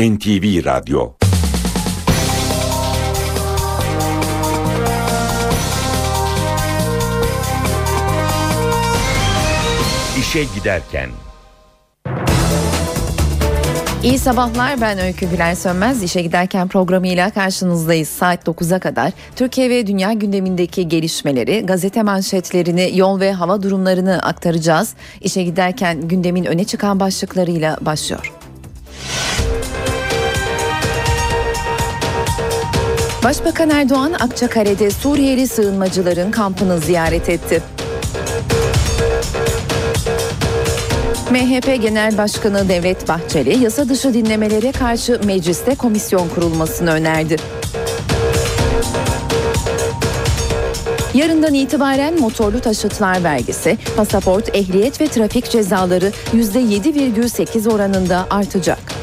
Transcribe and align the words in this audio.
NTV 0.00 0.64
Radyo 0.64 1.12
İşe 10.18 10.44
Giderken 10.54 11.10
İyi 14.02 14.18
sabahlar 14.18 14.80
ben 14.80 14.98
Öykü 14.98 15.30
Güler 15.30 15.54
Sönmez. 15.54 16.02
İşe 16.02 16.22
giderken 16.22 16.68
programıyla 16.68 17.30
karşınızdayız 17.30 18.08
saat 18.08 18.46
9'a 18.46 18.78
kadar. 18.78 19.12
Türkiye 19.36 19.70
ve 19.70 19.86
dünya 19.86 20.12
gündemindeki 20.12 20.88
gelişmeleri, 20.88 21.66
gazete 21.66 22.02
manşetlerini, 22.02 22.98
yol 22.98 23.20
ve 23.20 23.32
hava 23.32 23.62
durumlarını 23.62 24.22
aktaracağız. 24.22 24.94
İşe 25.20 25.42
giderken 25.42 26.08
gündemin 26.08 26.44
öne 26.44 26.64
çıkan 26.64 27.00
başlıklarıyla 27.00 27.78
başlıyor. 27.80 28.43
Başbakan 33.24 33.70
Erdoğan 33.70 34.12
Akçakare'de 34.12 34.90
Suriyeli 34.90 35.48
sığınmacıların 35.48 36.30
kampını 36.30 36.78
ziyaret 36.78 37.28
etti. 37.28 37.62
MHP 41.30 41.82
Genel 41.82 42.18
Başkanı 42.18 42.68
Devlet 42.68 43.08
Bahçeli 43.08 43.64
yasa 43.64 43.88
dışı 43.88 44.14
dinlemelere 44.14 44.72
karşı 44.72 45.20
mecliste 45.24 45.74
komisyon 45.74 46.28
kurulmasını 46.28 46.90
önerdi. 46.90 47.36
Yarından 51.14 51.54
itibaren 51.54 52.20
motorlu 52.20 52.60
taşıtlar 52.60 53.24
vergisi, 53.24 53.78
pasaport, 53.96 54.56
ehliyet 54.56 55.00
ve 55.00 55.08
trafik 55.08 55.50
cezaları 55.50 56.12
%7,8 56.32 57.72
oranında 57.72 58.26
artacak. 58.30 58.93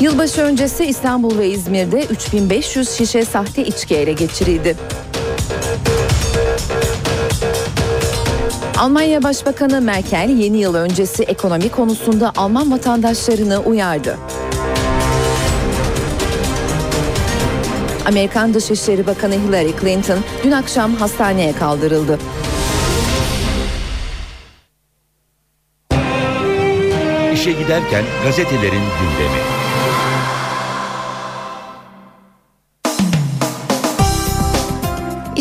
Yılbaşı 0.00 0.42
öncesi 0.42 0.84
İstanbul 0.84 1.38
ve 1.38 1.48
İzmir'de 1.48 2.04
3500 2.04 2.90
şişe 2.90 3.24
sahte 3.24 3.64
içki 3.64 3.96
ele 3.96 4.12
geçirildi. 4.12 4.76
Almanya 8.78 9.22
Başbakanı 9.22 9.80
Merkel 9.80 10.30
yeni 10.30 10.58
yıl 10.58 10.74
öncesi 10.74 11.22
ekonomi 11.22 11.68
konusunda 11.68 12.32
Alman 12.36 12.72
vatandaşlarını 12.72 13.58
uyardı. 13.58 14.18
Amerikan 18.06 18.54
Dışişleri 18.54 19.06
Bakanı 19.06 19.34
Hillary 19.34 19.72
Clinton 19.80 20.18
dün 20.44 20.50
akşam 20.50 20.94
hastaneye 20.94 21.52
kaldırıldı. 21.52 22.18
İşe 27.34 27.52
Giderken 27.52 28.04
gazetelerin 28.24 28.82
gündemi. 29.00 29.57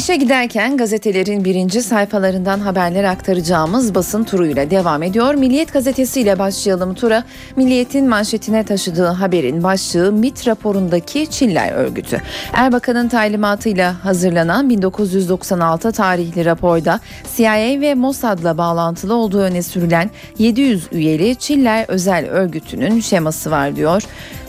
İşe 0.08 0.16
giderken 0.16 0.78
gazetelerin 0.78 1.46
birinci 1.46 1.82
sayfalarından 1.82 2.60
haberler 2.60 3.04
aktaracağımız 3.04 3.96
basın 3.96 4.24
turuyla 4.24 4.70
devam 4.70 5.04
ediyor. 5.04 5.34
Milliyet 5.34 5.74
gazetesiyle 5.74 6.40
başlayalım 6.40 6.94
tura. 6.94 7.24
Milliyet'in 7.56 8.10
manşetine 8.10 8.64
taşıdığı 8.64 9.08
haberin 9.08 9.64
başlığı 9.64 10.12
MIT 10.12 10.48
raporundaki 10.48 11.30
Çiller 11.30 11.72
örgütü. 11.72 12.22
Erbakan'ın 12.54 13.08
talimatıyla 13.08 14.06
hazırlanan 14.06 14.70
1996 14.70 15.92
tarihli 15.92 16.46
raporda 16.46 17.00
CIA 17.36 17.82
ve 17.82 17.96
Mossad'la 17.96 18.58
bağlantılı 18.58 19.14
olduğu 19.14 19.42
öne 19.42 19.64
sürülen 19.64 20.10
700 20.40 20.88
üyeli 20.92 21.36
Çiller 21.36 21.86
özel 21.88 22.30
örgütünün 22.30 23.00
şeması 23.00 23.52
var 23.52 23.76
diyor. 23.76 24.04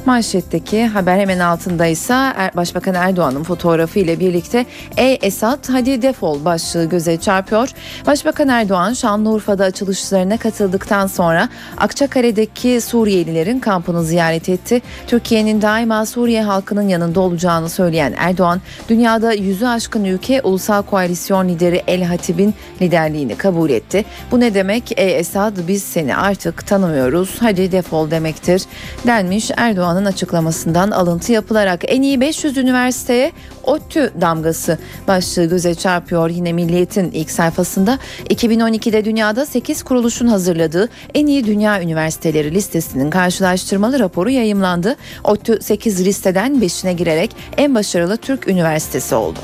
Manşetteki 0.08 0.86
haber 0.86 1.18
hemen 1.18 1.38
altında 1.38 1.86
ise 1.86 2.14
er, 2.14 2.56
Başbakan 2.56 2.94
Erdoğan'ın 2.94 3.42
fotoğrafı 3.42 3.98
ile 3.98 4.20
birlikte 4.20 4.66
Ey 4.96 5.18
Esat 5.22 5.68
hadi 5.68 6.02
defol 6.02 6.44
başlığı 6.44 6.84
göze 6.84 7.16
çarpıyor. 7.16 7.68
Başbakan 8.06 8.48
Erdoğan 8.48 8.92
Şanlıurfa'da 8.92 9.64
açılışlarına 9.64 10.36
katıldıktan 10.36 11.06
sonra 11.06 11.48
Akçakale'deki 11.76 12.80
Suriyelilerin 12.80 13.58
kampını 13.58 14.04
ziyaret 14.04 14.48
etti. 14.48 14.82
Türkiye'nin 15.06 15.62
daima 15.62 16.06
Suriye 16.06 16.42
halkının 16.42 16.88
yanında 16.88 17.20
olacağını 17.20 17.68
söyleyen 17.68 18.14
Erdoğan, 18.18 18.60
dünyada 18.88 19.32
yüzü 19.32 19.66
aşkın 19.66 20.04
ülke 20.04 20.42
Ulusal 20.42 20.82
Koalisyon 20.82 21.48
lideri 21.48 21.82
El 21.86 22.02
Hatib'in 22.02 22.54
liderliğini 22.82 23.36
kabul 23.36 23.70
etti. 23.70 24.04
Bu 24.30 24.40
ne 24.40 24.54
demek? 24.54 24.92
Ey 24.96 25.18
Esad 25.18 25.56
biz 25.68 25.82
seni 25.82 26.16
artık 26.16 26.66
tanımıyoruz. 26.66 27.36
Hadi 27.40 27.72
defol 27.72 28.10
demektir 28.10 28.62
denmiş 29.06 29.50
Erdoğan 29.56 29.97
Erdoğan'ın 29.98 30.12
açıklamasından 30.12 30.90
alıntı 30.90 31.32
yapılarak 31.32 31.80
en 31.88 32.02
iyi 32.02 32.20
500 32.20 32.56
üniversiteye 32.56 33.32
ODTÜ 33.64 34.12
damgası 34.20 34.78
başlığı 35.08 35.44
göze 35.44 35.74
çarpıyor. 35.74 36.30
Yine 36.30 36.52
Milliyet'in 36.52 37.10
ilk 37.10 37.30
sayfasında 37.30 37.98
2012'de 38.30 39.04
dünyada 39.04 39.46
8 39.46 39.82
kuruluşun 39.82 40.26
hazırladığı 40.26 40.88
en 41.14 41.26
iyi 41.26 41.46
dünya 41.46 41.82
üniversiteleri 41.82 42.54
listesinin 42.54 43.10
karşılaştırmalı 43.10 43.98
raporu 43.98 44.30
yayımlandı. 44.30 44.96
ODTÜ 45.24 45.58
8 45.62 46.04
listeden 46.04 46.52
5'ine 46.54 46.92
girerek 46.92 47.36
en 47.56 47.74
başarılı 47.74 48.16
Türk 48.16 48.48
üniversitesi 48.48 49.14
oldu. 49.14 49.38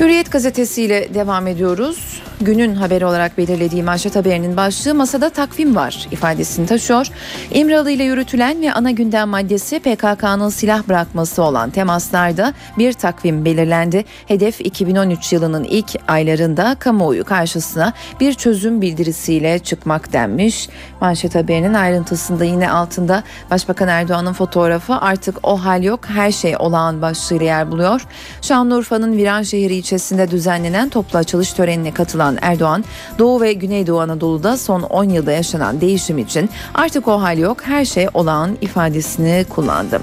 Hürriyet 0.00 0.32
gazetesiyle 0.32 1.14
devam 1.14 1.46
ediyoruz 1.46 2.17
günün 2.40 2.74
haberi 2.74 3.06
olarak 3.06 3.38
belirlediği 3.38 3.82
manşet 3.82 4.16
haberinin 4.16 4.56
başlığı 4.56 4.94
masada 4.94 5.30
takvim 5.30 5.76
var 5.76 6.08
ifadesini 6.10 6.66
taşıyor. 6.66 7.06
İmralı 7.50 7.90
ile 7.90 8.04
yürütülen 8.04 8.62
ve 8.62 8.72
ana 8.72 8.90
gündem 8.90 9.28
maddesi 9.28 9.80
PKK'nın 9.80 10.48
silah 10.48 10.88
bırakması 10.88 11.42
olan 11.42 11.70
temaslarda 11.70 12.54
bir 12.78 12.92
takvim 12.92 13.44
belirlendi. 13.44 14.04
Hedef 14.26 14.60
2013 14.60 15.32
yılının 15.32 15.64
ilk 15.64 15.96
aylarında 16.08 16.76
kamuoyu 16.78 17.24
karşısına 17.24 17.92
bir 18.20 18.34
çözüm 18.34 18.80
bildirisiyle 18.80 19.58
çıkmak 19.58 20.12
denmiş. 20.12 20.68
Manşet 21.00 21.34
haberinin 21.34 21.74
ayrıntısında 21.74 22.44
yine 22.44 22.70
altında 22.70 23.22
Başbakan 23.50 23.88
Erdoğan'ın 23.88 24.32
fotoğrafı 24.32 24.94
artık 24.94 25.36
o 25.42 25.64
hal 25.64 25.82
yok 25.82 26.00
her 26.06 26.32
şey 26.32 26.56
olağan 26.58 27.02
başlığıyla 27.02 27.46
yer 27.46 27.70
buluyor. 27.70 28.06
Şanlıurfa'nın 28.42 29.16
Viranşehir 29.16 29.70
ilçesinde 29.70 30.30
düzenlenen 30.30 30.88
toplu 30.88 31.18
açılış 31.18 31.52
törenine 31.52 31.94
katılan 31.94 32.27
olan 32.28 32.38
Erdoğan, 32.42 32.84
Doğu 33.18 33.40
ve 33.40 33.52
Güneydoğu 33.52 34.00
Anadolu'da 34.00 34.56
son 34.56 34.82
10 34.82 35.04
yılda 35.04 35.32
yaşanan 35.32 35.80
değişim 35.80 36.18
için 36.18 36.50
artık 36.74 37.08
o 37.08 37.22
hal 37.22 37.38
yok 37.38 37.62
her 37.62 37.84
şey 37.84 38.06
olağan 38.14 38.58
ifadesini 38.60 39.44
kullandı. 39.48 40.00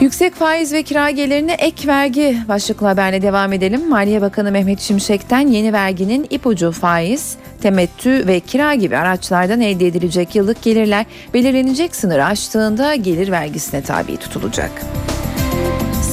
Yüksek 0.00 0.34
faiz 0.34 0.72
ve 0.72 0.82
kira 0.82 1.10
gelirine 1.10 1.52
ek 1.52 1.88
vergi 1.88 2.38
başlıklı 2.48 2.86
haberle 2.86 3.22
devam 3.22 3.52
edelim. 3.52 3.88
Maliye 3.88 4.22
Bakanı 4.22 4.50
Mehmet 4.52 4.80
Şimşek'ten 4.80 5.48
yeni 5.48 5.72
verginin 5.72 6.26
ipucu 6.30 6.72
faiz, 6.72 7.36
temettü 7.62 8.26
ve 8.26 8.40
kira 8.40 8.74
gibi 8.74 8.96
araçlardan 8.96 9.60
elde 9.60 9.86
edilecek 9.86 10.34
yıllık 10.34 10.62
gelirler 10.62 11.06
belirlenecek 11.34 11.96
sınır 11.96 12.18
aştığında 12.18 12.94
gelir 12.94 13.30
vergisine 13.30 13.82
tabi 13.82 14.16
tutulacak. 14.16 14.72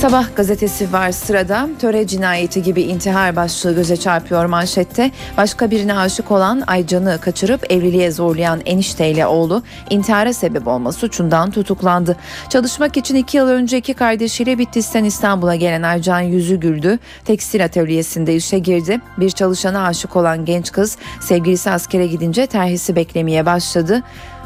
Sabah 0.01 0.35
gazetesi 0.35 0.93
var 0.93 1.11
sırada. 1.11 1.69
Töre 1.79 2.07
cinayeti 2.07 2.63
gibi 2.63 2.81
intihar 2.81 3.35
başlığı 3.35 3.75
göze 3.75 3.97
çarpıyor 3.97 4.45
manşette. 4.45 5.11
Başka 5.37 5.71
birine 5.71 5.97
aşık 5.97 6.31
olan 6.31 6.63
Aycan'ı 6.67 7.17
kaçırıp 7.21 7.71
evliliğe 7.71 8.11
zorlayan 8.11 8.61
enişteyle 8.65 9.25
oğlu 9.27 9.63
intihara 9.89 10.33
sebep 10.33 10.67
olma 10.67 10.91
suçundan 10.91 11.51
tutuklandı. 11.51 12.17
Çalışmak 12.49 12.97
için 12.97 13.15
iki 13.15 13.37
yıl 13.37 13.47
önce 13.47 13.77
iki 13.77 13.93
kardeşiyle 13.93 14.57
Bitlis'ten 14.57 15.03
İstanbul'a 15.03 15.55
gelen 15.55 15.81
Aycan 15.81 16.19
yüzü 16.19 16.55
güldü. 16.55 16.99
Tekstil 17.25 17.65
atölyesinde 17.65 18.35
işe 18.35 18.59
girdi. 18.59 19.01
Bir 19.17 19.29
çalışana 19.29 19.85
aşık 19.85 20.15
olan 20.15 20.45
genç 20.45 20.71
kız 20.71 20.97
sevgilisi 21.19 21.71
askere 21.71 22.07
gidince 22.07 22.45
terhisi 22.45 22.95
beklemeye 22.95 23.45
başladı. 23.45 24.03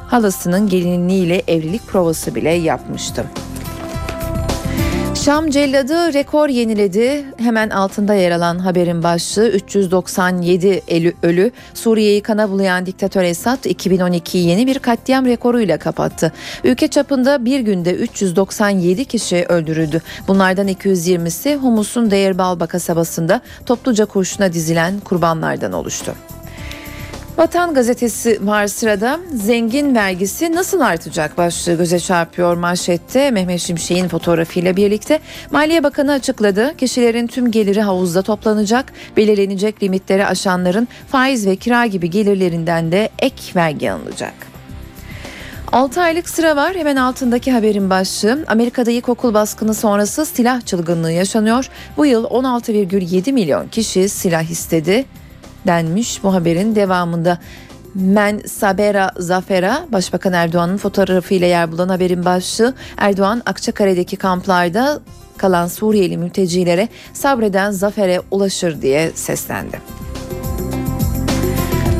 Halasının 0.07 0.69
gelinliğiyle 0.69 1.43
evlilik 1.47 1.87
provası 1.87 2.35
bile 2.35 2.51
yapmıştı. 2.51 3.25
Şam 5.25 5.49
celladı 5.49 6.13
rekor 6.13 6.49
yeniledi. 6.49 7.25
Hemen 7.37 7.69
altında 7.69 8.13
yer 8.13 8.31
alan 8.31 8.59
haberin 8.59 9.03
başlığı 9.03 9.49
397 9.49 10.81
ölü 11.23 11.51
Suriye'yi 11.73 12.21
kana 12.21 12.49
bulayan 12.49 12.85
diktatör 12.85 13.23
Esad 13.23 13.65
2012'yi 13.65 14.47
yeni 14.47 14.67
bir 14.67 14.79
katliam 14.79 15.25
rekoruyla 15.25 15.77
kapattı. 15.77 16.31
Ülke 16.63 16.87
çapında 16.87 17.45
bir 17.45 17.59
günde 17.59 17.93
397 17.93 19.05
kişi 19.05 19.45
öldürüldü. 19.49 20.01
Bunlardan 20.27 20.67
220'si 20.67 21.55
Humus'un 21.55 22.11
Deyirbaalba 22.11 22.67
kasabasında 22.67 23.41
topluca 23.65 24.05
kurşuna 24.05 24.53
dizilen 24.53 24.99
kurbanlardan 24.99 25.73
oluştu. 25.73 26.15
Vatan 27.37 27.73
gazetesi 27.73 28.47
var 28.47 28.67
sırada. 28.67 29.19
Zengin 29.33 29.95
vergisi 29.95 30.55
nasıl 30.55 30.79
artacak 30.79 31.37
başlığı 31.37 31.73
göze 31.73 31.99
çarpıyor 31.99 32.57
manşette. 32.57 33.31
Mehmet 33.31 33.61
Şimşek'in 33.61 34.07
fotoğrafıyla 34.07 34.75
birlikte 34.75 35.19
Maliye 35.51 35.83
Bakanı 35.83 36.11
açıkladı. 36.11 36.77
Kişilerin 36.77 37.27
tüm 37.27 37.51
geliri 37.51 37.81
havuzda 37.81 38.21
toplanacak. 38.21 38.93
Belirlenecek 39.17 39.83
limitleri 39.83 40.25
aşanların 40.25 40.87
faiz 41.07 41.47
ve 41.47 41.55
kira 41.55 41.85
gibi 41.85 42.09
gelirlerinden 42.09 42.91
de 42.91 43.09
ek 43.19 43.41
vergi 43.55 43.91
alınacak. 43.91 44.33
6 45.71 46.01
aylık 46.01 46.29
sıra 46.29 46.55
var. 46.55 46.75
Hemen 46.75 46.95
altındaki 46.95 47.51
haberin 47.51 47.89
başlığı. 47.89 48.45
Amerika'da 48.47 48.91
ilkokul 48.91 49.33
baskını 49.33 49.73
sonrası 49.73 50.25
silah 50.25 50.61
çılgınlığı 50.61 51.11
yaşanıyor. 51.11 51.69
Bu 51.97 52.05
yıl 52.05 52.23
16,7 52.23 53.31
milyon 53.31 53.67
kişi 53.67 54.09
silah 54.09 54.51
istedi 54.51 55.05
denmiş 55.67 56.23
bu 56.23 56.33
haberin 56.33 56.75
devamında. 56.75 57.39
Men 57.95 58.41
Sabera 58.47 59.11
Zafera 59.17 59.85
Başbakan 59.91 60.33
Erdoğan'ın 60.33 60.77
fotoğrafıyla 60.77 61.47
yer 61.47 61.71
bulan 61.71 61.89
haberin 61.89 62.25
başlığı 62.25 62.73
Erdoğan 62.97 63.41
Akçakare'deki 63.45 64.15
kamplarda 64.15 64.99
kalan 65.37 65.67
Suriyeli 65.67 66.17
mültecilere 66.17 66.89
sabreden 67.13 67.71
zafere 67.71 68.21
ulaşır 68.31 68.81
diye 68.81 69.11
seslendi. 69.15 69.81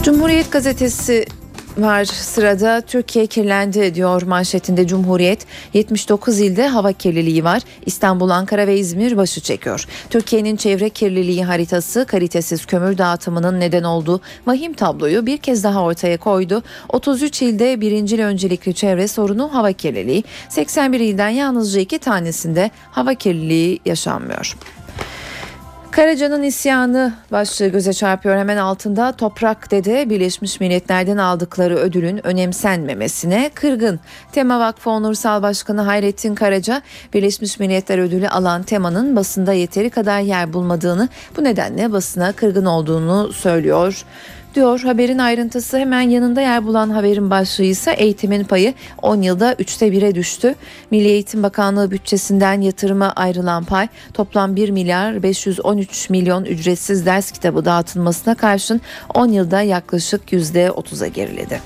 Cumhuriyet 0.04 0.52
gazetesi 0.52 1.26
var 1.78 2.06
sırada 2.06 2.82
Türkiye 2.82 3.26
kirlendi 3.26 3.96
diyor 3.96 4.22
manşetinde 4.22 4.88
Cumhuriyet. 4.88 5.46
79 5.74 6.40
ilde 6.40 6.68
hava 6.68 6.92
kirliliği 6.92 7.44
var. 7.44 7.62
İstanbul, 7.86 8.30
Ankara 8.30 8.68
ve 8.68 8.78
İzmir 8.78 9.18
başı 9.18 9.42
çekiyor. 9.42 9.86
Türkiye'nin 10.10 10.56
çevre 10.56 10.90
kirliliği 10.90 11.46
haritası 11.46 12.06
kalitesiz 12.08 12.66
kömür 12.66 12.98
dağıtımının 12.98 13.60
neden 13.60 13.84
olduğu 13.84 14.22
vahim 14.48 14.74
tabloyu 14.74 15.26
bir 15.26 15.38
kez 15.38 15.64
daha 15.64 15.84
ortaya 15.84 16.18
koydu. 16.18 16.64
33 16.90 17.42
ilde 17.42 17.82
birincil 17.82 18.20
öncelikli 18.20 18.74
çevre 18.74 19.08
sorunu 19.08 19.54
hava 19.54 19.72
kirliliği. 19.72 20.24
81 20.50 21.00
ilden 21.00 21.30
yalnızca 21.30 21.82
iki 21.82 22.00
tanesinde 22.00 22.72
hava 22.92 23.14
kirliliği 23.14 23.80
yaşanmıyor. 23.86 24.56
Karaca'nın 25.96 26.44
isyanı 26.44 27.14
başlığı 27.32 27.68
göze 27.68 27.94
çarpıyor. 27.94 28.38
Hemen 28.38 28.58
altında 28.58 29.12
Toprak 29.12 29.72
Dede 29.72 30.10
Birleşmiş 30.10 30.60
Milletler'den 30.60 31.18
aldıkları 31.18 31.76
ödülün 31.76 32.28
önemsenmemesine 32.28 33.52
kırgın. 33.54 34.00
Tema 34.32 34.60
Vakfı 34.60 34.90
Onursal 34.90 35.42
Başkanı 35.42 35.82
Hayrettin 35.82 36.36
Karaca 36.36 36.82
Birleşmiş 37.14 37.60
Milletler 37.60 37.98
ödülü 37.98 38.30
alan 38.30 38.64
temanın 38.64 39.16
basında 39.16 39.54
yeteri 39.54 39.90
kadar 39.90 40.20
yer 40.20 40.54
bulmadığını 40.54 41.10
bu 41.38 41.44
nedenle 41.44 41.92
basına 41.92 42.32
kırgın 42.32 42.66
olduğunu 42.66 43.34
söylüyor 43.34 44.06
diyor. 44.56 44.80
Haberin 44.80 45.18
ayrıntısı 45.18 45.78
hemen 45.78 46.02
yanında 46.02 46.42
yer 46.42 46.66
bulan 46.66 46.90
haberin 46.90 47.30
başlığı 47.30 47.64
ise 47.64 47.92
eğitimin 47.92 48.44
payı 48.44 48.74
10 49.02 49.22
yılda 49.22 49.54
3'te 49.54 49.88
1'e 49.88 50.16
düştü. 50.16 50.56
Milli 50.92 51.08
Eğitim 51.08 51.44
Bakanlığı 51.44 51.92
bütçesinden 51.92 52.62
yatırıma 52.62 53.14
ayrılan 53.16 53.64
pay 53.64 53.88
toplam 54.14 54.56
1 54.56 54.70
milyar 54.70 55.24
513 55.24 56.10
milyon 56.10 56.46
ücretsiz 56.46 57.06
ders 57.06 57.32
kitabı 57.32 57.66
dağıtılmasına 57.66 58.36
karşın 58.36 58.82
10 59.14 59.28
yılda 59.28 59.62
yaklaşık 59.62 60.32
%30'a 60.34 61.08
geriledi. 61.08 61.62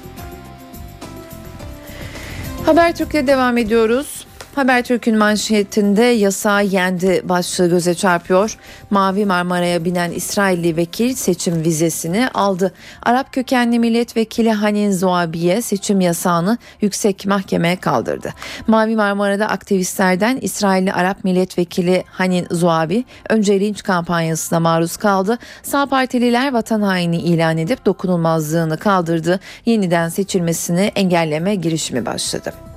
Habertürk'le 2.66 3.28
devam 3.28 3.58
ediyoruz. 3.58 4.29
Habertürk'ün 4.56 5.18
manşetinde 5.18 6.04
yasağı 6.04 6.66
yendi 6.66 7.22
başlığı 7.24 7.70
göze 7.70 7.94
çarpıyor. 7.94 8.58
Mavi 8.90 9.26
Marmara'ya 9.26 9.86
binen 9.86 10.12
İsrailli 10.12 10.78
vekil 10.78 11.16
seçim 11.16 11.64
vizesini 11.64 12.30
aldı. 12.34 12.74
Arap 13.04 13.34
kökenli 13.34 13.80
milletvekili 13.80 14.52
Hanin 14.52 14.92
Zoabiye 14.92 15.62
seçim 15.62 16.02
yasağını 16.02 16.58
yüksek 16.82 17.26
mahkemeye 17.26 17.76
kaldırdı. 17.76 18.34
Mavi 18.68 18.96
Marmara'da 18.96 19.50
aktivistlerden 19.50 20.38
İsrailli 20.42 20.94
Arap 20.94 21.24
milletvekili 21.24 22.04
Hanin 22.08 22.48
Zoabi 22.52 23.06
önce 23.30 23.60
linç 23.60 23.84
kampanyasına 23.84 24.60
maruz 24.60 24.98
kaldı. 24.98 25.38
Sağ 25.64 25.86
partililer 25.86 26.54
vatan 26.54 26.82
haini 26.82 27.18
ilan 27.18 27.58
edip 27.58 27.86
dokunulmazlığını 27.86 28.78
kaldırdı. 28.78 29.40
Yeniden 29.66 30.10
seçilmesini 30.10 30.92
engelleme 30.96 31.56
girişimi 31.56 32.06
başladı. 32.06 32.69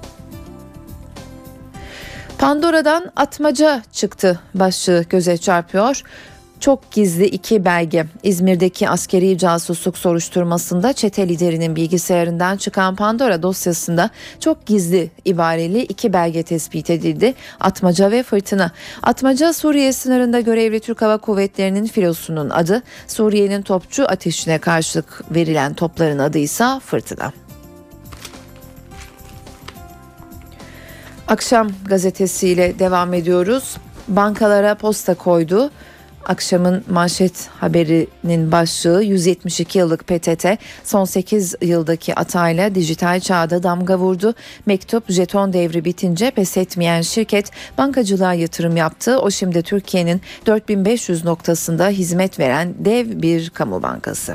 Pandora'dan 2.42 3.12
atmaca 3.16 3.82
çıktı 3.92 4.40
başlığı 4.54 5.02
göze 5.02 5.36
çarpıyor. 5.36 6.02
Çok 6.60 6.92
gizli 6.92 7.24
iki 7.24 7.64
belge. 7.64 8.06
İzmir'deki 8.22 8.88
askeri 8.88 9.38
casusluk 9.38 9.98
soruşturmasında 9.98 10.92
çete 10.92 11.28
liderinin 11.28 11.76
bilgisayarından 11.76 12.56
çıkan 12.56 12.96
Pandora 12.96 13.42
dosyasında 13.42 14.10
çok 14.40 14.66
gizli 14.66 15.10
ibareli 15.24 15.82
iki 15.82 16.12
belge 16.12 16.42
tespit 16.42 16.90
edildi. 16.90 17.34
Atmaca 17.60 18.10
ve 18.10 18.22
Fırtına. 18.22 18.70
Atmaca 19.02 19.52
Suriye 19.52 19.92
sınırında 19.92 20.40
görevli 20.40 20.80
Türk 20.80 21.02
Hava 21.02 21.18
Kuvvetleri'nin 21.18 21.86
filosunun 21.86 22.50
adı. 22.50 22.82
Suriye'nin 23.06 23.62
topçu 23.62 24.04
ateşine 24.04 24.58
karşılık 24.58 25.24
verilen 25.34 25.74
topların 25.74 26.18
adı 26.18 26.38
ise 26.38 26.64
Fırtına. 26.86 27.32
Akşam 31.32 31.70
gazetesiyle 31.86 32.78
devam 32.78 33.14
ediyoruz. 33.14 33.76
Bankalara 34.08 34.74
posta 34.74 35.14
koydu. 35.14 35.70
Akşamın 36.24 36.84
manşet 36.90 37.48
haberinin 37.60 38.52
başlığı 38.52 39.02
172 39.02 39.78
yıllık 39.78 40.06
PTT 40.06 40.46
son 40.84 41.04
8 41.04 41.54
yıldaki 41.62 42.14
atayla 42.14 42.74
dijital 42.74 43.20
çağda 43.20 43.62
damga 43.62 43.98
vurdu. 43.98 44.34
Mektup 44.66 45.10
jeton 45.10 45.52
devri 45.52 45.84
bitince 45.84 46.30
pes 46.30 46.56
etmeyen 46.56 47.00
şirket 47.00 47.50
bankacılığa 47.78 48.34
yatırım 48.34 48.76
yaptı. 48.76 49.18
O 49.18 49.30
şimdi 49.30 49.62
Türkiye'nin 49.62 50.20
4500 50.46 51.24
noktasında 51.24 51.88
hizmet 51.88 52.38
veren 52.38 52.74
dev 52.78 53.22
bir 53.22 53.50
kamu 53.50 53.82
bankası. 53.82 54.34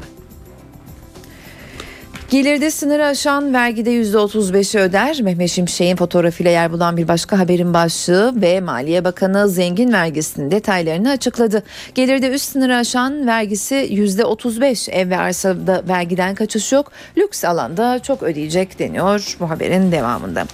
Gelirde 2.30 2.72
sınırı 2.72 3.06
aşan 3.06 3.54
vergide 3.54 3.92
%35'i 3.92 4.82
öder. 4.82 5.22
Mehmet 5.22 5.50
Şimşek'in 5.50 5.96
fotoğrafıyla 5.96 6.52
yer 6.52 6.72
bulan 6.72 6.98
bir 6.98 7.08
başka 7.08 7.40
haberin 7.40 7.74
başlığı 7.74 8.42
ve 8.42 8.62
Maliye 8.62 9.04
Bakanı 9.04 9.50
zengin 9.50 9.94
vergisinin 9.94 10.52
detaylarını 10.52 11.10
açıkladı. 11.10 11.64
Gelirde 11.96 12.30
üst 12.30 12.52
sınırı 12.52 12.76
aşan 12.76 13.28
vergisi 13.28 13.76
%35 13.76 14.92
ev 14.92 15.10
ve 15.10 15.18
arsada 15.18 15.84
vergiden 15.88 16.36
kaçış 16.36 16.72
yok. 16.72 16.92
Lüks 17.18 17.46
alanda 17.46 18.00
çok 18.00 18.24
ödeyecek 18.24 18.80
deniyor 18.80 19.38
bu 19.40 19.50
haberin 19.50 19.92
devamında. 19.92 20.46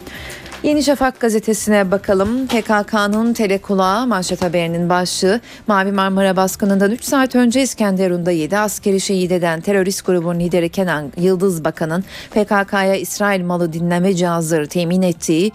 Yeni 0.63 0.83
Şafak 0.83 1.19
gazetesine 1.19 1.92
bakalım. 1.92 2.48
PKK'nın 2.48 3.33
telekulağı 3.33 4.07
manşet 4.07 4.42
haberinin 4.42 4.89
başlığı 4.89 5.42
Mavi 5.68 5.92
Marmara 5.92 6.36
baskınından 6.36 6.92
3 6.92 7.04
saat 7.04 7.36
önce 7.36 7.62
İskenderun'da 7.62 8.31
7 8.31 8.57
askeri 8.57 9.01
şehit 9.01 9.31
eden 9.31 9.62
terörist 9.62 10.06
grubun 10.06 10.39
lideri 10.39 10.69
Kenan 10.69 11.12
Yıldız 11.18 11.65
Bakan'ın 11.65 12.04
PKK'ya 12.31 12.95
İsrail 12.95 13.44
malı 13.44 13.74
dinleme 13.74 14.13
cihazları 14.13 14.67
temin 14.67 15.01
ettiği 15.01 15.51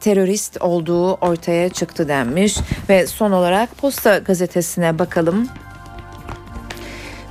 terörist 0.00 0.62
olduğu 0.62 1.12
ortaya 1.14 1.68
çıktı 1.68 2.08
denmiş 2.08 2.56
ve 2.88 3.06
son 3.06 3.32
olarak 3.32 3.78
Posta 3.78 4.18
gazetesine 4.18 4.98
bakalım. 4.98 5.48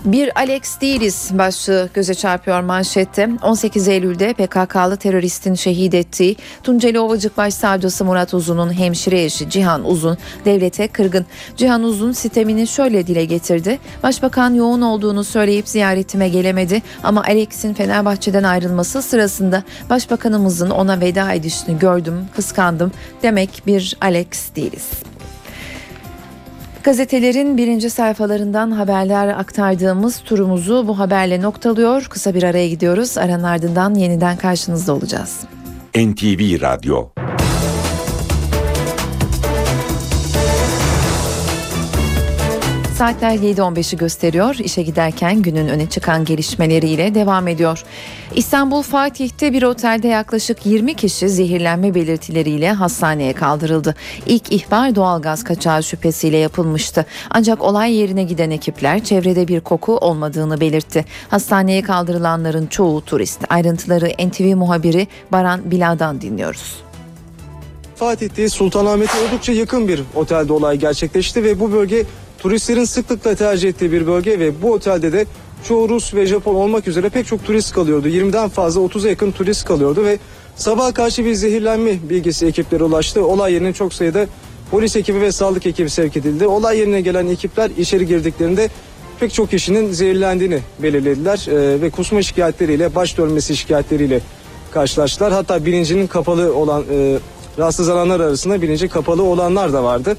Bir 0.06 0.40
Alex 0.40 0.82
değiliz 0.82 1.30
başlığı 1.34 1.90
göze 1.94 2.14
çarpıyor 2.14 2.62
manşette. 2.62 3.30
18 3.44 3.88
Eylül'de 3.88 4.34
PKK'lı 4.34 4.98
teröristin 4.98 5.54
şehit 5.54 5.94
ettiği 5.94 6.36
Tunceli 6.64 7.00
Ovacık 7.00 7.38
Başsavcısı 7.38 8.06
Murat 8.06 8.34
Uzun'un 8.34 8.74
hemşire 8.74 9.24
eşi 9.24 9.50
Cihan 9.50 9.90
Uzun 9.90 10.18
devlete 10.46 10.88
kırgın. 10.88 11.26
Cihan 11.58 11.84
Uzun 11.84 12.12
sitemini 12.12 12.68
şöyle 12.68 13.08
dile 13.08 13.26
getirdi. 13.26 13.80
Başbakan 14.04 14.54
yoğun 14.54 14.82
olduğunu 14.82 15.24
söyleyip 15.24 15.68
ziyaretime 15.68 16.30
gelemedi 16.30 16.82
ama 17.04 17.24
Alex'in 17.24 17.74
Fenerbahçe'den 17.74 18.44
ayrılması 18.44 19.02
sırasında 19.02 19.64
başbakanımızın 19.90 20.70
ona 20.70 21.02
veda 21.02 21.34
edişini 21.34 21.80
gördüm, 21.80 22.26
kıskandım. 22.36 22.92
Demek 23.24 23.64
bir 23.68 23.98
Alex 24.02 24.56
değiliz. 24.56 24.90
Gazetelerin 26.84 27.58
birinci 27.58 27.90
sayfalarından 27.90 28.72
haberler 28.72 29.28
aktardığımız 29.28 30.20
turumuzu 30.20 30.88
bu 30.88 31.00
haberle 31.00 31.42
noktalıyor. 31.42 32.08
Kısa 32.10 32.36
bir 32.36 32.44
araya 32.44 32.68
gidiyoruz. 32.68 33.18
Aranın 33.18 33.44
ardından 33.44 33.96
yeniden 33.96 34.38
karşınızda 34.38 34.94
olacağız. 34.94 35.40
NTV 35.96 36.62
Radyo 36.62 37.10
Saatler 43.02 43.36
7.15'i 43.36 43.98
gösteriyor. 43.98 44.56
İşe 44.56 44.82
giderken 44.82 45.42
günün 45.42 45.68
öne 45.68 45.90
çıkan 45.90 46.26
gelişmeleriyle 46.26 47.16
devam 47.16 47.48
ediyor. 47.48 47.84
İstanbul 48.36 48.82
Fatih'te 48.82 49.54
bir 49.54 49.64
otelde 49.64 50.08
yaklaşık 50.08 50.66
20 50.66 50.94
kişi 50.94 51.30
zehirlenme 51.30 51.96
belirtileriyle 51.96 52.72
hastaneye 52.72 53.34
kaldırıldı. 53.34 53.96
İlk 54.26 54.52
ihbar 54.52 54.96
doğalgaz 54.96 55.44
kaçağı 55.44 55.84
şüphesiyle 55.84 56.38
yapılmıştı. 56.38 57.06
Ancak 57.30 57.64
olay 57.64 57.94
yerine 57.94 58.24
giden 58.24 58.52
ekipler 58.52 59.04
çevrede 59.04 59.48
bir 59.48 59.60
koku 59.60 59.98
olmadığını 59.98 60.62
belirtti. 60.62 61.06
Hastaneye 61.30 61.82
kaldırılanların 61.82 62.68
çoğu 62.68 63.02
turist. 63.06 63.40
Ayrıntıları 63.50 64.28
NTV 64.28 64.56
muhabiri 64.56 65.08
Baran 65.32 65.72
Bila'dan 65.72 66.22
dinliyoruz. 66.22 66.76
Fatih'te 67.96 68.50
Sultanahmet'e 68.50 69.28
oldukça 69.28 69.54
yakın 69.54 69.88
bir 69.88 70.04
otelde 70.16 70.54
olay 70.54 70.78
gerçekleşti 70.78 71.44
ve 71.44 71.60
bu 71.60 71.72
bölge 71.72 72.06
turistlerin 72.42 72.84
sıklıkla 72.84 73.36
tercih 73.36 73.70
ettiği 73.70 73.92
bir 73.92 74.08
bölge 74.08 74.40
ve 74.40 74.62
bu 74.62 74.72
otelde 74.72 75.14
de 75.14 75.26
çoğu 75.68 75.90
Rus 75.90 76.14
ve 76.14 76.26
Japon 76.26 76.56
olmak 76.56 76.88
üzere 76.88 77.10
pek 77.10 77.28
çok 77.28 77.46
turist 77.46 77.74
kalıyordu. 77.74 78.08
20'den 78.08 78.50
fazla 78.50 78.82
30'a 78.82 79.10
yakın 79.10 79.32
turist 79.32 79.66
kalıyordu 79.66 80.04
ve 80.04 80.20
sabah 80.56 80.94
karşı 80.94 81.26
bir 81.26 81.34
zehirlenme 81.34 82.10
bilgisi 82.10 82.46
ekiplere 82.46 82.84
ulaştı. 82.84 83.26
Olay 83.26 83.54
yerine 83.54 83.74
çok 83.74 83.94
sayıda 83.94 84.26
polis 84.72 84.96
ekibi 84.96 85.22
ve 85.22 85.32
sağlık 85.32 85.66
ekibi 85.66 85.90
sevk 85.90 86.18
edildi. 86.18 86.48
Olay 86.48 86.80
yerine 86.80 87.02
gelen 87.02 87.28
ekipler 87.28 87.70
içeri 87.78 88.08
girdiklerinde 88.08 88.70
pek 89.20 89.34
çok 89.34 89.50
kişinin 89.50 89.92
zehirlendiğini 89.92 90.60
belirlediler 90.80 91.46
ee, 91.48 91.82
ve 91.82 91.90
kusma 91.90 92.22
şikayetleriyle, 92.22 92.96
baş 92.96 93.18
dönmesi 93.18 93.58
şikayetleriyle 93.58 94.22
karşılaştılar. 94.72 95.34
Hatta 95.34 95.66
bilincinin 95.66 96.08
kapalı 96.08 96.56
olan 96.56 96.84
e, 96.92 97.18
rahatsızlananlar 97.58 98.20
arasında 98.20 98.62
bilinci 98.62 98.88
kapalı 98.88 99.24
olanlar 99.24 99.74
da 99.74 99.84
vardı. 99.84 100.18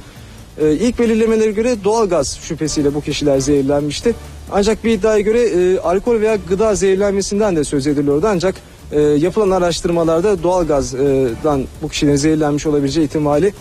E, 0.61 0.73
ilk 0.73 0.99
belirlemelere 0.99 1.51
göre 1.51 1.77
doğalgaz 1.85 2.39
şüphesiyle 2.43 2.95
bu 2.95 3.01
kişiler 3.01 3.39
zehirlenmişti. 3.39 4.15
Ancak 4.53 4.85
bir 4.85 4.91
iddiaya 4.91 5.21
göre 5.21 5.41
e, 5.41 5.79
alkol 5.79 6.21
veya 6.21 6.39
gıda 6.49 6.75
zehirlenmesinden 6.75 7.57
de 7.57 7.65
söz 7.65 7.87
ediliyordu. 7.87 8.27
Ancak 8.31 8.55
e, 8.93 9.01
yapılan 9.01 9.51
araştırmalarda 9.51 10.43
doğalgazdan 10.43 11.65
bu 11.83 11.89
kişinin 11.89 12.17
zehirlenmiş 12.17 12.67
olabileceği 12.67 13.07
ihtimali 13.07 13.53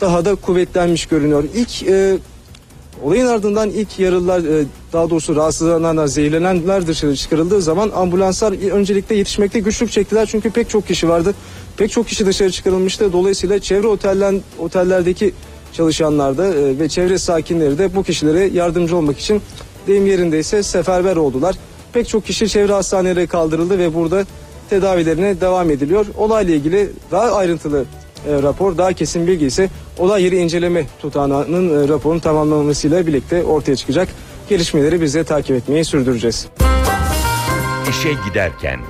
daha 0.00 0.24
da 0.24 0.34
kuvvetlenmiş 0.34 1.06
görünüyor. 1.06 1.44
İlk 1.54 1.82
e, 1.82 2.18
Olayın 3.02 3.26
ardından 3.26 3.70
ilk 3.70 3.98
yaralılar 3.98 4.60
e, 4.60 4.64
daha 4.92 5.10
doğrusu 5.10 5.36
rahatsızlananlar, 5.36 6.06
zehirlenenler 6.06 6.86
dışarı 6.86 7.16
çıkarıldığı 7.16 7.62
zaman 7.62 7.90
ambulanslar 7.94 8.70
öncelikle 8.72 9.14
yetişmekte 9.14 9.60
güçlük 9.60 9.90
çektiler. 9.90 10.26
Çünkü 10.26 10.50
pek 10.50 10.70
çok 10.70 10.86
kişi 10.86 11.08
vardı. 11.08 11.34
Pek 11.76 11.90
çok 11.90 12.08
kişi 12.08 12.26
dışarı 12.26 12.50
çıkarılmıştı. 12.50 13.12
Dolayısıyla 13.12 13.58
çevre 13.58 13.86
otelden, 13.86 14.40
otellerdeki 14.58 15.34
çalışanlar 15.78 16.38
da 16.38 16.46
e, 16.46 16.78
ve 16.78 16.88
çevre 16.88 17.18
sakinleri 17.18 17.78
de 17.78 17.94
bu 17.94 18.02
kişilere 18.02 18.44
yardımcı 18.44 18.96
olmak 18.96 19.18
için 19.18 19.42
deyim 19.86 20.06
yerindeyse 20.06 20.62
seferber 20.62 21.16
oldular. 21.16 21.54
Pek 21.92 22.08
çok 22.08 22.24
kişi 22.26 22.48
çevre 22.48 22.72
hastanelere 22.72 23.26
kaldırıldı 23.26 23.78
ve 23.78 23.94
burada 23.94 24.24
tedavilerine 24.70 25.40
devam 25.40 25.70
ediliyor. 25.70 26.06
Olayla 26.16 26.54
ilgili 26.54 26.90
daha 27.10 27.32
ayrıntılı 27.32 27.84
e, 28.28 28.42
rapor, 28.42 28.78
daha 28.78 28.92
kesin 28.92 29.26
bilgi 29.26 29.46
ise 29.46 29.70
olay 29.98 30.22
yeri 30.22 30.36
inceleme 30.36 30.86
tutanağının 31.02 31.84
e, 31.84 31.88
raporun 31.88 32.18
tamamlanmasıyla 32.18 33.06
birlikte 33.06 33.44
ortaya 33.44 33.76
çıkacak. 33.76 34.08
Gelişmeleri 34.48 35.00
biz 35.00 35.14
de 35.14 35.24
takip 35.24 35.56
etmeyi 35.56 35.84
sürdüreceğiz. 35.84 36.46
İşe 37.90 38.10
giderken 38.28 38.80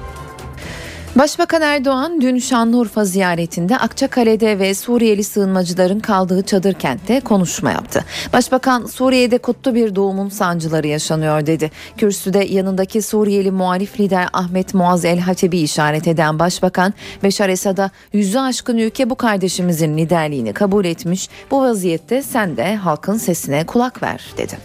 Başbakan 1.17 1.63
Erdoğan 1.63 2.21
dün 2.21 2.39
Şanlıurfa 2.39 3.05
ziyaretinde 3.05 3.79
Akçakale'de 3.79 4.59
ve 4.59 4.75
Suriyeli 4.75 5.25
sığınmacıların 5.25 6.01
kaldığı 6.01 6.43
çadır 6.43 6.75
kentte 6.75 7.21
konuşma 7.21 7.71
yaptı. 7.71 8.05
Başbakan 8.33 8.87
Suriye'de 8.87 9.39
kutlu 9.39 9.75
bir 9.75 9.95
doğumun 9.95 10.29
sancıları 10.29 10.87
yaşanıyor 10.87 11.47
dedi. 11.47 11.71
Kürsüde 11.97 12.39
yanındaki 12.39 13.03
Suriyeli 13.03 13.51
muhalif 13.51 14.01
lider 14.01 14.29
Ahmet 14.33 14.75
Muaz 14.75 15.05
El 15.05 15.19
Hatebi 15.21 15.59
işaret 15.59 16.09
eden 16.09 16.39
başbakan 16.39 16.95
Beşar 17.23 17.49
Esad'a 17.49 17.91
yüzü 18.13 18.39
aşkın 18.39 18.79
ülke 18.79 19.11
bu 19.11 19.15
kardeşimizin 19.15 19.99
liderliğini 19.99 20.53
kabul 20.53 20.85
etmiş. 20.85 21.29
Bu 21.51 21.61
vaziyette 21.61 22.23
sen 22.23 22.57
de 22.57 22.77
halkın 22.77 23.17
sesine 23.17 23.67
kulak 23.67 24.03
ver 24.03 24.25
dedi. 24.37 24.59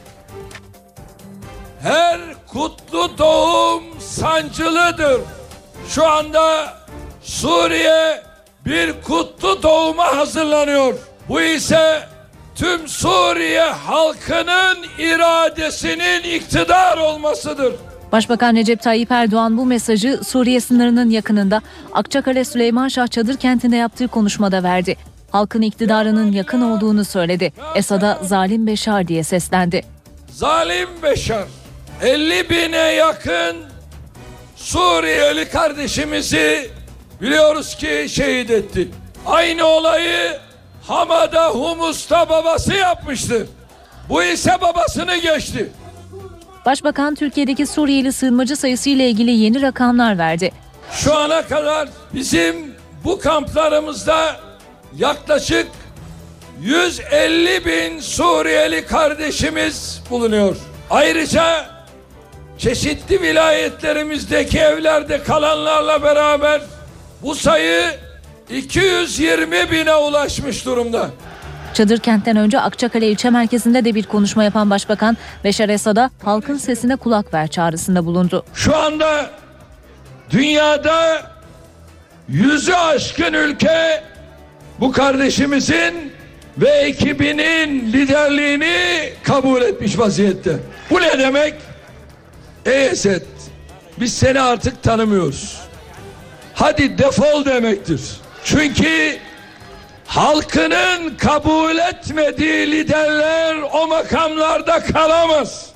Her 1.82 2.20
kutlu 2.48 3.18
doğum 3.18 3.84
sancılıdır. 4.00 5.22
Şu 5.90 6.08
anda 6.08 6.74
Suriye 7.22 8.22
bir 8.66 8.94
kutlu 9.02 9.64
doğuma 9.64 10.18
hazırlanıyor. 10.18 10.94
Bu 11.30 11.42
ise 11.42 12.04
tüm 12.56 12.88
Suriye 12.88 13.62
halkının 13.64 14.78
iradesinin 15.00 16.24
iktidar 16.24 16.98
olmasıdır. 16.98 17.74
Başbakan 18.12 18.56
Recep 18.56 18.82
Tayyip 18.82 19.12
Erdoğan 19.12 19.58
bu 19.58 19.66
mesajı 19.66 20.20
Suriye 20.28 20.60
sınırının 20.60 21.10
yakınında 21.10 21.62
Akçakale 21.94 22.46
Süleymanşah 22.46 23.08
Çadır 23.08 23.38
kentinde 23.38 23.76
yaptığı 23.76 24.08
konuşmada 24.08 24.64
verdi. 24.64 24.96
Halkın 25.32 25.62
iktidarının 25.62 26.32
yakın 26.32 26.62
olduğunu 26.62 27.06
söyledi. 27.06 27.54
Esad'a 27.76 28.20
zalim 28.24 28.68
Beşar 28.68 29.08
diye 29.08 29.24
seslendi. 29.24 29.84
Zalim 30.30 30.90
Beşar 31.04 31.46
50 32.02 32.50
bine 32.50 32.78
yakın 32.78 33.73
Suriyeli 34.64 35.50
kardeşimizi 35.50 36.70
biliyoruz 37.22 37.76
ki 37.76 38.06
şehit 38.10 38.50
etti. 38.50 38.88
Aynı 39.26 39.66
olayı 39.66 40.38
Hamada 40.88 41.50
Humus'ta 41.50 42.30
babası 42.30 42.74
yapmıştı. 42.74 43.48
Bu 44.10 44.24
ise 44.24 44.52
babasını 44.62 45.18
geçti. 45.18 45.72
Başbakan 46.66 47.16
Türkiye'deki 47.16 47.66
Suriyeli 47.66 48.14
sığınmacı 48.14 48.56
sayısı 48.56 48.90
ile 48.90 49.10
ilgili 49.10 49.32
yeni 49.32 49.62
rakamlar 49.62 50.18
verdi. 50.18 50.52
Şu 50.92 51.18
ana 51.18 51.42
kadar 51.48 51.90
bizim 52.14 52.76
bu 53.04 53.20
kamplarımızda 53.20 54.36
yaklaşık 54.98 55.68
150 56.62 57.66
bin 57.66 58.00
Suriyeli 58.00 58.86
kardeşimiz 58.86 60.02
bulunuyor. 60.10 60.56
Ayrıca 60.90 61.73
çeşitli 62.64 63.22
vilayetlerimizdeki 63.22 64.60
evlerde 64.60 65.24
kalanlarla 65.24 66.04
beraber 66.04 66.62
bu 67.22 67.36
sayı 67.36 67.84
220 68.50 69.72
bine 69.72 69.96
ulaşmış 69.96 70.66
durumda. 70.66 71.10
Çadır 71.74 71.98
kentten 71.98 72.38
önce 72.38 72.60
Akçakale 72.60 73.08
ilçe 73.08 73.30
merkezinde 73.30 73.86
de 73.86 73.96
bir 73.96 74.04
konuşma 74.04 74.44
yapan 74.44 74.70
başbakan 74.70 75.18
Beşar 75.44 75.70
Esad'a 75.70 76.10
halkın 76.24 76.58
sesine 76.58 76.96
kulak 76.96 77.34
ver 77.34 77.48
çağrısında 77.48 78.06
bulundu. 78.06 78.46
Şu 78.54 78.76
anda 78.76 79.30
dünyada 80.30 81.22
yüzü 82.30 82.74
aşkın 82.74 83.34
ülke 83.34 84.04
bu 84.80 84.92
kardeşimizin 84.92 86.12
ve 86.58 86.70
ekibinin 86.70 87.94
liderliğini 87.94 89.10
kabul 89.24 89.62
etmiş 89.62 90.00
vaziyette. 90.00 90.58
Bu 90.90 91.02
ne 91.02 91.20
demek? 91.20 91.54
Ey 92.66 92.86
Esed 92.86 93.22
biz 94.00 94.14
seni 94.14 94.42
artık 94.42 94.84
tanımıyoruz. 94.84 95.60
Hadi 96.54 96.98
defol 96.98 97.46
demektir. 97.46 98.02
Çünkü 98.46 99.18
halkının 100.08 101.18
kabul 101.18 101.78
etmediği 101.78 102.72
liderler 102.72 103.56
o 103.74 103.88
makamlarda 103.88 104.80
kalamaz. 104.80 105.73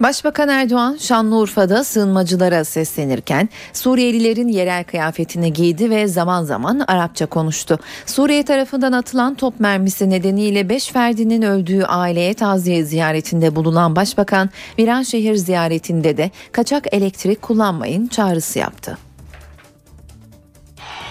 Başbakan 0.00 0.48
Erdoğan 0.48 0.96
Şanlıurfa'da 0.96 1.84
sığınmacılara 1.84 2.64
seslenirken 2.64 3.48
Suriyelilerin 3.72 4.48
yerel 4.48 4.84
kıyafetini 4.84 5.52
giydi 5.52 5.90
ve 5.90 6.06
zaman 6.06 6.44
zaman 6.44 6.84
Arapça 6.88 7.26
konuştu. 7.26 7.78
Suriye 8.06 8.42
tarafından 8.42 8.92
atılan 8.92 9.34
top 9.34 9.60
mermisi 9.60 10.10
nedeniyle 10.10 10.68
5 10.68 10.88
ferdinin 10.88 11.42
öldüğü 11.42 11.82
aileye 11.82 12.34
taziye 12.34 12.84
ziyaretinde 12.84 13.56
bulunan 13.56 13.96
Başbakan 13.96 14.50
Viranşehir 14.78 15.34
ziyaretinde 15.34 16.16
de 16.16 16.30
kaçak 16.52 16.94
elektrik 16.94 17.42
kullanmayın 17.42 18.06
çağrısı 18.06 18.58
yaptı. 18.58 18.98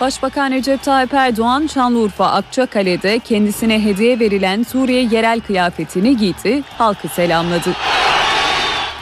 Başbakan 0.01 0.51
Recep 0.51 0.83
Tayyip 0.83 1.13
Erdoğan 1.13 1.67
Şanlıurfa 1.67 2.31
Akçakale'de 2.31 3.19
kendisine 3.19 3.83
hediye 3.83 4.19
verilen 4.19 4.63
Suriye 4.63 5.03
yerel 5.03 5.39
kıyafetini 5.41 6.17
giydi, 6.17 6.63
halkı 6.77 7.07
selamladı. 7.07 7.69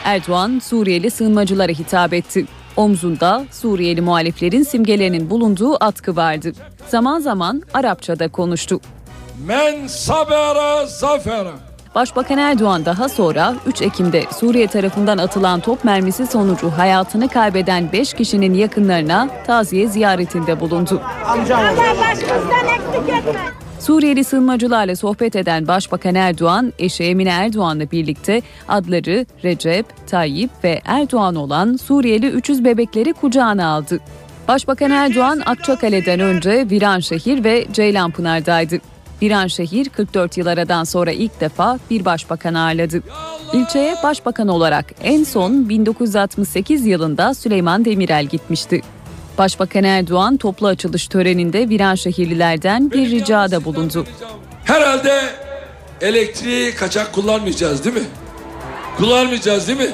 Erdoğan 0.04 0.58
Suriyeli 0.58 1.10
sığınmacılara 1.10 1.72
hitap 1.72 2.12
etti. 2.12 2.46
Omzunda 2.76 3.44
Suriyeli 3.50 4.00
muhaliflerin 4.00 4.62
simgelerinin 4.62 5.30
bulunduğu 5.30 5.84
atkı 5.84 6.16
vardı. 6.16 6.52
Zaman 6.88 7.20
zaman 7.20 7.62
Arapçada 7.74 8.28
konuştu. 8.28 8.80
Men 9.46 9.86
sabera 9.86 10.86
zafera. 10.86 11.50
Başbakan 11.94 12.38
Erdoğan 12.38 12.84
daha 12.84 13.08
sonra 13.08 13.54
3 13.66 13.82
Ekim'de 13.82 14.24
Suriye 14.40 14.66
tarafından 14.66 15.18
atılan 15.18 15.60
top 15.60 15.84
mermisi 15.84 16.26
sonucu 16.26 16.70
hayatını 16.70 17.28
kaybeden 17.28 17.92
5 17.92 18.12
kişinin 18.14 18.54
yakınlarına 18.54 19.28
taziye 19.46 19.88
ziyaretinde 19.88 20.60
bulundu. 20.60 21.00
Suriyeli 23.82 24.24
sığınmacılarla 24.24 24.96
sohbet 24.96 25.36
eden 25.36 25.68
Başbakan 25.68 26.14
Erdoğan, 26.14 26.72
eşi 26.78 27.04
Emine 27.04 27.28
Erdoğan'la 27.28 27.90
birlikte 27.90 28.42
adları 28.68 29.26
Recep, 29.44 29.86
Tayyip 30.06 30.50
ve 30.64 30.80
Erdoğan 30.84 31.34
olan 31.34 31.76
Suriyeli 31.76 32.26
300 32.26 32.64
bebekleri 32.64 33.12
kucağına 33.12 33.66
aldı. 33.66 34.00
Başbakan 34.48 34.90
Erdoğan 34.90 35.42
Akçakale'den 35.46 36.20
önce 36.20 36.66
Viranşehir 36.70 37.44
ve 37.44 37.66
Ceylanpınar'daydı. 37.72 38.78
Viranşehir 39.22 39.88
44 39.88 40.38
yıl 40.38 40.46
aradan 40.46 40.84
sonra 40.84 41.12
ilk 41.12 41.40
defa 41.40 41.78
bir 41.90 42.04
başbakan 42.04 42.54
ağırladı. 42.54 43.02
İlçeye 43.52 43.96
başbakan 44.02 44.48
olarak 44.48 44.86
en 45.02 45.24
son 45.24 45.68
1968 45.68 46.86
yılında 46.86 47.34
Süleyman 47.34 47.84
Demirel 47.84 48.26
gitmişti. 48.26 48.80
Başbakan 49.38 49.84
Erdoğan 49.84 50.36
toplu 50.36 50.66
açılış 50.66 51.06
töreninde 51.06 51.68
Viranşehirlilerden 51.68 52.90
bir 52.90 53.10
ricada 53.10 53.64
bulundu. 53.64 54.06
Herhalde 54.64 55.22
elektriği 56.00 56.74
kaçak 56.74 57.12
kullanmayacağız 57.12 57.84
değil 57.84 57.96
mi? 57.96 58.02
Kullanmayacağız 58.96 59.68
değil 59.68 59.78
mi? 59.78 59.90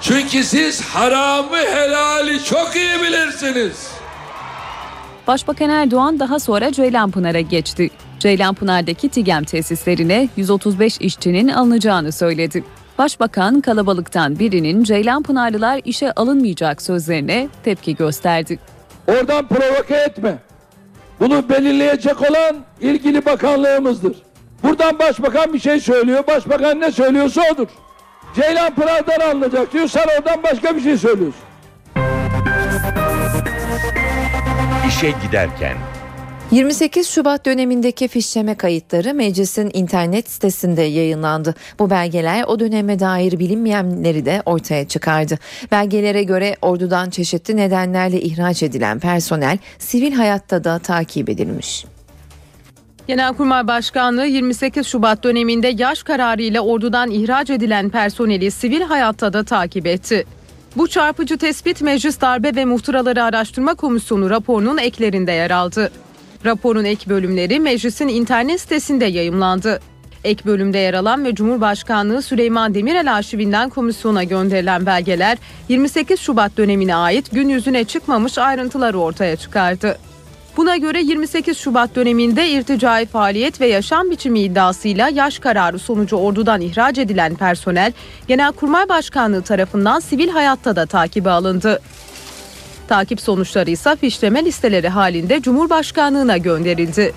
Çünkü 0.00 0.44
siz 0.44 0.80
haramı 0.80 1.56
helali 1.56 2.44
çok 2.44 2.76
iyi 2.76 3.02
bilirsiniz. 3.02 3.88
Başbakan 5.26 5.70
Erdoğan 5.70 6.20
daha 6.20 6.38
sonra 6.38 6.72
Ceylanpınar'a 6.72 7.40
geçti. 7.40 7.90
Ceylanpınar'daki 8.18 9.08
TİGEM 9.08 9.44
tesislerine 9.44 10.28
135 10.36 10.98
işçinin 11.00 11.48
alınacağını 11.48 12.12
söyledi. 12.12 12.64
Başbakan 12.98 13.60
kalabalıktan 13.60 14.38
birinin 14.38 14.84
Ceylanpınarlılar 14.84 15.80
işe 15.84 16.12
alınmayacak 16.12 16.82
sözlerine 16.82 17.48
tepki 17.64 17.96
gösterdi. 17.96 18.58
Oradan 19.06 19.48
provoke 19.48 19.94
etme. 19.94 20.38
Bunu 21.20 21.48
belirleyecek 21.48 22.30
olan 22.30 22.56
ilgili 22.80 23.26
bakanlığımızdır. 23.26 24.16
Buradan 24.62 24.98
başbakan 24.98 25.52
bir 25.52 25.58
şey 25.58 25.80
söylüyor. 25.80 26.26
Başbakan 26.26 26.80
ne 26.80 26.92
söylüyorsa 26.92 27.42
odur. 27.52 27.68
Ceylan 28.34 28.74
Pınar'dan 28.74 29.30
alınacak 29.30 29.72
diyor. 29.72 29.88
Sen 29.88 30.06
oradan 30.18 30.42
başka 30.42 30.76
bir 30.76 30.80
şey 30.80 30.98
söylüyorsun. 30.98 31.40
İşe 34.88 35.10
giderken 35.10 35.76
28 36.50 37.08
Şubat 37.08 37.46
dönemindeki 37.46 38.08
fişleme 38.08 38.54
kayıtları 38.54 39.14
meclisin 39.14 39.70
internet 39.74 40.30
sitesinde 40.30 40.82
yayınlandı. 40.82 41.54
Bu 41.78 41.90
belgeler 41.90 42.44
o 42.46 42.60
döneme 42.60 43.00
dair 43.00 43.38
bilinmeyenleri 43.38 44.24
de 44.24 44.42
ortaya 44.46 44.88
çıkardı. 44.88 45.38
Belgelere 45.70 46.22
göre 46.22 46.56
ordudan 46.62 47.10
çeşitli 47.10 47.56
nedenlerle 47.56 48.20
ihraç 48.20 48.62
edilen 48.62 49.00
personel 49.00 49.58
sivil 49.78 50.12
hayatta 50.12 50.64
da 50.64 50.78
takip 50.78 51.28
edilmiş. 51.28 51.84
Genelkurmay 53.06 53.66
Başkanlığı 53.66 54.26
28 54.26 54.86
Şubat 54.86 55.24
döneminde 55.24 55.68
yaş 55.68 56.02
kararıyla 56.02 56.60
ordudan 56.60 57.10
ihraç 57.10 57.50
edilen 57.50 57.90
personeli 57.90 58.50
sivil 58.50 58.82
hayatta 58.82 59.32
da 59.32 59.44
takip 59.44 59.86
etti. 59.86 60.24
Bu 60.76 60.88
çarpıcı 60.88 61.38
tespit 61.38 61.82
Meclis 61.82 62.20
Darbe 62.20 62.56
ve 62.56 62.64
Muhtıraları 62.64 63.24
Araştırma 63.24 63.74
Komisyonu 63.74 64.30
raporunun 64.30 64.78
eklerinde 64.78 65.32
yer 65.32 65.50
aldı. 65.50 65.90
Raporun 66.44 66.84
ek 66.84 67.10
bölümleri 67.10 67.60
meclisin 67.60 68.08
internet 68.08 68.60
sitesinde 68.60 69.04
yayımlandı. 69.04 69.80
Ek 70.24 70.44
bölümde 70.46 70.78
yer 70.78 70.94
alan 70.94 71.24
ve 71.24 71.34
Cumhurbaşkanlığı 71.34 72.22
Süleyman 72.22 72.74
Demirel 72.74 73.14
arşivinden 73.14 73.70
komisyona 73.70 74.24
gönderilen 74.24 74.86
belgeler 74.86 75.38
28 75.68 76.20
Şubat 76.20 76.56
dönemine 76.56 76.96
ait 76.96 77.30
gün 77.30 77.48
yüzüne 77.48 77.84
çıkmamış 77.84 78.38
ayrıntıları 78.38 78.98
ortaya 78.98 79.36
çıkardı. 79.36 79.98
Buna 80.56 80.76
göre 80.76 81.02
28 81.02 81.58
Şubat 81.58 81.94
döneminde 81.94 82.50
irticai 82.50 83.06
faaliyet 83.06 83.60
ve 83.60 83.66
yaşam 83.66 84.10
biçimi 84.10 84.40
iddiasıyla 84.40 85.08
yaş 85.08 85.38
kararı 85.38 85.78
sonucu 85.78 86.16
ordudan 86.16 86.60
ihraç 86.60 86.98
edilen 86.98 87.34
personel 87.34 87.92
Genelkurmay 88.28 88.88
Başkanlığı 88.88 89.42
tarafından 89.42 90.00
sivil 90.00 90.28
hayatta 90.28 90.76
da 90.76 90.86
takibe 90.86 91.30
alındı. 91.30 91.80
Takip 92.88 93.20
sonuçları 93.20 93.70
ise 93.70 93.96
fişleme 93.96 94.44
listeleri 94.44 94.88
halinde 94.88 95.42
Cumhurbaşkanlığına 95.42 96.36
gönderildi. 96.36 97.12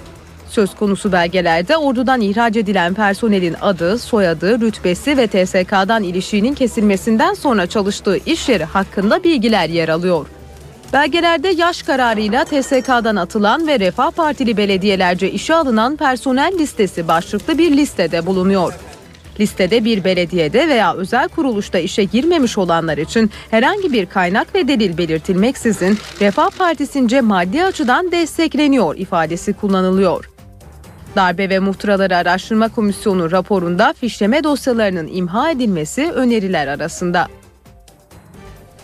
Söz 0.50 0.76
konusu 0.76 1.12
belgelerde 1.12 1.78
ordudan 1.78 2.22
ihraç 2.22 2.56
edilen 2.56 2.94
personelin 2.94 3.56
adı, 3.62 4.00
soyadı, 4.00 4.62
rütbesi 4.62 5.18
ve 5.18 5.28
TSK'dan 5.28 6.04
ilişiğinin 6.04 6.54
kesilmesinden 6.54 7.34
sonra 7.34 7.68
çalıştığı 7.68 8.18
iş 8.26 8.50
yeri 8.50 8.64
hakkında 8.64 9.24
bilgiler 9.24 9.70
yer 9.70 9.90
alıyor. 9.90 10.28
Belgelerde 10.94 11.48
yaş 11.48 11.84
kararıyla 11.84 12.46
TSK'dan 12.46 13.16
atılan 13.16 13.68
ve 13.68 13.80
Refah 13.80 14.12
Partili 14.12 14.58
belediyelerce 14.58 15.32
işe 15.32 15.56
alınan 15.56 15.96
personel 15.96 16.54
listesi 16.60 17.08
başlıklı 17.08 17.58
bir 17.58 17.78
listede 17.78 18.26
bulunuyor. 18.26 18.74
Listede 19.40 19.86
bir 19.86 20.04
belediyede 20.04 20.68
veya 20.68 20.94
özel 20.94 21.28
kuruluşta 21.28 21.80
işe 21.80 22.04
girmemiş 22.04 22.58
olanlar 22.58 22.98
için 22.98 23.32
herhangi 23.52 23.94
bir 23.94 24.06
kaynak 24.06 24.56
ve 24.56 24.68
delil 24.68 24.98
belirtilmeksizin 24.98 25.98
Refah 26.22 26.50
Partisi'nce 26.50 27.22
maddi 27.22 27.64
açıdan 27.64 28.12
destekleniyor 28.12 28.98
ifadesi 28.98 29.54
kullanılıyor. 29.54 30.30
Darbe 31.16 31.50
ve 31.50 31.60
Muhtıraları 31.60 32.18
Araştırma 32.18 32.70
Komisyonu 32.70 33.32
raporunda 33.32 33.94
fişleme 33.94 34.44
dosyalarının 34.44 35.10
imha 35.14 35.52
edilmesi 35.52 36.12
öneriler 36.12 36.68
arasında. 36.68 37.28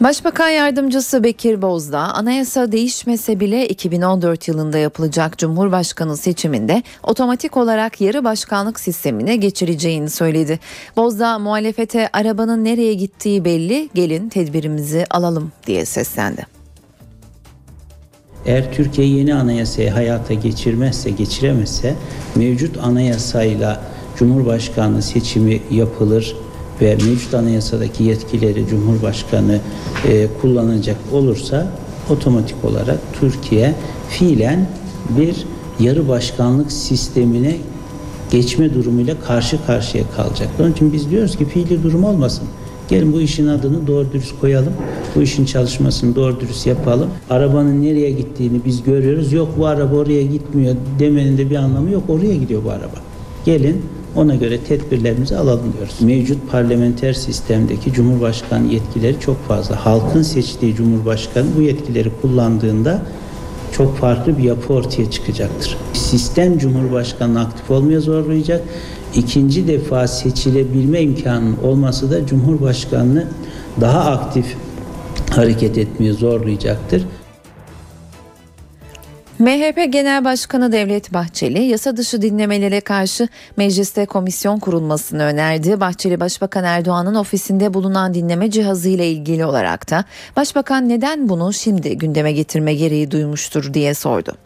Başbakan 0.02 0.50
Yardımcısı 0.50 1.24
Bekir 1.24 1.62
Bozdağ 1.62 2.00
anayasa 2.00 2.72
değişmese 2.72 3.40
bile 3.40 3.68
2014 3.68 4.48
yılında 4.48 4.78
yapılacak 4.78 5.38
Cumhurbaşkanı 5.38 6.18
seçiminde 6.18 6.84
otomatik 7.04 7.58
olarak 7.58 8.02
yarı 8.02 8.24
başkanlık 8.24 8.80
sistemine 8.80 9.36
geçireceğini 9.36 10.10
söyledi. 10.10 10.60
Bozdağ 10.96 11.40
muhalefete 11.40 12.10
arabanın 12.14 12.64
nereye 12.64 12.94
gittiği 12.94 13.46
belli 13.46 13.90
gelin 13.94 14.30
tedbirimizi 14.30 15.06
alalım 15.10 15.52
diye 15.68 15.86
seslendi. 15.86 16.48
Eğer 18.46 18.74
Türkiye 18.74 19.08
yeni 19.08 19.36
anayasayı 19.36 19.90
hayata 19.90 20.34
geçirmezse, 20.34 21.10
geçiremezse 21.10 21.96
mevcut 22.36 22.78
anayasayla 22.78 23.84
Cumhurbaşkanlığı 24.18 25.02
seçimi 25.02 25.62
yapılır 25.72 26.36
ve 26.82 26.96
mevcut 26.96 27.34
anayasadaki 27.34 28.04
yetkileri 28.04 28.68
Cumhurbaşkanı 28.68 29.60
e, 30.08 30.28
kullanacak 30.42 30.98
olursa 31.14 31.68
otomatik 32.10 32.66
olarak 32.66 33.00
Türkiye 33.20 33.76
fiilen 34.10 34.68
bir 35.18 35.36
yarı 35.80 36.08
başkanlık 36.08 36.72
sistemine 36.72 37.56
geçme 38.32 38.74
durumuyla 38.74 39.16
karşı 39.28 39.66
karşıya 39.66 40.04
kalacak. 40.16 40.50
Onun 40.60 40.72
için 40.72 40.94
biz 40.94 41.10
diyoruz 41.12 41.38
ki 41.38 41.46
fiili 41.46 41.84
durum 41.84 42.04
olmasın. 42.04 42.48
Gelin 42.90 43.14
bu 43.14 43.22
işin 43.22 43.48
adını 43.48 43.88
doğru 43.88 44.12
dürüst 44.14 44.40
koyalım. 44.42 44.74
Bu 45.16 45.22
işin 45.22 45.46
çalışmasını 45.46 46.16
doğru 46.16 46.40
dürüst 46.40 46.68
yapalım. 46.68 47.10
Arabanın 47.30 47.82
nereye 47.82 48.12
gittiğini 48.12 48.62
biz 48.66 48.84
görüyoruz. 48.84 49.34
Yok 49.34 49.50
bu 49.58 49.66
araba 49.66 49.96
oraya 49.96 50.24
gitmiyor 50.24 50.76
demenin 51.00 51.38
de 51.38 51.50
bir 51.50 51.56
anlamı 51.56 51.92
yok. 51.92 52.04
Oraya 52.08 52.36
gidiyor 52.36 52.64
bu 52.64 52.70
araba. 52.70 52.96
Gelin 53.46 53.82
ona 54.18 54.36
göre 54.36 54.60
tedbirlerimizi 54.60 55.38
alalım 55.38 55.74
diyoruz. 55.74 56.02
Mevcut 56.02 56.52
parlamenter 56.52 57.14
sistemdeki 57.14 57.94
Cumhurbaşkanı 57.94 58.74
yetkileri 58.74 59.20
çok 59.20 59.48
fazla. 59.48 59.86
Halkın 59.86 60.22
seçtiği 60.22 60.76
Cumhurbaşkanı 60.76 61.46
bu 61.58 61.62
yetkileri 61.62 62.12
kullandığında 62.22 63.02
çok 63.72 63.98
farklı 63.98 64.38
bir 64.38 64.44
yapı 64.44 64.74
ortaya 64.74 65.12
çıkacaktır. 65.12 65.78
Sistem 65.94 66.58
Cumhurbaşkanı 66.58 67.42
aktif 67.42 67.72
olmaya 67.72 68.00
zorlayacak. 68.00 68.62
İkinci 69.16 69.68
defa 69.68 70.08
seçilebilme 70.08 71.02
imkanının 71.02 71.58
olması 71.64 72.12
da 72.12 72.26
Cumhurbaşkanını 72.26 73.28
daha 73.82 74.12
aktif 74.12 74.46
hareket 75.30 75.78
etmeye 75.78 76.14
zorlayacaktır. 76.14 77.06
MHP 79.40 79.94
Genel 79.94 80.26
Başkanı 80.26 80.72
Devlet 80.72 81.14
Bahçeli 81.14 81.64
yasa 81.64 81.98
dışı 81.98 82.22
dinlemelere 82.22 82.82
karşı 82.82 83.28
mecliste 83.58 84.06
komisyon 84.06 84.60
kurulmasını 84.60 85.24
önerdi. 85.24 85.80
Bahçeli 85.80 86.20
Başbakan 86.20 86.64
Erdoğan'ın 86.64 87.16
ofisinde 87.16 87.74
bulunan 87.74 88.14
dinleme 88.14 88.52
cihazı 88.52 88.90
ile 88.90 89.12
ilgili 89.12 89.46
olarak 89.46 89.92
da 89.92 90.06
Başbakan 90.36 90.90
neden 90.90 91.30
bunu 91.30 91.54
şimdi 91.54 91.98
gündeme 91.98 92.32
getirme 92.32 92.74
gereği 92.74 93.12
duymuştur 93.12 93.74
diye 93.74 93.94
sordu. 93.94 94.38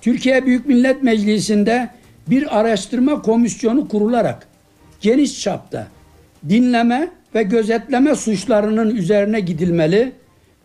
Türkiye 0.00 0.46
Büyük 0.46 0.66
Millet 0.66 1.02
Meclisi'nde 1.02 1.90
bir 2.26 2.60
araştırma 2.60 3.22
komisyonu 3.22 3.88
kurularak 3.88 4.46
geniş 5.00 5.40
çapta 5.40 5.86
dinleme 6.48 7.08
ve 7.34 7.42
gözetleme 7.42 8.14
suçlarının 8.14 8.96
üzerine 8.96 9.40
gidilmeli 9.40 10.12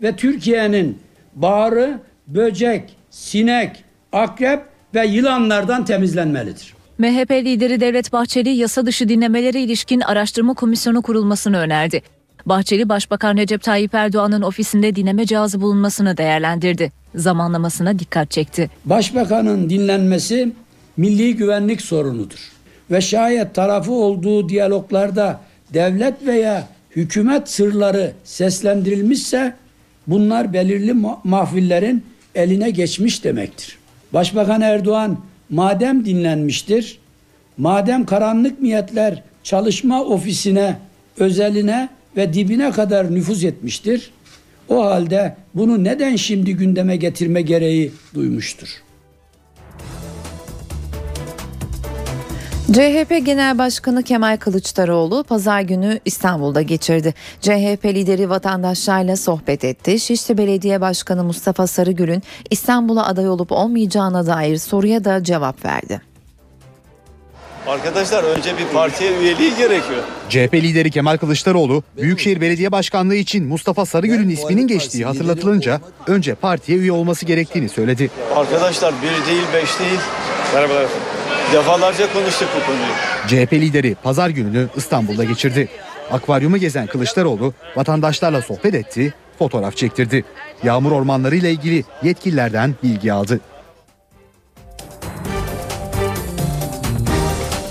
ve 0.01 0.15
Türkiye'nin 0.15 1.08
bağrı, 1.35 1.99
böcek, 2.27 2.95
sinek, 3.09 3.83
akrep 4.11 4.61
ve 4.95 5.05
yılanlardan 5.05 5.85
temizlenmelidir. 5.85 6.73
MHP 6.97 7.31
lideri 7.31 7.79
Devlet 7.79 8.13
Bahçeli 8.13 8.49
yasa 8.49 8.85
dışı 8.85 9.09
dinlemelere 9.09 9.61
ilişkin 9.61 10.01
araştırma 10.01 10.53
komisyonu 10.53 11.01
kurulmasını 11.01 11.57
önerdi. 11.57 12.01
Bahçeli 12.45 12.89
Başbakan 12.89 13.37
Recep 13.37 13.63
Tayyip 13.63 13.93
Erdoğan'ın 13.93 14.41
ofisinde 14.41 14.95
dinleme 14.95 15.25
cihazı 15.25 15.61
bulunmasını 15.61 16.17
değerlendirdi. 16.17 16.91
Zamanlamasına 17.15 17.99
dikkat 17.99 18.31
çekti. 18.31 18.69
Başbakanın 18.85 19.69
dinlenmesi 19.69 20.51
milli 20.97 21.35
güvenlik 21.35 21.81
sorunudur. 21.81 22.51
Ve 22.91 23.01
şayet 23.01 23.55
tarafı 23.55 23.91
olduğu 23.91 24.49
diyaloglarda 24.49 25.41
devlet 25.73 26.25
veya 26.25 26.67
hükümet 26.95 27.49
sırları 27.49 28.11
seslendirilmişse 28.23 29.53
bunlar 30.09 30.53
belirli 30.53 30.93
mahfillerin 31.23 32.03
eline 32.35 32.69
geçmiş 32.69 33.23
demektir. 33.23 33.77
Başbakan 34.13 34.61
Erdoğan 34.61 35.17
madem 35.49 36.05
dinlenmiştir, 36.05 36.99
madem 37.57 38.05
karanlık 38.05 38.61
niyetler 38.61 39.23
çalışma 39.43 40.03
ofisine, 40.03 40.77
özeline 41.17 41.89
ve 42.17 42.33
dibine 42.33 42.71
kadar 42.71 43.15
nüfuz 43.15 43.43
etmiştir, 43.43 44.11
o 44.69 44.85
halde 44.85 45.35
bunu 45.55 45.83
neden 45.83 46.15
şimdi 46.15 46.55
gündeme 46.55 46.95
getirme 46.95 47.41
gereği 47.41 47.91
duymuştur? 48.13 48.69
CHP 52.73 53.25
Genel 53.25 53.57
Başkanı 53.57 54.03
Kemal 54.03 54.37
Kılıçdaroğlu 54.37 55.23
pazar 55.23 55.61
günü 55.61 55.99
İstanbul'da 56.05 56.61
geçirdi. 56.61 57.13
CHP 57.41 57.85
lideri 57.85 58.29
vatandaşlarla 58.29 59.17
sohbet 59.17 59.63
etti. 59.63 59.99
Şişli 59.99 60.37
Belediye 60.37 60.81
Başkanı 60.81 61.23
Mustafa 61.23 61.67
Sarıgül'ün 61.67 62.23
İstanbul'a 62.49 63.05
aday 63.05 63.29
olup 63.29 63.51
olmayacağına 63.51 64.25
dair 64.27 64.57
soruya 64.57 65.03
da 65.03 65.23
cevap 65.23 65.65
verdi. 65.65 66.01
Arkadaşlar 67.67 68.23
önce 68.23 68.57
bir 68.57 68.65
partiye 68.73 69.17
üyeliği 69.19 69.55
gerekiyor. 69.55 70.03
CHP 70.29 70.53
lideri 70.53 70.91
Kemal 70.91 71.17
Kılıçdaroğlu, 71.17 71.83
Büyükşehir 71.97 72.41
Belediye 72.41 72.71
Başkanlığı 72.71 73.15
için 73.15 73.47
Mustafa 73.47 73.85
Sarıgül'ün 73.85 74.29
isminin 74.29 74.67
geçtiği 74.67 75.05
hatırlatılınca 75.05 75.81
önce 76.07 76.35
partiye 76.35 76.77
üye 76.77 76.91
olması 76.91 77.25
gerektiğini 77.25 77.69
söyledi. 77.69 78.11
Arkadaşlar 78.35 78.93
bir 79.01 79.31
değil 79.31 79.43
beş 79.53 79.79
değil. 79.79 79.99
Merhabalar. 80.53 80.85
Defalarca 81.53 82.13
konuştuk 82.13 82.47
bu 82.55 82.65
konuyu. 82.65 82.91
CHP 83.27 83.53
lideri 83.53 83.95
pazar 84.03 84.29
gününü 84.29 84.67
İstanbul'da 84.75 85.23
geçirdi. 85.23 85.69
Akvaryumu 86.11 86.57
gezen 86.57 86.87
Kılıçdaroğlu 86.87 87.53
vatandaşlarla 87.75 88.41
sohbet 88.41 88.73
etti, 88.75 89.13
fotoğraf 89.39 89.77
çektirdi. 89.77 90.25
Yağmur 90.63 90.91
ormanları 90.91 91.35
ile 91.35 91.51
ilgili 91.51 91.83
yetkililerden 92.03 92.75
bilgi 92.83 93.13
aldı. 93.13 93.39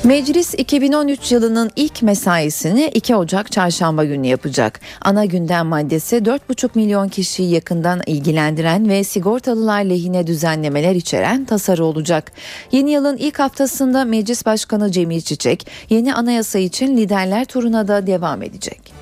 Meclis 0.08 0.54
2013 0.54 1.32
yılının 1.32 1.70
ilk 1.76 2.02
mesaisini 2.02 2.90
2 2.94 3.16
Ocak 3.16 3.52
çarşamba 3.52 4.04
günü 4.04 4.26
yapacak. 4.26 4.80
Ana 5.00 5.24
gündem 5.24 5.66
maddesi 5.66 6.16
4,5 6.16 6.70
milyon 6.74 7.08
kişiyi 7.08 7.50
yakından 7.50 8.00
ilgilendiren 8.06 8.88
ve 8.88 9.04
sigortalılar 9.04 9.84
lehine 9.84 10.26
düzenlemeler 10.26 10.94
içeren 10.94 11.44
tasarı 11.44 11.84
olacak. 11.84 12.32
Yeni 12.72 12.90
yılın 12.90 13.16
ilk 13.16 13.38
haftasında 13.38 14.04
Meclis 14.04 14.46
Başkanı 14.46 14.92
Cemil 14.92 15.20
Çiçek 15.20 15.66
yeni 15.90 16.14
anayasa 16.14 16.58
için 16.58 16.96
liderler 16.96 17.44
turuna 17.44 17.88
da 17.88 18.06
devam 18.06 18.42
edecek. 18.42 18.97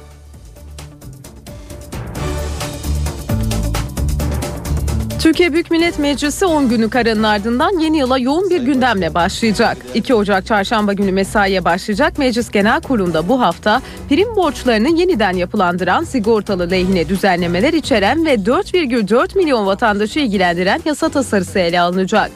Türkiye 5.21 5.53
Büyük 5.53 5.71
Millet 5.71 5.99
Meclisi 5.99 6.47
10 6.47 6.69
günlük 6.69 6.97
aranın 6.97 7.23
ardından 7.23 7.79
yeni 7.79 7.99
yıla 7.99 8.19
yoğun 8.19 8.51
bir 8.51 8.63
gündemle 8.63 9.15
başlayacak. 9.15 9.77
2 9.95 10.15
Ocak 10.15 10.47
çarşamba 10.47 10.93
günü 10.93 11.13
mesaiye 11.13 11.65
başlayacak 11.65 12.19
Meclis 12.19 12.51
Genel 12.51 12.81
Kurulu'nda 12.81 13.29
bu 13.29 13.41
hafta 13.41 13.83
prim 14.09 14.37
borçlarını 14.37 15.01
yeniden 15.01 15.33
yapılandıran 15.33 16.05
sigortalı 16.05 16.71
lehine 16.71 17.09
düzenlemeler 17.09 17.73
içeren 17.73 18.27
ve 18.27 18.35
4,4 18.35 19.37
milyon 19.39 19.67
vatandaşı 19.67 20.19
ilgilendiren 20.19 20.81
yasa 20.85 21.09
tasarısı 21.09 21.59
ele 21.59 21.81
alınacak. 21.81 22.31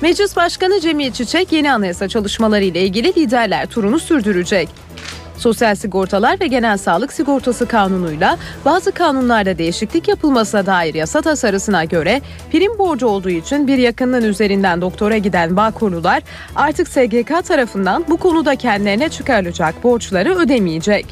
Meclis 0.00 0.36
Başkanı 0.36 0.80
Cemil 0.80 1.12
Çiçek 1.12 1.52
yeni 1.52 1.72
anayasa 1.72 2.08
çalışmaları 2.08 2.64
ile 2.64 2.82
ilgili 2.82 3.08
liderler 3.08 3.66
turunu 3.66 3.98
sürdürecek. 3.98 4.68
Sosyal 5.42 5.74
Sigortalar 5.74 6.40
ve 6.40 6.46
Genel 6.46 6.78
Sağlık 6.78 7.12
Sigortası 7.12 7.66
Kanunu'yla 7.66 8.38
bazı 8.64 8.92
kanunlarda 8.92 9.58
değişiklik 9.58 10.08
yapılmasına 10.08 10.66
dair 10.66 10.94
yasa 10.94 11.22
tasarısına 11.22 11.84
göre 11.84 12.20
prim 12.52 12.78
borcu 12.78 13.06
olduğu 13.06 13.30
için 13.30 13.66
bir 13.66 13.78
yakınının 13.78 14.22
üzerinden 14.22 14.80
doktora 14.80 15.18
giden 15.18 15.56
Bağkurlular 15.56 16.22
artık 16.56 16.88
SGK 16.88 17.44
tarafından 17.44 18.04
bu 18.08 18.16
konuda 18.16 18.56
kendilerine 18.56 19.08
çıkarılacak 19.08 19.84
borçları 19.84 20.34
ödemeyecek. 20.34 21.06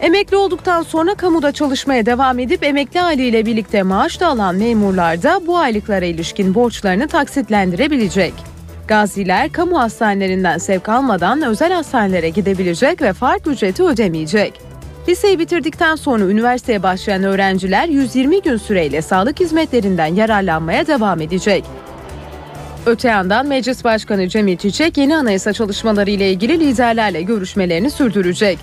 Emekli 0.00 0.36
olduktan 0.36 0.82
sonra 0.82 1.14
kamuda 1.14 1.52
çalışmaya 1.52 2.06
devam 2.06 2.38
edip 2.38 2.64
emekli 2.64 3.02
aileyle 3.02 3.46
birlikte 3.46 3.82
maaş 3.82 4.20
da 4.20 4.26
alan 4.26 4.56
memurlar 4.56 5.22
da 5.22 5.40
bu 5.46 5.58
aylıklara 5.58 6.04
ilişkin 6.04 6.54
borçlarını 6.54 7.08
taksitlendirebilecek. 7.08 8.55
Gaziler 8.88 9.52
kamu 9.52 9.80
hastanelerinden 9.80 10.58
sevk 10.58 10.88
almadan 10.88 11.42
özel 11.42 11.72
hastanelere 11.72 12.28
gidebilecek 12.28 13.02
ve 13.02 13.12
fark 13.12 13.46
ücreti 13.46 13.82
ödemeyecek. 13.82 14.60
Liseyi 15.08 15.38
bitirdikten 15.38 15.96
sonra 15.96 16.24
üniversiteye 16.24 16.82
başlayan 16.82 17.22
öğrenciler 17.22 17.88
120 17.88 18.42
gün 18.42 18.56
süreyle 18.56 19.02
sağlık 19.02 19.40
hizmetlerinden 19.40 20.14
yararlanmaya 20.14 20.86
devam 20.86 21.20
edecek. 21.20 21.64
Öte 22.86 23.08
yandan 23.08 23.46
Meclis 23.46 23.84
Başkanı 23.84 24.28
Cemil 24.28 24.56
Çiçek 24.56 24.96
yeni 24.96 25.16
anayasa 25.16 25.52
çalışmaları 25.52 26.10
ile 26.10 26.30
ilgili 26.30 26.60
liderlerle 26.60 27.22
görüşmelerini 27.22 27.90
sürdürecek. 27.90 28.58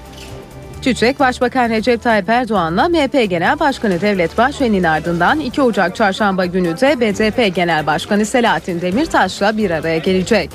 Çiçek, 0.84 1.20
Başbakan 1.20 1.70
Recep 1.70 2.04
Tayyip 2.04 2.30
Erdoğan'la 2.30 2.90
MHP 2.90 3.30
Genel 3.30 3.60
Başkanı 3.60 4.02
Devlet 4.02 4.38
Bahçeli'nin 4.38 4.84
ardından 4.84 5.40
2 5.40 5.62
Ocak 5.62 5.96
çarşamba 5.96 6.46
günü 6.46 6.78
de 6.78 7.00
BDP 7.00 7.56
Genel 7.56 7.86
Başkanı 7.86 8.26
Selahattin 8.26 8.82
Demirtaş'la 8.82 9.58
bir 9.58 9.72
araya 9.72 9.98
gelecek. 9.98 10.50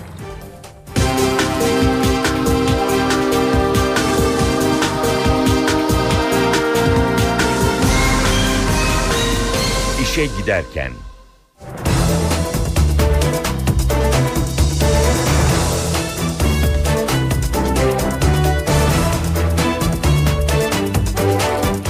İşe 10.03 10.27
giderken 10.27 10.93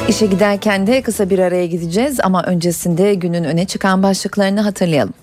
İşe 0.08 0.26
giderken 0.26 0.86
de 0.86 1.02
kısa 1.02 1.30
bir 1.30 1.38
araya 1.38 1.66
gideceğiz 1.66 2.20
ama 2.22 2.42
öncesinde 2.42 3.14
günün 3.14 3.44
öne 3.44 3.64
çıkan 3.64 4.02
başlıklarını 4.02 4.60
hatırlayalım. 4.60 5.14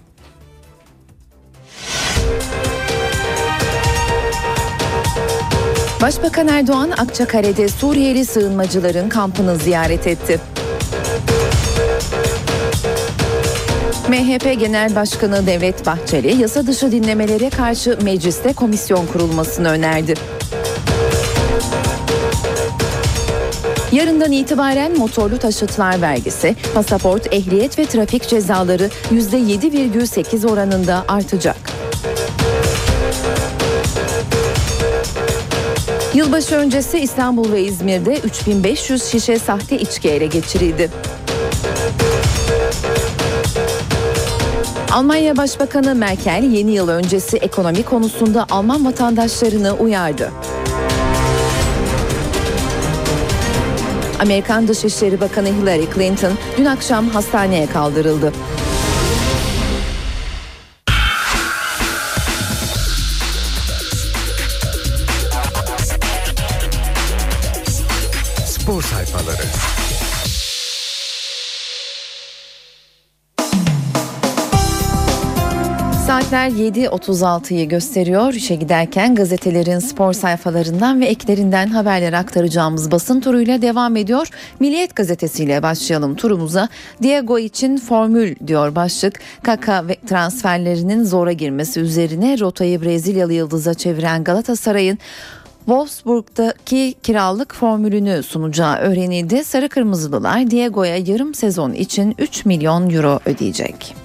Başbakan 6.02 6.48
Erdoğan 6.48 6.92
Akçakale'de 6.92 7.68
Suriyeli 7.68 8.26
sığınmacıların 8.26 9.10
kampını 9.10 9.56
ziyaret 9.56 10.08
etti. 10.08 10.40
MHP 14.10 14.60
Genel 14.60 14.96
Başkanı 14.96 15.48
Devlet 15.48 15.86
Bahçeli 15.86 16.42
yasa 16.42 16.68
dışı 16.68 16.92
dinlemelere 16.92 17.50
karşı 17.50 17.98
mecliste 18.04 18.54
komisyon 18.54 19.08
kurulmasını 19.08 19.70
önerdi. 19.70 20.14
Yarından 23.96 24.32
itibaren 24.32 24.98
motorlu 24.98 25.38
taşıtlar 25.38 26.02
vergisi, 26.02 26.56
pasaport, 26.74 27.34
ehliyet 27.34 27.80
ve 27.80 27.86
trafik 27.86 28.28
cezaları 28.28 28.90
%7,8 29.12 30.48
oranında 30.48 31.06
artacak. 31.08 31.58
Yılbaşı 36.14 36.56
öncesi 36.56 37.00
İstanbul 37.00 37.52
ve 37.52 37.64
İzmir'de 37.64 38.18
3500 38.18 39.04
şişe 39.04 39.40
sahte 39.40 39.80
içki 39.80 40.10
ele 40.10 40.26
geçirildi. 40.26 40.92
Almanya 44.92 45.38
Başbakanı 45.38 45.96
Merkel 45.96 46.44
yeni 46.52 46.72
yıl 46.72 46.88
öncesi 46.90 47.38
ekonomi 47.38 47.84
konusunda 47.84 48.46
Alman 48.50 48.86
vatandaşlarını 48.86 49.74
uyardı. 49.74 50.32
Amerikan 54.26 54.68
Dışişleri 54.68 55.22
Bakanı 55.22 55.48
Hillary 55.48 55.86
Clinton 55.96 56.34
dün 56.58 56.66
akşam 56.66 57.10
hastaneye 57.10 57.66
kaldırıldı. 57.66 58.34
Saatler 76.36 76.52
7.36'yı 76.52 77.70
gösteriyor. 77.70 78.34
İşe 78.34 78.56
giderken 78.56 79.16
gazetelerin 79.16 79.80
spor 79.80 80.14
sayfalarından 80.14 81.02
ve 81.02 81.06
eklerinden 81.06 81.68
haberler 81.68 82.14
aktaracağımız 82.14 82.92
basın 82.92 83.22
turuyla 83.22 83.62
devam 83.62 83.96
ediyor. 83.96 84.28
Milliyet 84.60 84.96
gazetesiyle 84.96 85.64
başlayalım 85.64 86.16
turumuza. 86.16 86.70
Diego 87.02 87.40
için 87.40 87.78
formül 87.78 88.36
diyor 88.48 88.76
başlık. 88.76 89.20
Kaka 89.44 89.88
ve 89.88 89.96
transferlerinin 90.08 91.04
zora 91.04 91.32
girmesi 91.32 91.80
üzerine 91.80 92.40
rotayı 92.40 92.82
Brezilyalı 92.82 93.34
yıldıza 93.34 93.74
çeviren 93.74 94.24
Galatasaray'ın 94.24 94.98
Wolfsburg'daki 95.66 96.94
kiralık 97.04 97.56
formülünü 97.56 98.24
sunacağı 98.24 98.78
öğrenildi. 98.78 99.44
Sarı 99.44 99.70
Kırmızılılar 99.70 100.52
Diego'ya 100.52 100.98
yarım 100.98 101.34
sezon 101.34 101.74
için 101.74 102.16
3 102.20 102.46
milyon 102.46 102.90
euro 102.90 103.20
ödeyecek. 103.26 104.05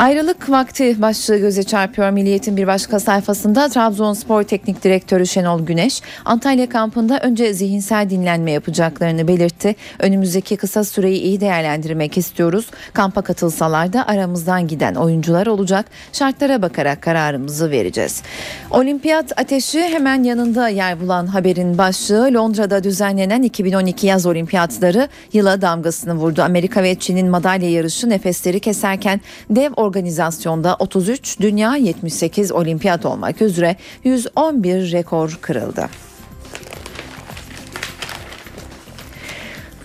Ayrılık 0.00 0.50
vakti 0.50 1.02
başlığı 1.02 1.36
göze 1.36 1.62
çarpıyor 1.62 2.10
Milliyet'in 2.10 2.56
bir 2.56 2.66
başka 2.66 3.00
sayfasında 3.00 3.68
Trabzonspor 3.68 4.42
Teknik 4.42 4.84
Direktörü 4.84 5.26
Şenol 5.26 5.66
Güneş 5.66 6.02
Antalya 6.24 6.68
kampında 6.68 7.20
önce 7.20 7.54
zihinsel 7.54 8.10
dinlenme 8.10 8.50
yapacaklarını 8.50 9.28
belirtti. 9.28 9.76
Önümüzdeki 9.98 10.56
kısa 10.56 10.84
süreyi 10.84 11.20
iyi 11.20 11.40
değerlendirmek 11.40 12.18
istiyoruz. 12.18 12.66
Kampa 12.92 13.22
katılsalar 13.22 13.92
da 13.92 14.06
aramızdan 14.06 14.68
giden 14.68 14.94
oyuncular 14.94 15.46
olacak. 15.46 15.86
Şartlara 16.12 16.62
bakarak 16.62 17.02
kararımızı 17.02 17.70
vereceğiz. 17.70 18.22
Olimpiyat 18.70 19.38
ateşi 19.40 19.82
hemen 19.82 20.22
yanında 20.22 20.68
yer 20.68 21.00
bulan 21.00 21.26
haberin 21.26 21.78
başlığı 21.78 22.34
Londra'da 22.34 22.84
düzenlenen 22.84 23.42
2012 23.42 24.06
yaz 24.06 24.26
olimpiyatları 24.26 25.08
yıla 25.32 25.62
damgasını 25.62 26.14
vurdu. 26.14 26.42
Amerika 26.42 26.82
ve 26.82 26.94
Çin'in 26.94 27.28
madalya 27.28 27.70
yarışı 27.70 28.10
nefesleri 28.10 28.60
keserken 28.60 29.20
dev 29.50 29.72
organizasyonda 29.90 30.76
33 30.78 31.40
dünya 31.40 31.76
78 31.76 32.52
olimpiyat 32.52 33.06
olmak 33.06 33.42
üzere 33.42 33.76
111 34.04 34.92
rekor 34.92 35.38
kırıldı. 35.40 36.09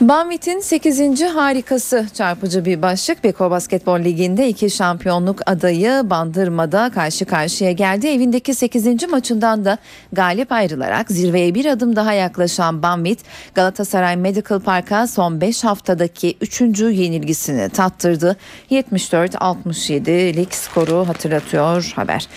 Banvit'in 0.01 0.60
8. 0.60 1.23
harikası 1.23 2.08
çarpıcı 2.13 2.65
bir 2.65 2.81
başlık. 2.81 3.23
Beko 3.23 3.51
Basketbol 3.51 3.99
Ligi'nde 3.99 4.49
iki 4.49 4.69
şampiyonluk 4.69 5.39
adayı 5.45 6.01
Bandırma'da 6.03 6.91
karşı 6.93 7.25
karşıya 7.25 7.71
geldi. 7.71 8.08
Evindeki 8.08 8.53
8. 8.53 9.10
maçından 9.10 9.65
da 9.65 9.77
galip 10.13 10.51
ayrılarak 10.51 11.12
zirveye 11.12 11.55
bir 11.55 11.65
adım 11.65 11.95
daha 11.95 12.13
yaklaşan 12.13 12.84
Banvit, 12.84 13.19
Galatasaray 13.53 14.15
Medical 14.15 14.60
Park'a 14.60 15.08
son 15.08 15.41
5 15.41 15.63
haftadaki 15.63 16.38
3. 16.41 16.62
yenilgisini 16.81 17.69
tattırdı. 17.69 18.36
74-67 18.71 20.36
lig 20.36 20.51
skoru 20.51 21.08
hatırlatıyor 21.08 21.93
haber. 21.95 22.27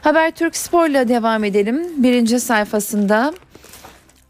Haber 0.00 0.30
Türk 0.30 0.56
Spor'la 0.56 1.08
devam 1.08 1.44
edelim. 1.44 1.82
Birinci 1.96 2.40
sayfasında 2.40 3.34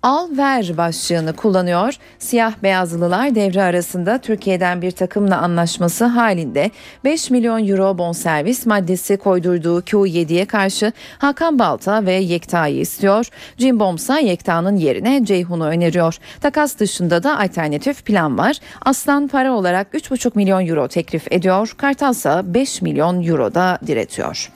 Al 0.05 0.29
ver 0.37 0.77
başlığını 0.77 1.33
kullanıyor. 1.37 1.95
Siyah 2.19 2.53
beyazlılar 2.63 3.35
devre 3.35 3.63
arasında 3.63 4.19
Türkiye'den 4.19 4.83
bir 4.83 4.91
takımla 4.91 5.39
anlaşması 5.39 6.05
halinde 6.05 6.71
5 7.05 7.31
milyon 7.31 7.69
euro 7.69 7.99
bonservis 7.99 8.67
maddesi 8.67 9.17
koydurduğu 9.17 9.81
Q7'ye 9.81 10.45
karşı 10.45 10.93
Hakan 11.19 11.59
Balta 11.59 12.07
ve 12.07 12.13
Yekta'yı 12.13 12.81
istiyor. 12.81 13.27
Cimbom 13.59 13.97
ise 13.97 14.21
Yekta'nın 14.23 14.77
yerine 14.77 15.25
Ceyhun'u 15.25 15.65
öneriyor. 15.65 16.19
Takas 16.41 16.79
dışında 16.79 17.23
da 17.23 17.41
alternatif 17.41 18.05
plan 18.05 18.39
var. 18.39 18.57
Aslan 18.83 19.29
para 19.29 19.53
olarak 19.53 19.95
3,5 19.95 20.33
milyon 20.35 20.67
euro 20.67 20.89
teklif 20.89 21.33
ediyor. 21.33 21.75
Kartal 21.77 22.13
ise 22.13 22.43
5 22.45 22.83
milyon 22.83 23.23
euro 23.23 23.55
da 23.55 23.79
diretiyor. 23.87 24.54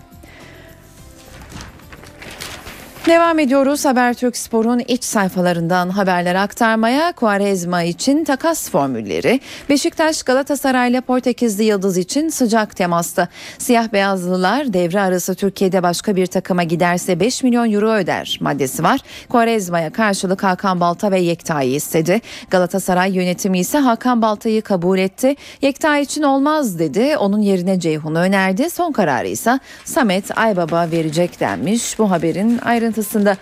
Devam 3.09 3.39
ediyoruz 3.39 3.85
Habertürk 3.85 4.37
Spor'un 4.37 4.79
iç 4.79 5.05
sayfalarından 5.05 5.91
haberler 5.91 6.35
aktarmaya. 6.35 7.13
Kuarezma 7.13 7.83
için 7.83 8.25
takas 8.25 8.71
formülleri. 8.71 9.41
Beşiktaş 9.69 10.23
Galatasaray 10.23 10.91
ile 10.91 11.01
Portekizli 11.01 11.65
Yıldız 11.65 11.99
için 11.99 12.29
sıcak 12.29 12.77
temasta. 12.77 13.29
Siyah 13.59 13.93
beyazlılar 13.93 14.73
devre 14.73 15.01
arası 15.01 15.35
Türkiye'de 15.35 15.83
başka 15.83 16.17
bir 16.17 16.27
takıma 16.27 16.63
giderse 16.63 17.21
5 17.21 17.43
milyon 17.43 17.73
euro 17.73 17.91
öder 17.91 18.39
maddesi 18.41 18.83
var. 18.83 19.01
Kuarezma'ya 19.29 19.93
karşılık 19.93 20.43
Hakan 20.43 20.81
Balta 20.81 21.11
ve 21.11 21.21
Yekta'yı 21.21 21.75
istedi. 21.75 22.21
Galatasaray 22.51 23.15
yönetimi 23.15 23.59
ise 23.59 23.79
Hakan 23.79 24.23
Balta'yı 24.23 24.63
kabul 24.63 24.99
etti. 24.99 25.37
Yekta 25.63 25.99
için 25.99 26.23
olmaz 26.23 26.79
dedi. 26.79 27.17
Onun 27.17 27.41
yerine 27.41 27.81
Ceyhun'u 27.81 28.19
önerdi. 28.19 28.71
Son 28.71 28.93
kararı 28.93 29.29
ise 29.29 29.61
Samet 29.85 30.39
Aybaba 30.39 30.89
verecek 30.93 31.41
denmiş. 31.41 31.99
Bu 31.99 32.11
haberin 32.11 32.59
ayrıntısında 32.99 33.37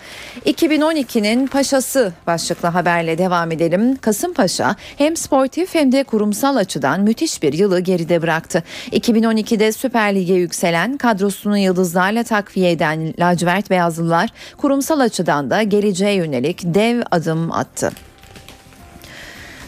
2012'nin 0.45 1.47
paşası 1.47 2.13
başlıklı 2.27 2.67
haberle 2.67 3.17
devam 3.17 3.51
edelim. 3.51 3.95
Kasımpaşa 3.95 4.75
hem 4.97 5.15
sportif 5.15 5.75
hem 5.75 5.91
de 5.91 6.03
kurumsal 6.03 6.55
açıdan 6.55 7.01
müthiş 7.01 7.43
bir 7.43 7.53
yılı 7.53 7.79
geride 7.79 8.21
bıraktı. 8.21 8.63
2012'de 8.91 9.71
Süper 9.71 10.15
Lig'e 10.15 10.33
yükselen 10.33 10.97
kadrosunu 10.97 11.57
yıldızlarla 11.57 12.23
takviye 12.23 12.71
eden 12.71 13.13
lacivert 13.19 13.69
beyazlılar 13.69 14.29
kurumsal 14.57 14.99
açıdan 14.99 15.49
da 15.49 15.63
geleceğe 15.63 16.13
yönelik 16.13 16.61
dev 16.63 17.01
adım 17.11 17.51
attı. 17.51 17.91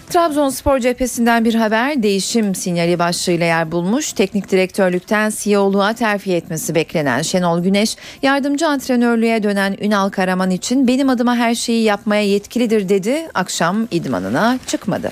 Trabzonspor 0.09 0.79
cephesinden 0.79 1.45
bir 1.45 1.55
haber 1.55 2.03
değişim 2.03 2.55
sinyali 2.55 2.99
başlığıyla 2.99 3.45
yer 3.45 3.71
bulmuş. 3.71 4.13
Teknik 4.13 4.51
direktörlükten 4.51 5.31
CEO'luğa 5.37 5.93
terfi 5.93 6.33
etmesi 6.33 6.75
beklenen 6.75 7.21
Şenol 7.21 7.63
Güneş, 7.63 7.95
yardımcı 8.21 8.67
antrenörlüğe 8.67 9.43
dönen 9.43 9.77
Ünal 9.81 10.09
Karaman 10.09 10.51
için 10.51 10.87
benim 10.87 11.09
adıma 11.09 11.35
her 11.35 11.55
şeyi 11.55 11.83
yapmaya 11.83 12.23
yetkilidir 12.23 12.89
dedi. 12.89 13.27
Akşam 13.33 13.87
idmanına 13.91 14.59
çıkmadı. 14.67 15.11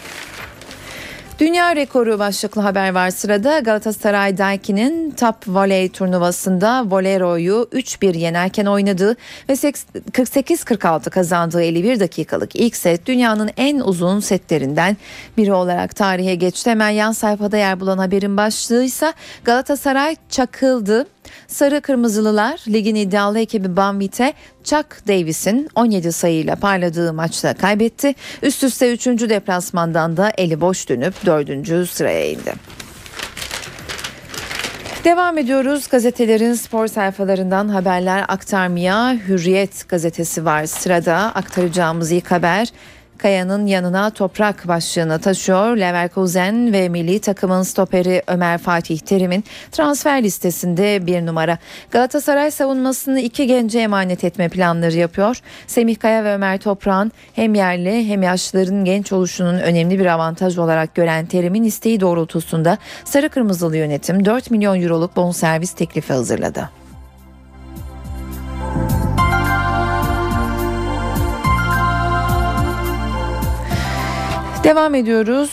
Dünya 1.40 1.76
rekoru 1.76 2.20
başlıklı 2.20 2.62
haber 2.62 2.94
var 2.94 3.10
sırada. 3.10 3.60
Galatasaray 3.60 4.38
Daiki'nin 4.38 5.12
Top 5.12 5.36
Volley 5.48 5.90
turnuvasında 5.90 6.86
Volero'yu 6.88 7.70
3-1 7.74 8.18
yenerken 8.18 8.66
oynadığı 8.66 9.16
ve 9.50 9.54
48-46 9.54 11.10
kazandığı 11.10 11.62
51 11.62 12.00
dakikalık 12.00 12.56
ilk 12.56 12.76
set 12.76 13.06
dünyanın 13.06 13.50
en 13.58 13.80
uzun 13.80 14.20
setlerinden 14.20 14.98
biri 15.38 15.54
olarak 15.54 15.96
tarihe 15.96 16.36
geçti. 16.36 16.70
Hemen 16.70 16.90
yan 16.90 17.12
sayfada 17.12 17.58
yer 17.58 17.80
bulan 17.80 17.98
haberin 17.98 18.38
başlığı 18.38 18.84
ise 18.84 19.14
Galatasaray 19.44 20.16
çakıldı. 20.30 21.08
Sarı 21.48 21.82
Kırmızılılar 21.82 22.60
ligin 22.68 22.96
iddialı 22.96 23.40
ekibi 23.40 23.76
Banvit'e 23.76 24.34
Chuck 24.64 25.08
Davis'in 25.08 25.70
17 25.76 26.12
sayıyla 26.12 26.56
parladığı 26.56 27.14
maçta 27.14 27.54
kaybetti. 27.54 28.16
Üst 28.42 28.64
üste 28.64 28.94
3. 28.94 29.06
deplasmandan 29.06 30.18
da 30.18 30.32
eli 30.38 30.62
boş 30.62 30.90
dönüp 30.90 31.26
4. 31.26 31.90
sıraya 31.90 32.32
indi. 32.32 32.54
Devam 35.04 35.38
ediyoruz 35.38 35.88
gazetelerin 35.88 36.54
spor 36.54 36.88
sayfalarından 36.88 37.70
haberler 37.70 38.26
aktarmaya 38.28 39.14
Hürriyet 39.28 39.90
gazetesi 39.90 40.46
var 40.46 40.66
sırada 40.66 41.16
aktaracağımız 41.16 42.12
ilk 42.12 42.32
haber 42.32 42.68
Kaya'nın 43.18 43.66
yanına 43.66 44.10
toprak 44.10 44.68
başlığını 44.68 45.20
taşıyor. 45.20 45.78
Leverkusen 45.78 46.74
ve 46.74 46.90
milli 46.90 47.20
takımın 47.20 47.62
stoperi 47.64 48.24
Ömer 48.28 48.58
Fatih 48.58 49.00
Terim'in 49.00 49.44
transfer 49.72 50.24
listesinde 50.24 51.08
bir 51.08 51.26
numara. 51.26 51.58
Galatasaray 51.92 52.52
savunmasını 52.52 53.20
iki 53.20 53.48
gence 53.48 53.80
emanet 53.80 54.24
etme 54.24 54.50
planları 54.50 54.96
yapıyor. 54.96 55.42
Semih 55.68 56.00
Kaya 56.00 56.24
ve 56.24 56.34
Ömer 56.34 56.58
Toprak'ın 56.58 57.12
hem 57.34 57.56
yerli 57.56 58.08
hem 58.08 58.24
yaşlıların 58.24 58.86
genç 58.86 59.12
oluşunun 59.12 59.60
önemli 59.60 60.00
bir 60.00 60.06
avantaj 60.06 60.58
olarak 60.58 60.96
gören 60.96 61.26
Terim'in 61.26 61.64
isteği 61.64 62.00
doğrultusunda 62.00 62.78
Sarı 63.06 63.30
Kırmızılı 63.30 63.78
yönetim 63.78 64.26
4 64.26 64.52
milyon 64.52 64.82
euroluk 64.82 65.16
bonservis 65.16 65.72
teklifi 65.72 66.14
hazırladı. 66.14 66.70
Devam 74.68 74.96
ediyoruz. 74.96 75.50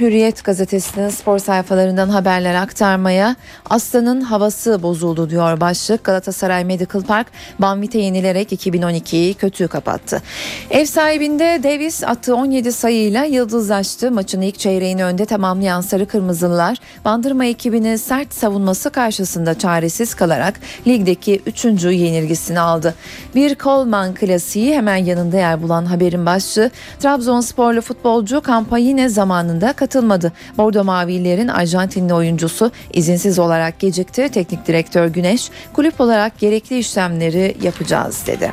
Hürriyet 0.00 0.44
gazetesinin 0.44 1.08
spor 1.08 1.38
sayfalarından 1.38 2.08
haberler 2.08 2.54
aktarmaya 2.54 3.36
Aslan'ın 3.70 4.20
havası 4.20 4.82
bozuldu 4.82 5.30
diyor 5.30 5.60
başlık. 5.60 6.04
Galatasaray 6.04 6.64
Medical 6.64 7.02
Park 7.02 7.26
Banvit'e 7.58 7.98
yenilerek 7.98 8.52
2012'yi 8.52 9.34
kötü 9.34 9.68
kapattı. 9.68 10.22
Ev 10.70 10.84
sahibinde 10.84 11.60
Davis 11.62 12.04
attığı 12.04 12.36
17 12.36 12.72
sayıyla 12.72 13.24
yıldızlaştı. 13.24 14.10
Maçın 14.10 14.40
ilk 14.40 14.58
çeyreğini 14.58 15.04
önde 15.04 15.24
tamamlayan 15.24 15.80
Sarı 15.80 16.06
Kırmızılılar 16.06 16.78
Bandırma 17.04 17.44
ekibini 17.44 17.98
sert 17.98 18.34
savunması 18.34 18.90
karşısında 18.90 19.58
çaresiz 19.58 20.14
kalarak 20.14 20.60
ligdeki 20.86 21.42
3. 21.46 21.64
yenilgisini 21.84 22.60
aldı. 22.60 22.94
Bir 23.34 23.56
Coleman 23.56 24.14
klasiği 24.14 24.74
hemen 24.74 24.96
yanında 24.96 25.36
yer 25.36 25.62
bulan 25.62 25.84
haberin 25.84 26.26
başlığı 26.26 26.70
Trabzonsporlu 26.98 27.80
futbolcu 27.80 28.40
kampa 28.40 28.78
yine 28.78 29.08
zamanında 29.08 29.72
katıldı 29.72 29.89
katılmadı. 29.90 30.32
Bordo 30.58 30.84
Mavililerin 30.84 31.48
Arjantinli 31.48 32.14
oyuncusu 32.14 32.70
izinsiz 32.92 33.38
olarak 33.38 33.78
gecikti. 33.78 34.28
Teknik 34.28 34.66
direktör 34.66 35.06
Güneş 35.06 35.50
kulüp 35.72 36.00
olarak 36.00 36.38
gerekli 36.38 36.78
işlemleri 36.78 37.56
yapacağız 37.62 38.26
dedi. 38.26 38.52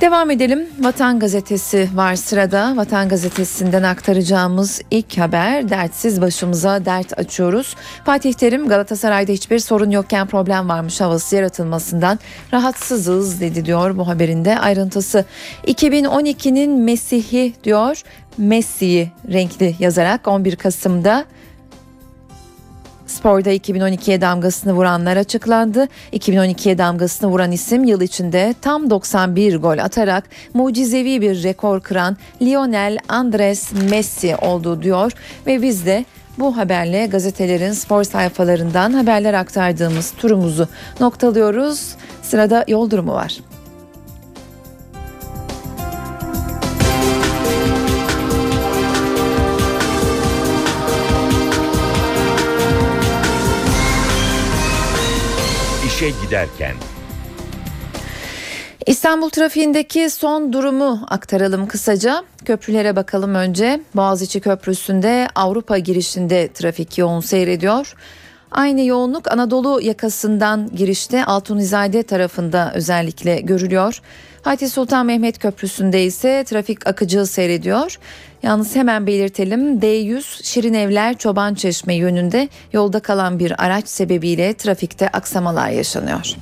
Devam 0.00 0.30
edelim. 0.30 0.66
Vatan 0.80 1.18
Gazetesi 1.18 1.88
var 1.94 2.14
sırada. 2.14 2.76
Vatan 2.76 3.08
Gazetesi'nden 3.08 3.82
aktaracağımız 3.82 4.80
ilk 4.90 5.18
haber 5.18 5.68
dertsiz 5.68 6.20
başımıza 6.20 6.84
dert 6.84 7.18
açıyoruz. 7.18 7.76
Fatih 8.04 8.32
Terim 8.32 8.68
Galatasaray'da 8.68 9.32
hiçbir 9.32 9.58
sorun 9.58 9.90
yokken 9.90 10.26
problem 10.26 10.68
varmış 10.68 11.00
havası 11.00 11.36
yaratılmasından 11.36 12.18
rahatsızız 12.52 13.40
dedi 13.40 13.64
diyor 13.64 13.98
bu 13.98 14.08
haberinde 14.08 14.58
ayrıntısı. 14.58 15.24
2012'nin 15.66 16.70
Mesih'i 16.84 17.52
diyor 17.64 18.02
Messi'yi 18.38 19.10
renkli 19.32 19.76
yazarak 19.78 20.28
11 20.28 20.56
Kasım'da 20.56 21.24
Spor'da 23.08 23.52
2012'ye 23.52 24.20
damgasını 24.20 24.72
vuranlar 24.72 25.16
açıklandı. 25.16 25.88
2012'ye 26.12 26.78
damgasını 26.78 27.30
vuran 27.30 27.52
isim 27.52 27.84
yıl 27.84 28.00
içinde 28.00 28.54
tam 28.60 28.90
91 28.90 29.56
gol 29.56 29.78
atarak 29.78 30.24
mucizevi 30.54 31.20
bir 31.20 31.42
rekor 31.42 31.80
kıran 31.80 32.16
Lionel 32.42 32.98
Andres 33.08 33.72
Messi 33.90 34.36
oldu 34.36 34.82
diyor 34.82 35.12
ve 35.46 35.62
biz 35.62 35.86
de 35.86 36.04
bu 36.38 36.56
haberle 36.56 37.06
gazetelerin 37.06 37.72
spor 37.72 38.04
sayfalarından 38.04 38.92
haberler 38.92 39.34
aktardığımız 39.34 40.10
turumuzu 40.10 40.68
noktalıyoruz. 41.00 41.94
Sırada 42.22 42.64
yol 42.68 42.90
durumu 42.90 43.12
var. 43.12 43.38
İşe 55.98 56.10
giderken 56.10 56.74
İstanbul 58.86 59.30
trafiğindeki 59.30 60.10
son 60.10 60.52
durumu 60.52 61.06
aktaralım 61.08 61.68
kısaca. 61.68 62.24
Köprülere 62.44 62.96
bakalım 62.96 63.34
önce. 63.34 63.80
Boğaziçi 63.96 64.40
Köprüsü'nde 64.40 65.28
Avrupa 65.34 65.78
girişinde 65.78 66.52
trafik 66.52 66.98
yoğun 66.98 67.20
seyrediyor. 67.20 67.94
Aynı 68.50 68.84
yoğunluk 68.84 69.32
Anadolu 69.32 69.80
yakasından 69.82 70.70
girişte 70.76 71.24
Altunizade 71.24 72.02
tarafında 72.02 72.72
özellikle 72.74 73.40
görülüyor. 73.40 74.02
Fatih 74.42 74.68
Sultan 74.68 75.06
Mehmet 75.06 75.38
Köprüsü'nde 75.38 76.04
ise 76.04 76.44
trafik 76.46 76.86
akıcı 76.86 77.26
seyrediyor. 77.26 77.98
Yalnız 78.42 78.76
hemen 78.76 79.06
belirtelim 79.06 79.78
D100 79.78 80.44
Şirinevler 80.44 81.18
Çoban 81.18 81.54
Çeşme 81.54 81.94
yönünde 81.94 82.48
yolda 82.72 83.00
kalan 83.00 83.38
bir 83.38 83.64
araç 83.64 83.88
sebebiyle 83.88 84.54
trafikte 84.54 85.08
aksamalar 85.08 85.68
yaşanıyor. 85.68 86.36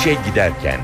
işe 0.00 0.16
giderken 0.30 0.80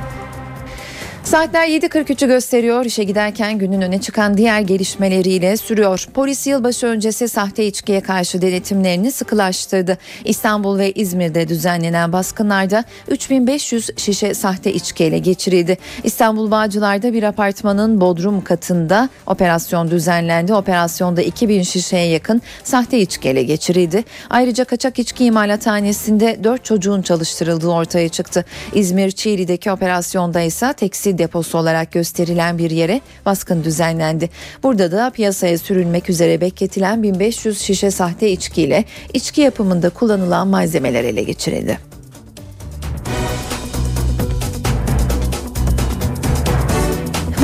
Saatler 1.27 1.69
7.43'ü 1.69 2.27
gösteriyor. 2.27 2.85
İşe 2.85 3.05
giderken 3.05 3.59
günün 3.59 3.81
öne 3.81 4.01
çıkan 4.01 4.37
diğer 4.37 4.61
gelişmeleriyle 4.61 5.57
sürüyor. 5.57 6.07
Polis 6.15 6.47
yılbaşı 6.47 6.87
öncesi 6.87 7.29
sahte 7.29 7.67
içkiye 7.67 8.01
karşı 8.01 8.43
denetimlerini 8.43 9.13
sıkılaştırdı. 9.13 9.99
İstanbul 10.25 10.79
ve 10.79 10.93
İzmir'de 10.93 11.49
düzenlenen 11.49 12.13
baskınlarda 12.13 12.85
3500 13.09 13.91
şişe 13.97 14.35
sahte 14.35 14.73
içki 14.73 15.05
ele 15.05 15.19
geçirildi. 15.19 15.79
İstanbul 16.05 16.51
Bağcılar'da 16.51 17.13
bir 17.13 17.23
apartmanın 17.23 18.01
bodrum 18.01 18.45
katında 18.45 19.09
operasyon 19.27 19.91
düzenlendi. 19.91 20.55
Operasyonda 20.55 21.23
2000 21.23 21.63
şişeye 21.63 22.07
yakın 22.07 22.43
sahte 22.65 22.99
içki 22.99 23.29
ele 23.29 23.43
geçirildi. 23.43 24.05
Ayrıca 24.31 24.65
kaçak 24.65 24.99
içki 24.99 25.25
imalathanesinde 25.25 26.45
4 26.45 26.65
çocuğun 26.65 27.03
çalıştırıldığı 27.03 27.69
ortaya 27.69 28.09
çıktı. 28.09 28.45
İzmir 28.75 29.11
Çiğli'deki 29.11 29.71
operasyonda 29.71 30.41
ise 30.41 30.73
tekstil 30.73 31.16
deposu 31.19 31.59
olarak 31.59 31.93
gösterilen 31.93 32.59
bir 32.59 32.71
yere 32.71 33.01
baskın 33.27 33.65
düzenlendi. 33.65 34.31
Burada 34.63 34.93
da 34.93 35.11
piyasaya 35.11 35.59
sürülmek 35.59 36.11
üzere 36.11 36.41
bekletilen 36.41 37.03
1500 37.03 37.61
şişe 37.61 37.91
sahte 37.91 38.31
içkiyle 38.31 38.85
içki 39.15 39.41
yapımında 39.41 39.91
kullanılan 39.91 40.49
malzemeler 40.49 41.05
ele 41.05 41.23
geçirildi. 41.23 41.96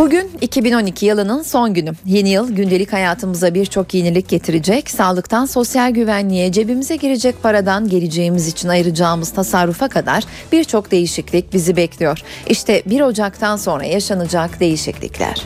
Bugün 0.03 0.31
2012 0.41 1.07
yılının 1.07 1.43
son 1.43 1.75
günü. 1.75 1.93
Yeni 2.07 2.29
yıl 2.29 2.53
gündelik 2.53 2.93
hayatımıza 2.93 3.55
birçok 3.55 3.95
yenilik 3.95 4.29
getirecek. 4.29 4.91
Sağlıktan 4.91 5.45
sosyal 5.45 5.91
güvenliğe, 5.91 6.53
cebimize 6.53 6.97
girecek 6.97 7.43
paradan 7.43 7.89
geleceğimiz 7.89 8.49
için 8.49 8.69
ayıracağımız 8.69 9.33
tasarrufa 9.33 9.89
kadar 9.89 10.25
birçok 10.53 10.91
değişiklik 10.91 11.53
bizi 11.53 11.77
bekliyor. 11.77 12.19
İşte 12.47 12.83
1 12.87 13.01
Ocak'tan 13.01 13.57
sonra 13.57 13.85
yaşanacak 13.85 14.61
değişiklikler. 14.61 15.43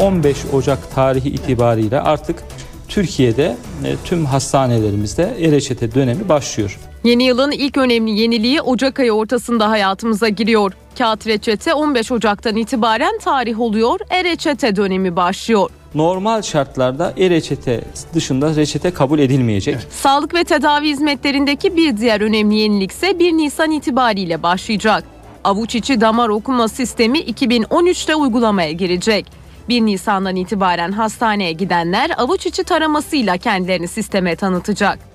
15 0.00 0.36
Ocak 0.52 0.94
tarihi 0.94 1.28
itibariyle 1.28 2.00
artık 2.00 2.42
Türkiye'de 2.88 3.56
e, 3.84 3.96
tüm 4.04 4.24
hastanelerimizde 4.24 5.34
e-reçete 5.38 5.94
dönemi 5.94 6.28
başlıyor. 6.28 6.78
Yeni 7.04 7.24
yılın 7.24 7.50
ilk 7.50 7.76
önemli 7.76 8.20
yeniliği 8.20 8.60
Ocak 8.60 9.00
ayı 9.00 9.12
ortasında 9.12 9.70
hayatımıza 9.70 10.28
giriyor. 10.28 10.72
Kağıt 10.98 11.26
reçete 11.26 11.74
15 11.74 12.12
Ocak'tan 12.12 12.56
itibaren 12.56 13.18
tarih 13.18 13.60
oluyor, 13.60 14.00
e-reçete 14.10 14.76
dönemi 14.76 15.16
başlıyor. 15.16 15.70
Normal 15.94 16.42
şartlarda 16.42 17.14
e-reçete 17.16 17.84
dışında 18.14 18.56
reçete 18.56 18.90
kabul 18.90 19.18
edilmeyecek. 19.18 19.76
Sağlık 19.90 20.34
ve 20.34 20.44
tedavi 20.44 20.88
hizmetlerindeki 20.88 21.76
bir 21.76 21.96
diğer 21.96 22.20
önemli 22.20 22.54
yenilik 22.54 22.90
ise 22.90 23.18
1 23.18 23.32
Nisan 23.32 23.70
itibariyle 23.70 24.42
başlayacak. 24.42 25.04
Avuç 25.44 25.74
içi 25.74 26.00
damar 26.00 26.28
okuma 26.28 26.68
sistemi 26.68 27.18
2013'te 27.18 28.14
uygulamaya 28.14 28.72
girecek. 28.72 29.26
1 29.68 29.80
Nisan'dan 29.80 30.36
itibaren 30.36 30.92
hastaneye 30.92 31.52
gidenler 31.52 32.10
avuç 32.16 32.46
içi 32.46 32.64
taramasıyla 32.64 33.36
kendilerini 33.36 33.88
sisteme 33.88 34.36
tanıtacak. 34.36 35.11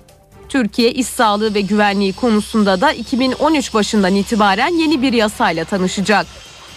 Türkiye 0.48 0.90
iş 0.90 1.06
sağlığı 1.06 1.54
ve 1.54 1.60
güvenliği 1.60 2.12
konusunda 2.12 2.80
da 2.80 2.92
2013 2.92 3.74
başından 3.74 4.14
itibaren 4.14 4.78
yeni 4.78 5.02
bir 5.02 5.12
yasayla 5.12 5.64
tanışacak. 5.64 6.26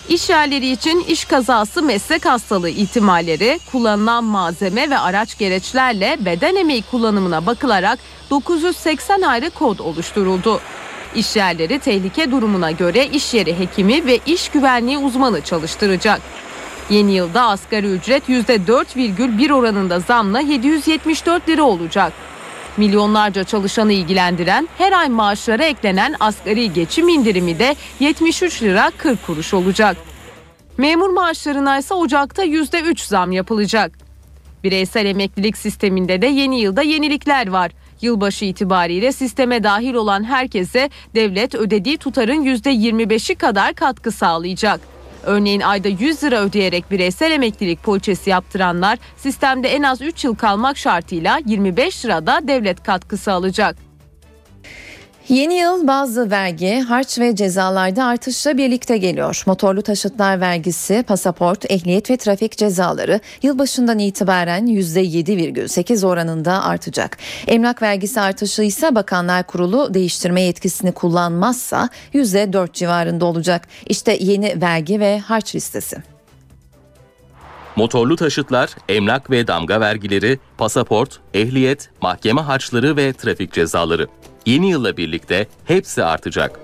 İş 0.10 0.30
yerleri 0.30 0.72
için 0.72 1.00
iş 1.00 1.26
kazası 1.26 1.84
meslek 1.84 2.26
hastalığı 2.26 2.70
ihtimalleri, 2.70 3.60
kullanılan 3.72 4.24
malzeme 4.24 4.90
ve 4.90 4.98
araç 4.98 5.38
gereçlerle 5.38 6.18
beden 6.26 6.56
emeği 6.56 6.82
kullanımına 6.82 7.46
bakılarak 7.46 8.00
980 8.30 9.22
ayrı 9.22 9.50
kod 9.50 9.80
oluşturuldu. 9.80 10.62
İş 11.16 11.36
yerleri 11.36 11.80
tehlike 11.80 12.32
durumuna 12.32 12.72
göre 12.72 13.08
iş 13.08 13.34
yeri 13.34 13.60
hekimi 13.60 14.06
ve 14.06 14.20
iş 14.26 14.50
güvenliği 14.50 14.98
uzmanı 14.98 15.42
çalıştıracak. 15.42 16.22
Yeni 16.90 17.14
yılda 17.14 17.42
asgari 17.42 17.88
ücret 17.88 18.30
%4,1 18.30 19.54
oranında 19.54 20.00
zamla 20.00 20.40
774 20.40 21.50
lira 21.50 21.64
olacak. 21.64 22.14
Milyonlarca 22.78 23.44
çalışanı 23.44 23.94
ilgilendiren 23.94 24.70
her 24.78 24.92
ay 24.92 25.10
maaşlara 25.10 25.64
eklenen 25.64 26.16
asgari 26.20 26.74
geçim 26.74 27.10
indirimi 27.10 27.60
de 27.60 27.76
73 28.00 28.64
lira 28.64 28.92
40 28.98 29.26
kuruş 29.26 29.54
olacak. 29.54 29.98
Memur 30.78 31.10
maaşlarına 31.10 31.78
ise 31.78 31.94
Ocak'ta 31.94 32.46
%3 32.46 33.08
zam 33.08 33.32
yapılacak. 33.32 33.92
Bireysel 34.64 35.06
emeklilik 35.06 35.58
sisteminde 35.58 36.22
de 36.22 36.28
yeni 36.28 36.60
yılda 36.60 36.82
yenilikler 36.82 37.48
var. 37.48 37.72
Yılbaşı 38.02 38.46
itibariyle 38.46 39.12
sisteme 39.12 39.64
dahil 39.64 39.94
olan 39.94 40.24
herkese 40.24 40.90
devlet 41.16 41.56
ödediği 41.56 41.98
tutarın 41.98 42.46
%25'i 42.46 43.36
kadar 43.36 43.74
katkı 43.74 44.12
sağlayacak. 44.12 44.82
Örneğin 45.24 45.62
ayda 45.62 45.88
100 45.88 46.24
lira 46.24 46.42
ödeyerek 46.42 46.92
bireysel 46.92 47.32
emeklilik 47.32 47.84
poliçesi 47.84 48.30
yaptıranlar 48.30 49.00
sistemde 49.18 49.70
en 49.70 49.84
az 49.84 50.02
3 50.02 50.24
yıl 50.24 50.36
kalmak 50.36 50.78
şartıyla 50.78 51.40
25 51.46 52.06
lirada 52.06 52.40
devlet 52.48 52.84
katkısı 52.84 53.32
alacak. 53.32 53.91
Yeni 55.32 55.54
yıl 55.54 55.88
bazı 55.88 56.32
vergi, 56.32 56.80
harç 56.80 57.20
ve 57.20 57.36
cezalarda 57.36 58.06
artışla 58.06 58.58
birlikte 58.58 58.98
geliyor. 58.98 59.44
Motorlu 59.46 59.82
taşıtlar 59.82 60.42
vergisi, 60.42 61.04
pasaport, 61.08 61.72
ehliyet 61.72 62.10
ve 62.10 62.18
trafik 62.18 62.58
cezaları 62.58 63.20
yılbaşından 63.44 64.00
itibaren 64.00 64.68
%7,8 64.68 66.06
oranında 66.06 66.64
artacak. 66.64 67.18
Emlak 67.48 67.82
vergisi 67.82 68.22
artışı 68.22 68.64
ise 68.64 68.96
Bakanlar 68.96 69.48
Kurulu 69.48 69.94
değiştirme 69.94 70.42
yetkisini 70.42 70.92
kullanmazsa 70.92 71.90
%4 72.14 72.74
civarında 72.74 73.26
olacak. 73.26 73.68
İşte 73.88 74.18
yeni 74.20 74.62
vergi 74.62 75.00
ve 75.00 75.20
harç 75.20 75.56
listesi. 75.56 75.98
Motorlu 77.76 78.16
taşıtlar, 78.16 78.70
emlak 78.90 79.32
ve 79.32 79.48
damga 79.48 79.80
vergileri, 79.80 80.40
pasaport, 80.58 81.20
ehliyet, 81.34 81.90
mahkeme 82.02 82.42
harçları 82.42 82.98
ve 82.98 83.14
trafik 83.14 83.54
cezaları. 83.54 84.08
Yeni 84.46 84.70
yılla 84.70 84.98
birlikte 84.98 85.48
hepsi 85.66 86.04
artacak. 86.04 86.60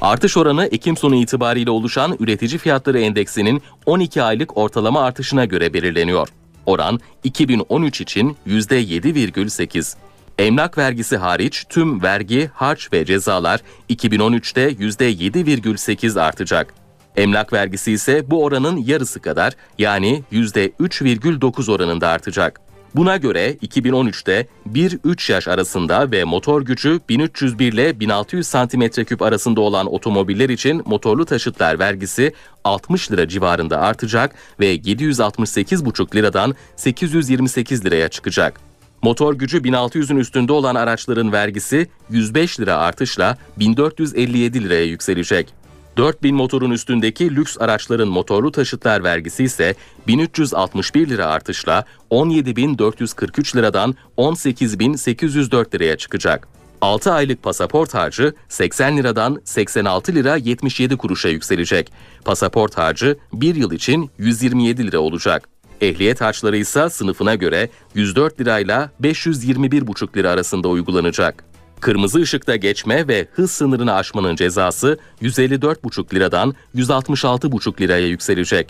Artış 0.00 0.36
oranı 0.36 0.64
Ekim 0.64 0.96
sonu 0.96 1.14
itibariyle 1.14 1.70
oluşan 1.70 2.16
üretici 2.20 2.58
fiyatları 2.58 3.00
endeksinin 3.00 3.62
12 3.86 4.22
aylık 4.22 4.56
ortalama 4.56 5.02
artışına 5.02 5.44
göre 5.44 5.74
belirleniyor. 5.74 6.28
Oran 6.66 7.00
2013 7.24 8.00
için 8.00 8.36
%7,8. 8.46 9.96
Emlak 10.38 10.78
vergisi 10.78 11.16
hariç 11.16 11.64
tüm 11.68 12.02
vergi, 12.02 12.50
harç 12.54 12.92
ve 12.92 13.04
cezalar 13.04 13.60
2013'te 13.90 14.70
%7,8 14.70 16.20
artacak. 16.20 16.74
Emlak 17.16 17.52
vergisi 17.52 17.92
ise 17.92 18.30
bu 18.30 18.44
oranın 18.44 18.76
yarısı 18.76 19.20
kadar 19.20 19.52
yani 19.78 20.22
%3,9 20.32 21.72
oranında 21.72 22.08
artacak. 22.08 22.60
Buna 22.94 23.16
göre 23.16 23.52
2013'te 23.52 24.46
1-3 24.72 25.32
yaş 25.32 25.48
arasında 25.48 26.10
ve 26.10 26.24
motor 26.24 26.62
gücü 26.62 27.00
1301 27.08 27.72
ile 27.72 28.00
1600 28.00 28.46
cm3 28.46 29.24
arasında 29.24 29.60
olan 29.60 29.94
otomobiller 29.94 30.48
için 30.48 30.82
motorlu 30.86 31.24
taşıtlar 31.24 31.78
vergisi 31.78 32.32
60 32.64 33.12
lira 33.12 33.28
civarında 33.28 33.80
artacak 33.80 34.34
ve 34.60 34.76
768,5 34.76 36.14
liradan 36.14 36.54
828 36.76 37.84
liraya 37.84 38.08
çıkacak. 38.08 38.60
Motor 39.02 39.34
gücü 39.34 39.58
1600'ün 39.58 40.16
üstünde 40.16 40.52
olan 40.52 40.74
araçların 40.74 41.32
vergisi 41.32 41.88
105 42.10 42.60
lira 42.60 42.76
artışla 42.76 43.36
1457 43.58 44.64
liraya 44.64 44.84
yükselecek. 44.84 45.57
4000 45.98 46.34
motorun 46.34 46.70
üstündeki 46.70 47.36
lüks 47.36 47.56
araçların 47.60 48.08
motorlu 48.08 48.52
taşıtlar 48.52 49.04
vergisi 49.04 49.44
ise 49.44 49.74
1361 50.06 51.08
lira 51.08 51.26
artışla 51.26 51.84
17.443 52.10 53.56
liradan 53.56 53.94
18.804 54.18 55.74
liraya 55.74 55.96
çıkacak. 55.96 56.48
6 56.80 57.12
aylık 57.12 57.42
pasaport 57.42 57.94
harcı 57.94 58.32
80 58.48 58.96
liradan 58.96 59.40
86 59.44 60.14
lira 60.14 60.36
77 60.36 60.96
kuruşa 60.96 61.28
yükselecek. 61.28 61.92
Pasaport 62.24 62.78
harcı 62.78 63.18
1 63.32 63.54
yıl 63.54 63.72
için 63.72 64.10
127 64.18 64.86
lira 64.86 64.98
olacak. 64.98 65.48
Ehliyet 65.80 66.20
harçları 66.20 66.56
ise 66.56 66.90
sınıfına 66.90 67.34
göre 67.34 67.70
104 67.94 68.40
lirayla 68.40 68.90
521,5 69.02 70.16
lira 70.16 70.30
arasında 70.30 70.68
uygulanacak. 70.68 71.47
Kırmızı 71.80 72.18
ışıkta 72.18 72.56
geçme 72.56 73.08
ve 73.08 73.26
hız 73.32 73.50
sınırını 73.50 73.94
aşmanın 73.94 74.36
cezası 74.36 74.98
154,5 75.22 76.14
liradan 76.14 76.54
166,5 76.74 77.80
liraya 77.80 78.06
yükselecek. 78.06 78.68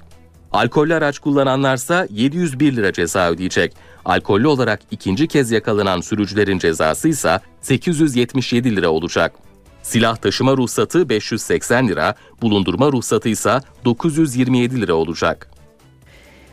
Alkollü 0.52 0.94
araç 0.94 1.18
kullananlarsa 1.18 2.06
701 2.10 2.76
lira 2.76 2.92
ceza 2.92 3.30
ödeyecek. 3.30 3.72
Alkollü 4.04 4.46
olarak 4.46 4.80
ikinci 4.90 5.28
kez 5.28 5.50
yakalanan 5.50 6.00
sürücülerin 6.00 6.58
cezası 6.58 7.08
ise 7.08 7.40
877 7.60 8.76
lira 8.76 8.88
olacak. 8.88 9.32
Silah 9.82 10.16
taşıma 10.16 10.56
ruhsatı 10.56 11.08
580 11.08 11.88
lira, 11.88 12.14
bulundurma 12.42 12.92
ruhsatı 12.92 13.28
ise 13.28 13.60
927 13.84 14.80
lira 14.80 14.94
olacak. 14.94 15.50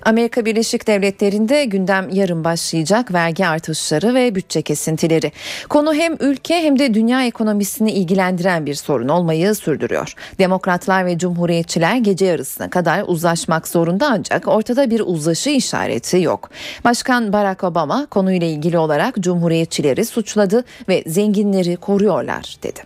Amerika 0.06 0.46
Birleşik 0.46 0.88
Devletleri'nde 0.88 1.66
gündem 1.66 2.10
yarın 2.10 2.44
başlayacak 2.44 3.14
vergi 3.14 3.48
artışları 3.48 4.14
ve 4.14 4.36
bütçe 4.36 4.62
kesintileri. 4.62 5.32
Konu 5.70 5.94
hem 5.94 6.18
ülke 6.20 6.56
hem 6.56 6.80
de 6.80 6.94
dünya 6.94 7.26
ekonomisini 7.26 7.92
ilgilendiren 7.92 8.66
bir 8.66 8.74
sorun 8.74 9.10
olmayı 9.10 9.56
sürdürüyor. 9.56 10.14
Demokratlar 10.40 11.06
ve 11.06 11.18
Cumhuriyetçiler 11.18 11.98
gece 11.98 12.26
yarısına 12.26 12.70
kadar 12.70 13.04
uzlaşmak 13.08 13.68
zorunda 13.68 14.08
ancak 14.12 14.48
ortada 14.48 14.90
bir 14.90 15.00
uzlaşı 15.06 15.50
işareti 15.50 16.22
yok. 16.22 16.50
Başkan 16.84 17.34
Barack 17.34 17.64
Obama 17.64 18.06
konuyla 18.06 18.48
ilgili 18.48 18.78
olarak 18.78 19.16
Cumhuriyetçileri 19.20 20.06
suçladı 20.06 20.64
ve 20.88 21.04
zenginleri 21.08 21.76
koruyorlar 21.76 22.58
dedi. 22.64 22.80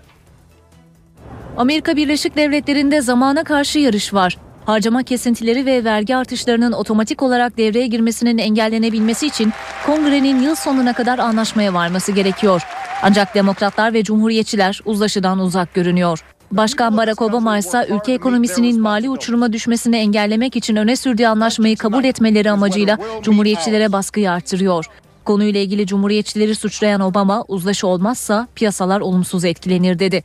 Amerika 1.58 1.96
Birleşik 1.96 2.36
Devletleri'nde 2.38 3.02
zamana 3.02 3.44
karşı 3.44 3.80
yarış 3.80 4.14
var. 4.14 4.38
Harcama 4.70 5.04
kesintileri 5.04 5.66
ve 5.66 5.84
vergi 5.84 6.16
artışlarının 6.16 6.72
otomatik 6.72 7.24
olarak 7.24 7.58
devreye 7.58 7.88
girmesinin 7.88 8.38
engellenebilmesi 8.38 9.28
için 9.28 9.54
kongrenin 9.86 10.42
yıl 10.42 10.56
sonuna 10.56 10.94
kadar 10.94 11.20
anlaşmaya 11.20 11.74
varması 11.74 12.12
gerekiyor. 12.12 12.62
Ancak 13.04 13.36
demokratlar 13.36 13.94
ve 13.94 14.04
cumhuriyetçiler 14.04 14.82
uzlaşıdan 14.86 15.40
uzak 15.40 15.74
görünüyor. 15.74 16.24
Başkan 16.52 16.98
Barack 16.98 17.22
Obama 17.22 17.58
ise 17.58 17.88
ülke 17.90 18.14
ekonomisinin 18.14 18.82
mali 18.82 19.10
uçuruma 19.10 19.54
düşmesini 19.54 19.98
engellemek 19.98 20.56
için 20.56 20.76
öne 20.76 20.96
sürdüğü 20.96 21.26
anlaşmayı 21.26 21.78
kabul 21.78 22.04
etmeleri 22.04 22.52
amacıyla 22.52 22.98
cumhuriyetçilere 23.22 23.92
baskıyı 23.92 24.32
artırıyor. 24.32 24.86
Konuyla 25.30 25.60
ilgili 25.60 25.86
cumhuriyetçileri 25.86 26.56
suçlayan 26.56 27.02
Obama 27.02 27.46
uzlaşı 27.48 27.88
olmazsa 27.88 28.48
piyasalar 28.56 29.02
olumsuz 29.02 29.46
etkilenir 29.46 30.00
dedi. 30.00 30.24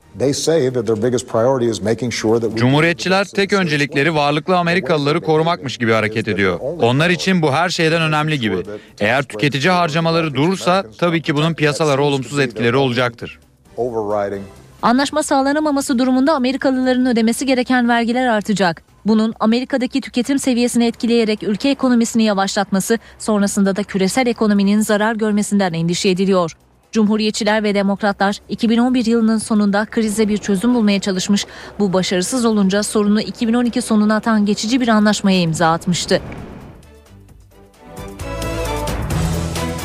Cumhuriyetçiler 2.57 3.25
tek 3.25 3.53
öncelikleri 3.53 4.15
varlıklı 4.15 4.59
Amerikalıları 4.59 5.21
korumakmış 5.21 5.79
gibi 5.79 5.93
hareket 5.93 6.29
ediyor. 6.29 6.59
Onlar 6.83 7.11
için 7.11 7.43
bu 7.43 7.53
her 7.53 7.69
şeyden 7.69 8.03
önemli 8.03 8.41
gibi. 8.41 8.57
Eğer 9.01 9.23
tüketici 9.23 9.71
harcamaları 9.71 10.35
durursa 10.35 10.85
tabii 10.99 11.23
ki 11.23 11.35
bunun 11.35 11.55
piyasalara 11.55 12.03
olumsuz 12.03 12.39
etkileri 12.39 12.77
olacaktır. 12.77 13.41
Anlaşma 14.83 15.23
sağlanamaması 15.23 15.99
durumunda 15.99 16.35
Amerikalıların 16.35 17.07
ödemesi 17.07 17.47
gereken 17.47 17.89
vergiler 17.89 18.27
artacak. 18.27 18.94
Bunun 19.07 19.35
Amerika'daki 19.41 20.01
tüketim 20.01 20.39
seviyesini 20.39 20.85
etkileyerek 20.85 21.43
ülke 21.43 21.69
ekonomisini 21.69 22.23
yavaşlatması, 22.23 22.99
sonrasında 23.19 23.77
da 23.77 23.83
küresel 23.83 24.27
ekonominin 24.27 24.81
zarar 24.81 25.15
görmesinden 25.15 25.73
endişe 25.73 26.09
ediliyor. 26.09 26.57
Cumhuriyetçiler 26.93 27.63
ve 27.63 27.75
demokratlar 27.75 28.41
2011 28.49 29.07
yılının 29.07 29.39
sonunda 29.39 29.85
krize 29.85 30.29
bir 30.29 30.39
çözüm 30.39 30.75
bulmaya 30.75 31.01
çalışmış. 31.01 31.47
Bu 31.79 31.93
başarısız 31.93 32.45
olunca 32.45 32.83
sorunu 32.83 33.21
2012 33.21 33.83
sonuna 33.83 34.17
atan 34.17 34.47
geçici 34.47 34.81
bir 34.81 34.89
anlaşmaya 34.89 35.41
imza 35.41 35.73
atmıştı. 35.73 36.21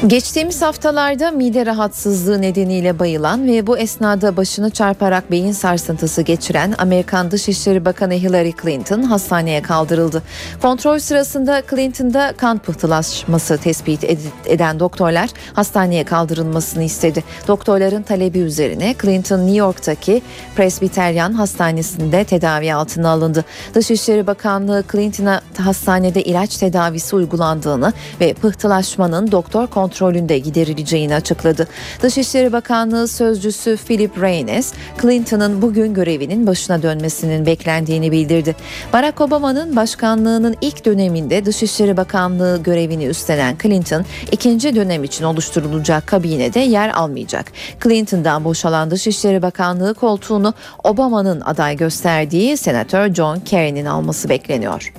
Geçtiğimiz 0.08 0.62
haftalarda 0.62 1.32
mide 1.32 1.66
rahatsızlığı 1.66 2.42
nedeniyle 2.42 3.00
bayılan 3.00 3.48
ve 3.48 3.68
bu 3.68 3.78
esnada 3.78 4.38
başını 4.38 4.70
çarparak 4.70 5.32
beyin 5.32 5.52
sarsıntısı 5.52 6.22
geçiren 6.22 6.76
Amerikan 6.78 7.32
Dışişleri 7.32 7.86
Bakanı 7.86 8.14
Hillary 8.14 8.52
Clinton 8.62 9.04
hastaneye 9.04 9.62
kaldırıldı. 9.62 10.24
Kontrol 10.62 11.00
sırasında 11.00 11.64
Clinton'da 11.70 12.34
kan 12.38 12.58
pıhtılaşması 12.58 13.58
tespit 13.58 14.04
eden 14.46 14.80
doktorlar 14.80 15.30
hastaneye 15.54 16.04
kaldırılmasını 16.04 16.84
istedi. 16.84 17.24
Doktorların 17.48 18.04
talebi 18.04 18.40
üzerine 18.40 18.96
Clinton 19.02 19.40
New 19.40 19.58
York'taki 19.58 20.22
Presbyterian 20.56 21.34
Hastanesi'nde 21.34 22.24
tedavi 22.24 22.74
altına 22.74 23.10
alındı. 23.10 23.46
Dışişleri 23.74 24.28
Bakanlığı 24.28 24.84
Clinton'a 24.92 25.42
hastanede 25.58 26.24
ilaç 26.24 26.58
tedavisi 26.58 27.16
uygulandığını 27.16 27.94
ve 28.22 28.34
pıhtılaşmanın 28.34 29.32
doktor 29.32 29.68
kontrol 29.68 29.89
kontrolünde 29.90 30.40
giderileceğini 30.40 31.16
açıkladı. 31.16 31.68
Dışişleri 32.02 32.54
Bakanlığı 32.54 33.08
sözcüsü 33.08 33.78
Philip 33.78 34.22
Reynes, 34.22 34.74
Clinton'ın 35.02 35.62
bugün 35.62 35.94
görevinin 35.94 36.48
başına 36.48 36.84
dönmesinin 36.84 37.46
beklendiğini 37.46 38.12
bildirdi. 38.12 38.56
Barack 38.94 39.22
Obama'nın 39.22 39.76
başkanlığının 39.76 40.56
ilk 40.62 40.86
döneminde 40.86 41.46
Dışişleri 41.46 41.98
Bakanlığı 41.98 42.64
görevini 42.64 43.06
üstlenen 43.06 43.58
Clinton, 43.64 44.06
ikinci 44.32 44.76
dönem 44.76 45.04
için 45.04 45.24
oluşturulacak 45.24 46.08
kabinede 46.08 46.60
yer 46.60 46.90
almayacak. 46.90 47.52
Clinton'dan 47.84 48.44
boşalan 48.44 48.92
Dışişleri 48.92 49.42
Bakanlığı 49.42 49.94
koltuğunu 49.94 50.54
Obama'nın 50.84 51.42
aday 51.42 51.78
gösterdiği 51.78 52.58
Senatör 52.58 53.14
John 53.14 53.40
Kerry'nin 53.40 53.86
alması 53.86 54.30
bekleniyor. 54.30 54.94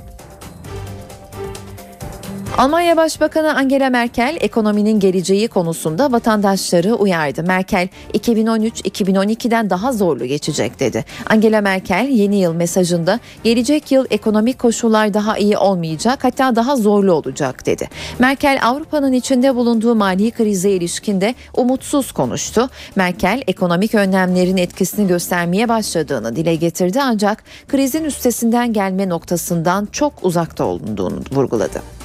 Almanya 2.58 2.96
Başbakanı 2.96 3.56
Angela 3.56 3.90
Merkel 3.90 4.36
ekonominin 4.40 5.00
geleceği 5.00 5.48
konusunda 5.48 6.12
vatandaşları 6.12 6.94
uyardı. 6.94 7.42
Merkel 7.42 7.88
2013-2012'den 8.14 9.70
daha 9.70 9.92
zorlu 9.92 10.24
geçecek 10.24 10.80
dedi. 10.80 11.04
Angela 11.26 11.60
Merkel 11.60 12.08
yeni 12.08 12.40
yıl 12.40 12.52
mesajında 12.52 13.20
gelecek 13.44 13.92
yıl 13.92 14.06
ekonomik 14.10 14.58
koşullar 14.58 15.14
daha 15.14 15.38
iyi 15.38 15.58
olmayacak 15.58 16.24
hatta 16.24 16.56
daha 16.56 16.76
zorlu 16.76 17.12
olacak 17.12 17.66
dedi. 17.66 17.88
Merkel 18.18 18.58
Avrupa'nın 18.62 19.12
içinde 19.12 19.54
bulunduğu 19.54 19.94
mali 19.94 20.30
krize 20.30 20.70
ilişkinde 20.70 21.34
umutsuz 21.56 22.12
konuştu. 22.12 22.68
Merkel 22.96 23.42
ekonomik 23.46 23.94
önlemlerin 23.94 24.56
etkisini 24.56 25.08
göstermeye 25.08 25.68
başladığını 25.68 26.36
dile 26.36 26.54
getirdi 26.54 27.00
ancak 27.02 27.44
krizin 27.68 28.04
üstesinden 28.04 28.72
gelme 28.72 29.08
noktasından 29.08 29.88
çok 29.92 30.12
uzakta 30.22 30.64
olduğunu 30.64 31.20
vurguladı. 31.32 31.99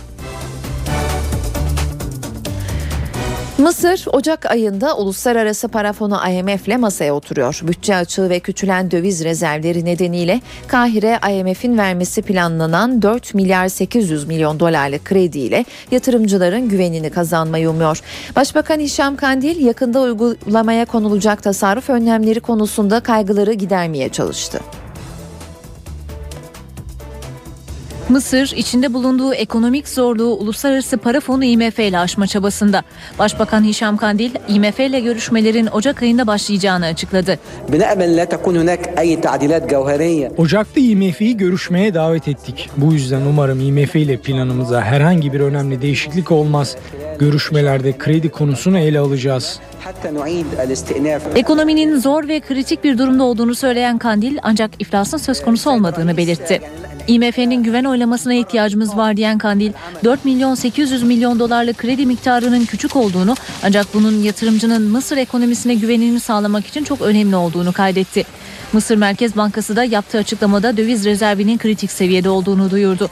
Mısır 3.57 4.05
Ocak 4.13 4.45
ayında 4.45 4.97
uluslararası 4.97 5.67
para 5.67 5.93
fonu 5.93 6.19
IMF 6.29 6.67
ile 6.67 6.77
masaya 6.77 7.15
oturuyor. 7.15 7.59
Bütçe 7.63 7.95
açığı 7.95 8.29
ve 8.29 8.39
küçülen 8.39 8.91
döviz 8.91 9.23
rezervleri 9.23 9.85
nedeniyle 9.85 10.41
Kahire 10.67 11.19
IMF'in 11.31 11.77
vermesi 11.77 12.21
planlanan 12.21 13.01
4 13.01 13.33
milyar 13.33 13.67
800 13.67 14.27
milyon 14.27 14.59
dolarlık 14.59 15.05
krediyle 15.05 15.65
yatırımcıların 15.91 16.69
güvenini 16.69 17.09
kazanmayı 17.09 17.69
umuyor. 17.69 18.01
Başbakan 18.35 18.79
Hişam 18.79 19.15
Kandil 19.15 19.65
yakında 19.65 20.01
uygulamaya 20.01 20.85
konulacak 20.85 21.43
tasarruf 21.43 21.89
önlemleri 21.89 22.39
konusunda 22.39 22.99
kaygıları 22.99 23.53
gidermeye 23.53 24.09
çalıştı. 24.09 24.59
Mısır 28.09 28.53
içinde 28.55 28.93
bulunduğu 28.93 29.33
ekonomik 29.33 29.87
zorluğu 29.87 30.33
Uluslararası 30.33 30.97
Para 30.97 31.19
Fonu 31.19 31.43
IMF 31.43 31.79
ile 31.79 31.99
aşma 31.99 32.27
çabasında. 32.27 32.83
Başbakan 33.19 33.63
Hişam 33.63 33.97
Kandil 33.97 34.31
IMF 34.47 34.79
ile 34.79 34.99
görüşmelerin 34.99 35.67
Ocak 35.67 36.01
ayında 36.01 36.27
başlayacağını 36.27 36.85
açıkladı. 36.85 37.39
Ocak'ta 40.37 40.81
IMF'yi 40.81 41.37
görüşmeye 41.37 41.93
davet 41.93 42.27
ettik. 42.27 42.69
Bu 42.77 42.93
yüzden 42.93 43.21
umarım 43.21 43.59
IMF 43.59 43.95
ile 43.95 44.17
planımıza 44.17 44.81
herhangi 44.81 45.33
bir 45.33 45.39
önemli 45.39 45.81
değişiklik 45.81 46.31
olmaz. 46.31 46.75
Görüşmelerde 47.19 47.97
kredi 47.97 48.29
konusunu 48.29 48.77
ele 48.79 48.99
alacağız. 48.99 49.59
Ekonominin 51.35 51.99
zor 51.99 52.27
ve 52.27 52.39
kritik 52.39 52.83
bir 52.83 52.97
durumda 52.97 53.23
olduğunu 53.23 53.55
söyleyen 53.55 53.97
Kandil 53.97 54.37
ancak 54.43 54.71
iflasın 54.79 55.17
söz 55.17 55.41
konusu 55.43 55.71
olmadığını 55.71 56.17
belirtti. 56.17 56.61
IMF'nin 57.07 57.63
güven 57.63 57.83
oylamasına 57.83 58.33
ihtiyacımız 58.33 58.97
var 58.97 59.17
diyen 59.17 59.37
Kandil, 59.37 59.71
4 60.03 60.25
milyon 60.25 60.55
800 60.55 61.03
milyon 61.03 61.39
dolarlık 61.39 61.77
kredi 61.77 62.05
miktarının 62.05 62.65
küçük 62.65 62.95
olduğunu 62.95 63.35
ancak 63.63 63.93
bunun 63.93 64.23
yatırımcının 64.23 64.81
Mısır 64.81 65.17
ekonomisine 65.17 65.75
güvenini 65.75 66.19
sağlamak 66.19 66.67
için 66.67 66.83
çok 66.83 67.01
önemli 67.01 67.35
olduğunu 67.35 67.73
kaydetti. 67.73 68.23
Mısır 68.73 68.95
Merkez 68.95 69.37
Bankası 69.37 69.75
da 69.75 69.83
yaptığı 69.83 70.17
açıklamada 70.17 70.77
döviz 70.77 71.05
rezervinin 71.05 71.57
kritik 71.57 71.91
seviyede 71.91 72.29
olduğunu 72.29 72.71
duyurdu. 72.71 73.09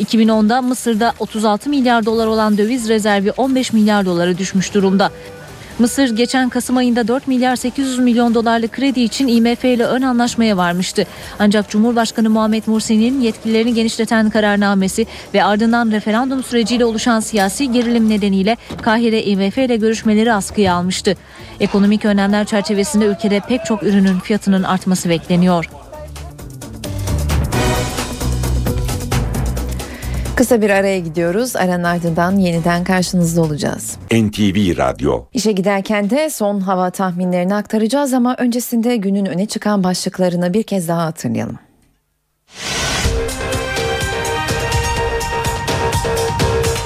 2010'da 0.00 0.62
Mısır'da 0.62 1.12
36 1.18 1.70
milyar 1.70 2.06
dolar 2.06 2.26
olan 2.26 2.58
döviz 2.58 2.88
rezervi 2.88 3.30
15 3.30 3.72
milyar 3.72 4.06
dolara 4.06 4.38
düşmüş 4.38 4.74
durumda. 4.74 5.10
Mısır 5.78 6.16
geçen 6.16 6.48
Kasım 6.48 6.76
ayında 6.76 7.08
4 7.08 7.28
milyar 7.28 7.56
800 7.56 7.98
milyon 7.98 8.34
dolarlık 8.34 8.72
kredi 8.72 9.00
için 9.00 9.28
IMF 9.28 9.64
ile 9.64 9.84
ön 9.84 10.02
anlaşmaya 10.02 10.56
varmıştı. 10.56 11.06
Ancak 11.38 11.70
Cumhurbaşkanı 11.70 12.30
Muhammed 12.30 12.62
Mursi'nin 12.66 13.20
yetkilerini 13.20 13.74
genişleten 13.74 14.30
kararnamesi 14.30 15.06
ve 15.34 15.44
ardından 15.44 15.90
referandum 15.90 16.42
süreciyle 16.42 16.84
oluşan 16.84 17.20
siyasi 17.20 17.72
gerilim 17.72 18.08
nedeniyle 18.08 18.56
Kahire 18.82 19.22
IMF 19.22 19.58
ile 19.58 19.76
görüşmeleri 19.76 20.32
askıya 20.32 20.74
almıştı. 20.74 21.16
Ekonomik 21.60 22.04
önlemler 22.04 22.44
çerçevesinde 22.44 23.04
ülkede 23.04 23.40
pek 23.48 23.64
çok 23.64 23.82
ürünün 23.82 24.18
fiyatının 24.18 24.62
artması 24.62 25.08
bekleniyor. 25.08 25.70
Kısa 30.36 30.62
bir 30.62 30.70
araya 30.70 30.98
gidiyoruz. 30.98 31.56
Aranın 31.56 31.84
ardından 31.84 32.36
yeniden 32.36 32.84
karşınızda 32.84 33.42
olacağız. 33.42 33.96
NTV 34.12 34.78
Radyo 34.78 35.24
İşe 35.32 35.52
giderken 35.52 36.10
de 36.10 36.30
son 36.30 36.60
hava 36.60 36.90
tahminlerini 36.90 37.54
aktaracağız 37.54 38.12
ama 38.12 38.34
öncesinde 38.38 38.96
günün 38.96 39.26
öne 39.26 39.46
çıkan 39.46 39.84
başlıklarını 39.84 40.54
bir 40.54 40.62
kez 40.62 40.88
daha 40.88 41.04
hatırlayalım. 41.04 41.58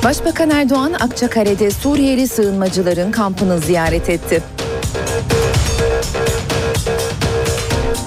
Başbakan 0.05 0.51
Erdoğan 0.51 0.93
Akçakale'de 0.93 1.71
Suriyeli 1.71 2.29
sığınmacıların 2.29 3.11
kampını 3.11 3.59
ziyaret 3.59 4.11
etti. 4.11 4.43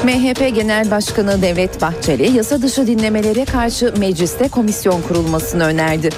MHP 0.04 0.56
Genel 0.56 0.92
Başkanı 0.92 1.42
Devlet 1.42 1.82
Bahçeli 1.82 2.38
yasa 2.38 2.62
dışı 2.62 2.88
dinlemelere 2.88 3.46
karşı 3.46 3.94
mecliste 3.98 4.48
komisyon 4.48 5.02
kurulmasını 5.02 5.64
önerdi. 5.64 6.10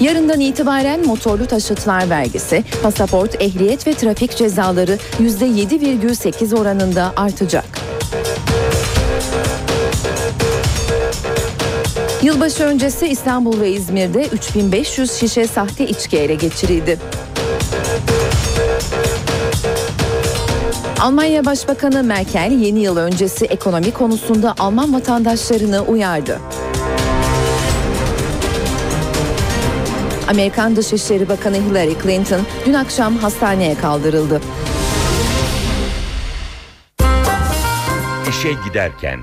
Yarından 0.00 0.40
itibaren 0.40 1.06
motorlu 1.06 1.46
taşıtlar 1.46 2.10
vergisi, 2.10 2.64
pasaport, 2.82 3.42
ehliyet 3.42 3.86
ve 3.86 3.94
trafik 3.94 4.36
cezaları 4.36 4.98
%7,8 5.20 6.58
oranında 6.60 7.12
artacak. 7.16 7.64
Yılbaşı 12.22 12.62
öncesi 12.62 13.06
İstanbul 13.06 13.60
ve 13.60 13.70
İzmir'de 13.70 14.26
3500 14.26 15.12
şişe 15.12 15.46
sahte 15.46 15.88
içki 15.88 16.18
ele 16.18 16.34
geçirildi. 16.34 16.98
Almanya 21.00 21.44
Başbakanı 21.44 22.02
Merkel 22.02 22.52
yeni 22.52 22.80
yıl 22.80 22.96
öncesi 22.96 23.44
ekonomi 23.44 23.90
konusunda 23.90 24.54
Alman 24.58 24.94
vatandaşlarını 24.94 25.80
uyardı. 25.82 26.40
Amerikan 30.28 30.76
Dışişleri 30.76 31.28
Bakanı 31.28 31.56
Hillary 31.56 31.94
Clinton 32.02 32.40
dün 32.66 32.72
akşam 32.72 33.16
hastaneye 33.16 33.74
kaldırıldı. 33.74 34.40
İşe 38.30 38.52
giderken 38.68 39.20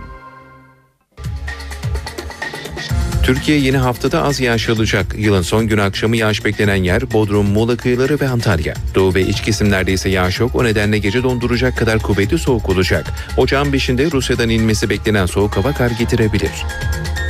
Türkiye 3.24 3.59
yeni 3.59 3.78
haftada 3.78 4.24
az 4.24 4.39
yağış 4.39 4.69
alacak. 4.69 5.15
Yılın 5.17 5.41
son 5.41 5.67
günü 5.67 5.82
akşamı 5.82 6.17
yağış 6.17 6.45
beklenen 6.45 6.84
yer 6.84 7.11
Bodrum, 7.11 7.45
Muğla 7.45 7.78
kıyıları 7.78 8.19
ve 8.19 8.30
Antalya. 8.30 8.74
Doğu 8.95 9.13
ve 9.13 9.21
iç 9.21 9.41
kesimlerde 9.41 9.93
ise 9.93 10.09
yağış 10.09 10.39
yok. 10.39 10.55
O 10.55 10.63
nedenle 10.63 10.97
gece 10.97 11.24
donduracak 11.24 11.78
kadar 11.78 11.99
kuvvetli 11.99 12.38
soğuk 12.38 12.69
olacak. 12.69 13.13
Ocağın 13.38 13.71
5'inde 13.71 14.11
Rusya'dan 14.11 14.49
inmesi 14.49 14.89
beklenen 14.89 15.26
soğuk 15.26 15.57
hava 15.57 15.74
kar 15.74 15.91
getirebilir. 15.91 16.51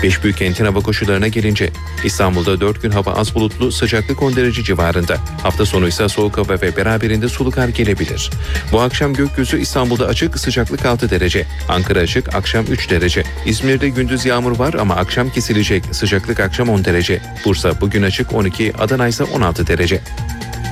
Beş 0.04 0.24
büyük 0.24 0.38
kentin 0.38 0.66
hava 0.66 0.80
koşullarına 0.80 1.28
gelince 1.28 1.70
İstanbul'da 2.04 2.62
4 2.62 2.82
gün 2.82 2.92
hava 2.92 3.14
az 3.14 3.36
bulutlu 3.36 3.72
sıcaklık 3.72 4.24
10 4.24 4.36
derece 4.36 4.64
civarında. 4.64 5.18
Hafta 5.44 5.66
sonu 5.66 5.88
ise 5.88 6.10
soğuk 6.10 6.38
hava 6.38 6.62
ve 6.62 6.78
beraberinde 6.78 7.30
sulu 7.30 7.52
kar 7.52 7.68
gelebilir. 7.68 8.30
Bu 8.72 8.82
akşam 8.82 9.14
gökyüzü 9.14 9.60
İstanbul'da 9.60 10.08
açık 10.08 10.40
sıcaklık 10.40 10.86
6 10.86 11.10
derece. 11.10 11.48
Ankara 11.70 12.00
açık 12.00 12.36
akşam 12.36 12.66
3 12.66 12.90
derece. 12.90 13.24
İzmir'de 13.46 13.90
gündüz 13.90 14.26
yağmur 14.26 14.60
var 14.60 14.74
ama 14.74 14.96
akşam 14.96 15.30
kesilecek 15.30 15.83
sıcaklık 15.92 16.40
akşam 16.40 16.70
10 16.70 16.86
derece. 16.86 17.22
Bursa 17.46 17.82
bugün 17.82 18.04
açık 18.04 18.34
12 18.34 18.74
Adana 18.78 19.08
ise 19.08 19.24
16 19.24 19.68
derece. 19.68 20.02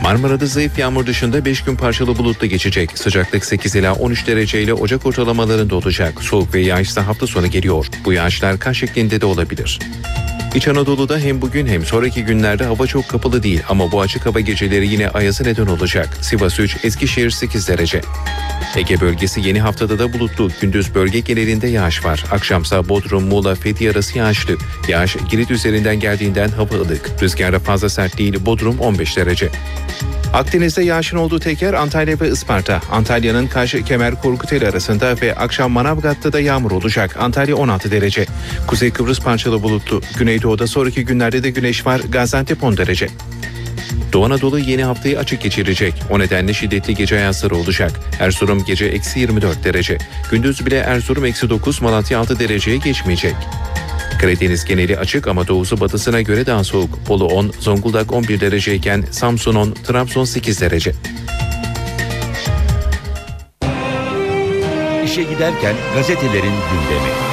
Marmara'da 0.01 0.45
zayıf 0.45 0.79
yağmur 0.79 1.05
dışında 1.05 1.45
5 1.45 1.63
gün 1.63 1.75
parçalı 1.75 2.17
bulutlu 2.17 2.47
geçecek. 2.47 2.97
Sıcaklık 2.97 3.45
8 3.45 3.75
ila 3.75 3.93
13 3.93 4.27
derece 4.27 4.61
ile 4.61 4.73
Ocak 4.73 5.05
ortalamalarında 5.05 5.75
olacak. 5.75 6.23
Soğuk 6.23 6.53
ve 6.53 6.59
yağış 6.59 6.89
ise 6.89 7.01
hafta 7.01 7.27
sonu 7.27 7.47
geliyor. 7.47 7.87
Bu 8.05 8.13
yağışlar 8.13 8.59
kar 8.59 8.73
şeklinde 8.73 9.21
de 9.21 9.25
olabilir. 9.25 9.79
İç 10.55 10.67
Anadolu'da 10.67 11.17
hem 11.17 11.41
bugün 11.41 11.67
hem 11.67 11.85
sonraki 11.85 12.23
günlerde 12.23 12.63
hava 12.63 12.87
çok 12.87 13.09
kapalı 13.09 13.43
değil 13.43 13.61
ama 13.69 13.91
bu 13.91 14.01
açık 14.01 14.25
hava 14.25 14.39
geceleri 14.39 14.87
yine 14.87 15.09
ayaza 15.09 15.43
neden 15.43 15.67
olacak. 15.67 16.17
Sivas 16.21 16.59
3, 16.59 16.77
Eskişehir 16.85 17.29
8 17.29 17.67
derece. 17.67 18.01
Ege 18.75 19.01
bölgesi 19.01 19.41
yeni 19.41 19.61
haftada 19.61 19.99
da 19.99 20.13
bulutlu. 20.13 20.49
Gündüz 20.61 20.95
bölge 20.95 21.19
genelinde 21.19 21.67
yağış 21.67 22.05
var. 22.05 22.25
Akşamsa 22.31 22.89
Bodrum, 22.89 23.23
Muğla, 23.23 23.55
Fethiye 23.55 23.91
arası 23.91 24.17
yağışlı. 24.17 24.57
Yağış 24.87 25.17
Girit 25.29 25.51
üzerinden 25.51 25.99
geldiğinden 25.99 26.49
hava 26.49 26.75
ılık. 26.75 27.11
Rüzgarda 27.21 27.59
fazla 27.59 27.89
sert 27.89 28.17
değil. 28.17 28.45
Bodrum 28.45 28.79
15 28.79 29.17
derece. 29.17 29.49
Akdeniz'de 30.33 30.83
yağışın 30.83 31.17
olduğu 31.17 31.39
tek 31.39 31.61
yer 31.61 31.73
Antalya 31.73 32.19
ve 32.19 32.29
Isparta. 32.29 32.81
Antalya'nın 32.91 33.47
Kaş, 33.47 33.75
Kemer, 33.85 34.21
Korkuteli 34.21 34.67
arasında 34.67 35.15
ve 35.21 35.35
akşam 35.35 35.71
Manavgat'ta 35.71 36.33
da 36.33 36.39
yağmur 36.39 36.71
olacak. 36.71 37.17
Antalya 37.19 37.55
16 37.55 37.91
derece. 37.91 38.25
Kuzey 38.67 38.91
Kıbrıs 38.91 39.19
parçalı 39.19 39.63
bulutlu. 39.63 40.01
Güneydoğu'da 40.17 40.67
sonraki 40.67 41.05
günlerde 41.05 41.43
de 41.43 41.49
güneş 41.49 41.85
var. 41.85 42.01
Gaziantep 42.09 42.63
10 42.63 42.77
derece. 42.77 43.07
Doğu 44.13 44.25
Anadolu 44.25 44.59
yeni 44.59 44.83
haftayı 44.83 45.19
açık 45.19 45.41
geçirecek. 45.41 45.93
O 46.09 46.19
nedenle 46.19 46.53
şiddetli 46.53 46.95
gece 46.95 47.15
ayazları 47.15 47.55
olacak. 47.55 47.91
Erzurum 48.19 48.65
gece 48.65 48.85
eksi 48.85 49.19
24 49.19 49.63
derece. 49.63 49.97
Gündüz 50.31 50.65
bile 50.65 50.77
Erzurum 50.77 51.25
eksi 51.25 51.49
9, 51.49 51.81
Malatya 51.81 52.19
6 52.19 52.39
dereceye 52.39 52.77
geçmeyecek. 52.77 53.35
Karadeniz 54.21 54.65
geneli 54.65 54.97
açık 54.97 55.27
ama 55.27 55.47
doğusu 55.47 55.79
batısına 55.79 56.21
göre 56.21 56.45
daha 56.45 56.63
soğuk. 56.63 57.09
Bolu 57.09 57.25
10, 57.25 57.51
Zonguldak 57.59 58.13
11 58.13 58.39
dereceyken 58.39 59.03
Samsun 59.11 59.55
10, 59.55 59.71
Trabzon 59.71 60.23
8 60.23 60.61
derece. 60.61 60.93
İşe 65.05 65.23
giderken 65.23 65.75
gazetelerin 65.95 66.43
gündemi. 66.43 67.30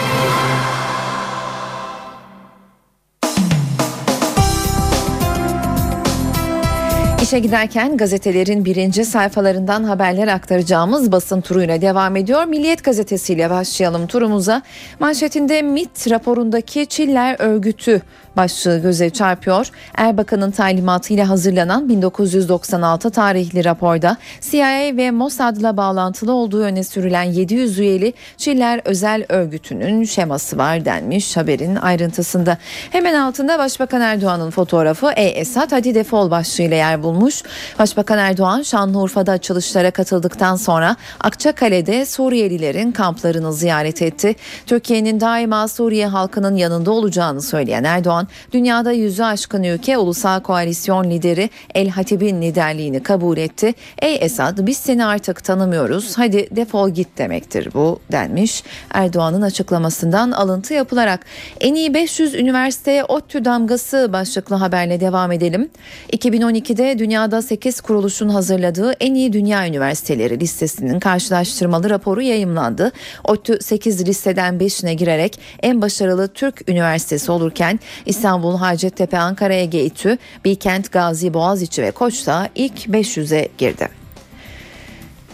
İşe 7.29 7.39
giderken 7.39 7.97
gazetelerin 7.97 8.65
birinci 8.65 9.05
sayfalarından 9.05 9.85
haberler 9.85 10.29
aktaracağımız 10.29 11.13
basın 11.13 11.41
turuyla 11.41 11.81
devam 11.81 12.17
ediyor. 12.17 12.45
Milliyet 12.45 12.85
gazetesiyle 12.85 13.51
başlayalım 13.51 14.07
turumuza. 14.07 14.63
Manşetinde 15.01 15.63
MIT 15.63 16.11
raporundaki 16.11 16.87
Çiller 16.87 17.37
örgütü 17.39 18.03
başlığı 18.39 18.79
göze 18.79 19.11
çarpıyor. 19.11 19.71
Erbakan'ın 19.95 20.51
talimatıyla 20.51 21.29
hazırlanan 21.29 21.89
1996 21.89 23.11
tarihli 23.11 23.65
raporda 23.65 24.17
CIA 24.41 24.97
ve 24.97 25.11
Mossad'la 25.11 25.77
bağlantılı 25.77 26.33
olduğu 26.33 26.63
öne 26.63 26.85
sürülen 26.85 27.23
700 27.23 27.79
üyeli 27.79 28.13
Çiller 28.37 28.81
Özel 28.85 29.25
Örgütü'nün 29.29 30.05
şeması 30.05 30.59
var 30.59 30.85
denmiş 30.85 31.37
haberin 31.37 31.77
ayrıntısında. 31.77 32.59
Hemen 32.91 33.15
altında 33.15 33.59
Başbakan 33.59 34.01
Erdoğan'ın 34.01 34.51
fotoğrafı 34.51 35.11
E 35.17 35.25
Esat 35.25 35.73
hadi 35.73 35.95
defol 35.95 36.31
başlığıyla 36.31 36.77
yer 36.77 37.03
bulmuş. 37.03 37.43
Başbakan 37.79 38.19
Erdoğan 38.19 38.63
Şanlıurfa'da 38.63 39.33
açılışlara 39.33 39.91
katıldıktan 39.91 40.57
sonra 40.57 40.97
Akçakale'de 41.21 42.07
Suriyelilerin 42.07 42.93
kamplarını 42.93 43.53
ziyaret 43.53 44.03
etti. 44.03 44.37
Türkiye'nin 44.67 45.21
daima 45.21 45.69
Suriye 45.69 46.07
halkının 46.07 46.57
yanında 46.57 46.91
olacağını 46.91 47.43
söyleyen 47.43 47.85
Erdoğan, 47.85 48.28
dünyada 48.53 48.93
yüzü 48.93 49.23
aşkın 49.23 49.63
ülke 49.63 49.99
ulusal 49.99 50.41
koalisyon 50.41 51.11
lideri 51.11 51.51
El 51.75 51.89
Hatib'in 51.89 52.43
liderliğini 52.43 53.03
kabul 53.03 53.37
etti. 53.37 53.75
Ey 54.03 54.19
Esad 54.21 54.59
biz 54.67 54.77
seni 54.77 55.05
artık 55.05 55.45
tanımıyoruz 55.45 56.19
hadi 56.19 56.57
defol 56.57 56.91
git 56.91 57.19
demektir 57.19 57.69
bu 57.75 58.01
denmiş. 58.13 58.63
Erdoğan'ın 58.91 59.43
açıklamasından 59.43 60.31
alıntı 60.31 60.75
yapılarak 60.75 61.27
en 61.61 61.75
iyi 61.75 61.95
500 61.95 62.35
üniversiteye 62.35 63.05
ODTÜ 63.05 63.45
damgası 63.45 64.11
başlıklı 64.13 64.57
haberle 64.57 65.01
devam 65.01 65.33
edelim. 65.33 65.71
2012'de 66.13 66.99
dünyada 66.99 67.43
8 67.43 67.81
kuruluşun 67.81 68.29
hazırladığı 68.29 68.93
en 68.93 69.15
iyi 69.15 69.33
dünya 69.33 69.67
üniversiteleri 69.67 70.41
listesinin 70.41 71.01
karşılaştırmalı 71.01 71.91
raporu 71.91 72.23
yayımlandı. 72.23 72.93
ODTÜ 73.25 73.59
8 73.61 74.07
listeden 74.07 74.55
5'ine 74.55 74.93
girerek 74.93 75.41
en 75.63 75.83
başarılı 75.83 76.29
Türk 76.29 76.69
üniversitesi 76.69 77.33
olurken 77.33 77.81
İstanbul, 78.07 78.18
Hacettepe, 78.61 79.19
Ankara, 79.19 79.55
Ege 79.55 79.85
İTÜ, 79.85 80.19
Bilkent, 80.45 80.93
Gazi, 80.93 81.35
Boğaziçi 81.35 81.83
ve 81.83 81.91
Koç 81.91 82.27
da 82.27 82.49
ilk 82.55 82.87
500'e 82.87 83.49
girdi. 83.59 83.89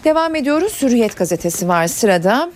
Devam 0.04 0.34
ediyoruz. 0.34 0.82
Hürriyet 0.82 1.16
gazetesi 1.16 1.68
var 1.68 1.86
sırada. 1.86 2.50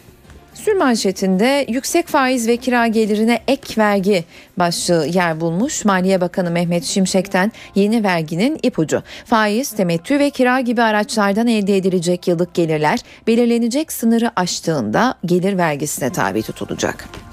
Sür 0.55 0.72
manşetinde 0.72 1.66
yüksek 1.68 2.07
faiz 2.07 2.49
ve 2.49 2.57
kira 2.57 2.87
gelirine 2.87 3.41
ek 3.49 3.74
vergi 3.79 4.24
başlığı 4.57 5.07
yer 5.07 5.41
bulmuş. 5.41 5.85
Maliye 5.85 6.20
Bakanı 6.20 6.51
Mehmet 6.51 6.85
Şimşek'ten 6.85 7.53
yeni 7.74 8.05
verginin 8.05 8.59
ipucu. 8.62 9.03
Faiz, 9.24 9.70
temettü 9.70 10.18
ve 10.18 10.31
kira 10.31 10.61
gibi 10.61 10.83
araçlardan 10.83 11.47
elde 11.47 11.76
edilecek 11.76 12.29
yıllık 12.29 12.55
gelirler 12.55 12.99
belirlenecek 13.26 13.93
sınırı 13.93 14.31
aştığında 14.37 15.14
gelir 15.24 15.59
vergisine 15.59 16.12
tabi 16.12 16.43
tutulacak. 16.43 17.28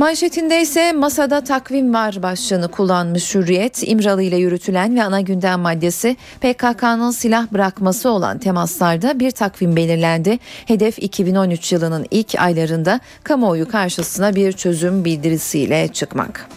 Manşetinde 0.00 0.60
ise 0.60 0.92
masada 0.92 1.44
takvim 1.44 1.94
var 1.94 2.22
başlığını 2.22 2.68
kullanmış 2.68 3.34
Hürriyet. 3.34 3.88
İmralı 3.88 4.22
ile 4.22 4.36
yürütülen 4.36 4.96
ve 4.96 5.02
ana 5.02 5.20
gündem 5.20 5.60
maddesi 5.60 6.16
PKK'nın 6.40 7.10
silah 7.10 7.52
bırakması 7.52 8.10
olan 8.10 8.38
temaslarda 8.38 9.20
bir 9.20 9.30
takvim 9.30 9.76
belirlendi. 9.76 10.38
Hedef 10.66 10.98
2013 10.98 11.72
yılının 11.72 12.06
ilk 12.10 12.34
aylarında 12.38 13.00
kamuoyu 13.24 13.68
karşısına 13.68 14.34
bir 14.34 14.52
çözüm 14.52 15.04
bildirisiyle 15.04 15.88
çıkmak. 15.88 16.48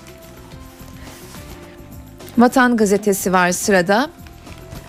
Vatan 2.38 2.78
gazetesi 2.78 3.34
var 3.34 3.52
sırada. 3.52 4.10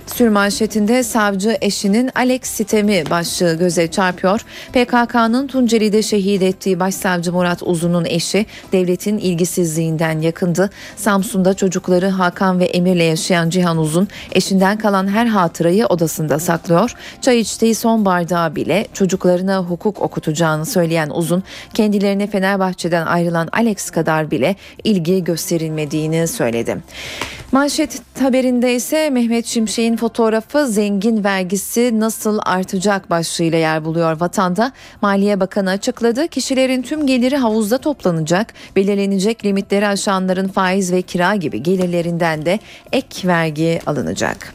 Sürmanşetinde 0.07 1.03
savcı 1.03 1.57
eşinin 1.61 2.11
Alex 2.15 2.43
Sitemi 2.43 3.03
başlığı 3.11 3.55
göze 3.55 3.91
çarpıyor. 3.91 4.41
PKK'nın 4.73 5.47
Tunceli'de 5.47 6.03
şehit 6.03 6.43
ettiği 6.43 6.81
Başsavcı 6.81 7.33
Murat 7.33 7.63
Uzun'un 7.63 8.05
eşi 8.05 8.47
devletin 8.73 9.19
ilgisizliğinden 9.19 10.21
yakındı. 10.21 10.71
Samsun'da 10.97 11.55
çocukları 11.55 12.09
Hakan 12.09 12.61
ve 12.61 12.65
Emir'le 12.65 13.09
yaşayan 13.09 13.51
Cihan 13.51 13.79
Uzun 13.79 14.09
eşinden 14.33 14.79
kalan 14.79 15.09
her 15.09 15.27
hatırayı 15.27 15.87
odasında 15.87 16.39
saklıyor. 16.39 16.95
Çay 17.21 17.41
içtiği 17.41 17.75
son 17.75 18.05
bardağı 18.05 18.57
bile 18.57 18.87
çocuklarına 18.93 19.59
hukuk 19.59 20.03
okutacağını 20.03 20.67
söyleyen 20.67 21.11
Uzun 21.11 21.43
kendilerine 21.75 22.27
Fenerbahçe'den 22.27 23.07
ayrılan 23.07 23.49
Alex 23.53 23.91
kadar 23.91 24.31
bile 24.31 24.57
ilgi 24.85 25.25
gösterilmediğini 25.25 26.29
söyledi. 26.29 26.77
Manşet 27.53 28.03
haberinde 28.21 28.75
ise 28.75 29.11
Mehmet 29.11 29.47
Şimşek'in 29.47 29.94
fotoğrafı 29.97 30.67
zengin 30.67 31.25
vergisi 31.25 32.01
nasıl 32.01 32.39
artacak 32.45 33.11
başlığıyla 33.11 33.59
yer 33.59 33.85
buluyor 33.85 34.21
vatanda. 34.21 34.73
Maliye 35.03 35.41
Bakanı 35.41 35.71
açıkladı. 35.71 36.29
Kişilerin 36.29 36.83
tüm 36.83 37.07
geliri 37.07 37.37
havuzda 37.37 37.79
toplanacak. 37.79 38.55
Belirlenecek 38.77 39.45
limitleri 39.45 39.89
aşanların 39.89 40.49
faiz 40.49 40.93
ve 40.93 41.03
kira 41.03 41.35
gibi 41.35 41.63
gelirlerinden 41.63 42.47
de 42.47 42.59
ek 42.93 43.29
vergi 43.29 43.81
alınacak. 43.87 44.55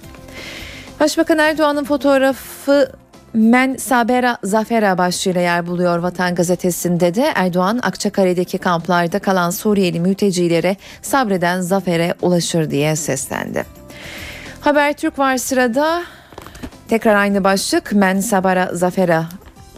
Başbakan 1.00 1.38
Erdoğan'ın 1.38 1.84
fotoğrafı 1.84 2.92
Men 3.34 3.76
Sabera 3.76 4.38
Zafera 4.44 4.98
başlığıyla 4.98 5.42
yer 5.42 5.68
buluyor 5.68 5.98
Vatan 5.98 6.36
Gazetesi'nde 6.36 7.16
de 7.16 7.32
Erdoğan 7.36 7.80
Akçakale'deki 7.84 8.58
kamplarda 8.58 9.20
kalan 9.20 9.50
Suriyeli 9.50 10.00
mültecilere 10.00 10.78
sabreden 11.02 11.62
zafere 11.62 12.14
ulaşır 12.22 12.72
diye 12.72 12.96
seslendi. 12.96 13.66
Habertürk 14.62 15.20
var 15.20 15.38
sırada 15.38 16.04
tekrar 16.88 17.16
aynı 17.16 17.44
başlık 17.44 17.94
Men 17.94 18.20
Sabara 18.20 18.70
Zafera 18.74 19.26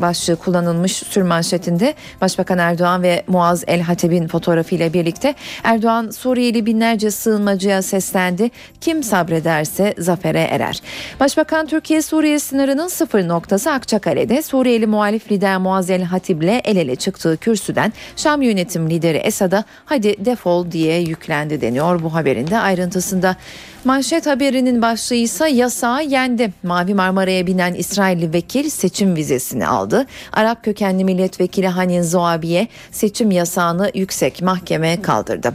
başlığı 0.01 0.36
kullanılmış 0.36 0.91
sürmanşetinde 0.91 1.93
Başbakan 2.21 2.57
Erdoğan 2.57 3.03
ve 3.03 3.23
Muaz 3.27 3.63
El 3.67 3.82
Hateb'in 3.82 4.27
fotoğrafıyla 4.27 4.93
birlikte 4.93 5.36
Erdoğan 5.63 6.09
Suriyeli 6.09 6.65
binlerce 6.65 7.11
sığınmacıya 7.11 7.82
seslendi. 7.82 8.51
Kim 8.82 9.03
sabrederse 9.03 9.93
zafere 9.97 10.41
erer. 10.41 10.82
Başbakan 11.19 11.67
Türkiye 11.67 12.01
Suriye 12.01 12.39
sınırının 12.39 12.88
sıfır 12.88 13.27
noktası 13.27 13.71
Akçakale'de 13.71 14.41
Suriyeli 14.41 14.88
muhalif 14.88 15.32
lider 15.32 15.57
Muaz 15.57 15.89
El 15.89 16.03
Hatib 16.03 16.41
ile 16.41 16.61
el 16.65 16.77
ele 16.77 16.95
çıktığı 16.95 17.38
kürsüden 17.38 17.93
Şam 18.15 18.41
yönetim 18.41 18.89
lideri 18.89 19.17
Esad'a 19.17 19.63
hadi 19.86 20.25
defol 20.25 20.71
diye 20.71 20.99
yüklendi 20.99 21.61
deniyor 21.61 22.03
bu 22.03 22.13
haberin 22.13 22.47
de 22.47 22.57
ayrıntısında. 22.57 23.36
Manşet 23.86 24.27
haberinin 24.27 24.82
başlığı 24.82 25.15
ise 25.15 25.49
yasağı 25.49 26.03
yendi. 26.03 26.53
Mavi 26.63 26.93
Marmara'ya 26.93 27.47
binen 27.47 27.73
İsrailli 27.73 28.34
vekil 28.34 28.69
seçim 28.69 29.15
vizesini 29.15 29.67
aldı. 29.67 30.05
Arap 30.34 30.63
kökenli 30.63 31.03
milletvekili 31.03 31.67
Hanin 31.67 32.01
Zoabi'ye 32.01 32.67
seçim 32.91 33.32
yasağını 33.32 33.91
yüksek 33.93 34.41
mahkeme 34.41 35.01
kaldırdı. 35.01 35.53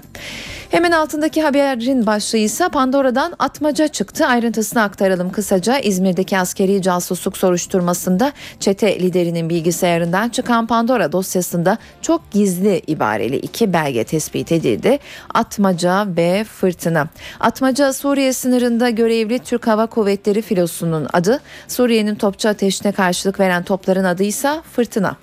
Hemen 0.71 0.91
altındaki 0.91 1.43
haberin 1.43 2.07
başlığı 2.07 2.39
ise 2.39 2.69
Pandora'dan 2.69 3.35
atmaca 3.39 3.89
çıktı. 3.89 4.27
Ayrıntısını 4.27 4.83
aktaralım 4.83 5.33
kısaca. 5.33 5.79
İzmir'deki 5.79 6.39
askeri 6.39 6.83
casusluk 6.83 7.37
soruşturmasında 7.37 8.33
çete 8.61 9.01
liderinin 9.01 9.49
bilgisayarından 9.49 10.29
çıkan 10.29 10.67
Pandora 10.67 11.13
dosyasında 11.13 11.79
çok 12.03 12.31
gizli 12.31 12.83
ibareli 12.87 13.37
iki 13.37 13.73
belge 13.73 14.05
tespit 14.05 14.53
edildi. 14.53 14.99
Atmaca 15.35 16.07
ve 16.17 16.45
fırtına. 16.45 17.09
Atmaca 17.41 17.93
Suriye 17.93 18.16
sınırında 18.33 18.91
görevli 18.91 19.39
Türk 19.39 19.67
Hava 19.67 19.87
Kuvvetleri 19.87 20.43
filosunun 20.43 21.07
adı. 21.13 21.41
Suriye'nin 21.69 22.15
topçu 22.15 22.49
ateşine 22.49 22.93
karşılık 22.93 23.41
veren 23.41 23.63
topların 23.63 24.05
adı 24.05 24.23
ise 24.23 24.61
fırtına. 24.73 25.17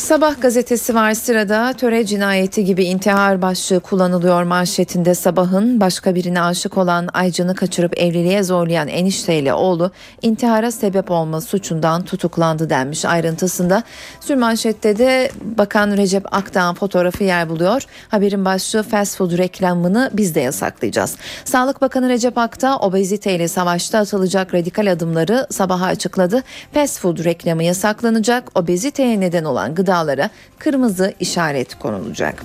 Sabah 0.00 0.40
gazetesi 0.40 0.94
var 0.94 1.14
sırada 1.14 1.72
töre 1.72 2.06
cinayeti 2.06 2.64
gibi 2.64 2.84
intihar 2.84 3.42
başlığı 3.42 3.80
kullanılıyor 3.80 4.42
manşetinde 4.42 5.14
sabahın 5.14 5.80
başka 5.80 6.14
birine 6.14 6.42
aşık 6.42 6.78
olan 6.78 7.08
Aycan'ı 7.14 7.54
kaçırıp 7.54 7.98
evliliğe 7.98 8.42
zorlayan 8.42 8.88
enişteyle 8.88 9.54
oğlu 9.54 9.90
intihara 10.22 10.70
sebep 10.70 11.10
olma 11.10 11.40
suçundan 11.40 12.04
tutuklandı 12.04 12.70
denmiş 12.70 13.04
ayrıntısında. 13.04 13.82
Sürmanşette 14.20 14.98
de 14.98 15.30
Bakan 15.58 15.96
Recep 15.96 16.34
Akdağ'ın 16.34 16.74
fotoğrafı 16.74 17.24
yer 17.24 17.48
buluyor. 17.48 17.82
Haberin 18.08 18.44
başlığı 18.44 18.82
fast 18.82 19.16
food 19.16 19.38
reklamını 19.38 20.10
biz 20.12 20.34
de 20.34 20.40
yasaklayacağız. 20.40 21.16
Sağlık 21.44 21.80
Bakanı 21.80 22.08
Recep 22.08 22.38
Akdağ 22.38 22.78
obeziteyle 22.78 23.48
savaşta 23.48 23.98
atılacak 23.98 24.54
radikal 24.54 24.92
adımları 24.92 25.46
sabaha 25.50 25.86
açıkladı. 25.86 26.42
Fast 26.74 27.00
food 27.00 27.24
reklamı 27.24 27.64
yasaklanacak. 27.64 28.58
Obeziteye 28.58 29.20
neden 29.20 29.44
olan 29.44 29.74
gıda 29.74 29.89
gıdalara 29.90 30.30
kırmızı 30.58 31.14
işaret 31.20 31.78
konulacak. 31.78 32.42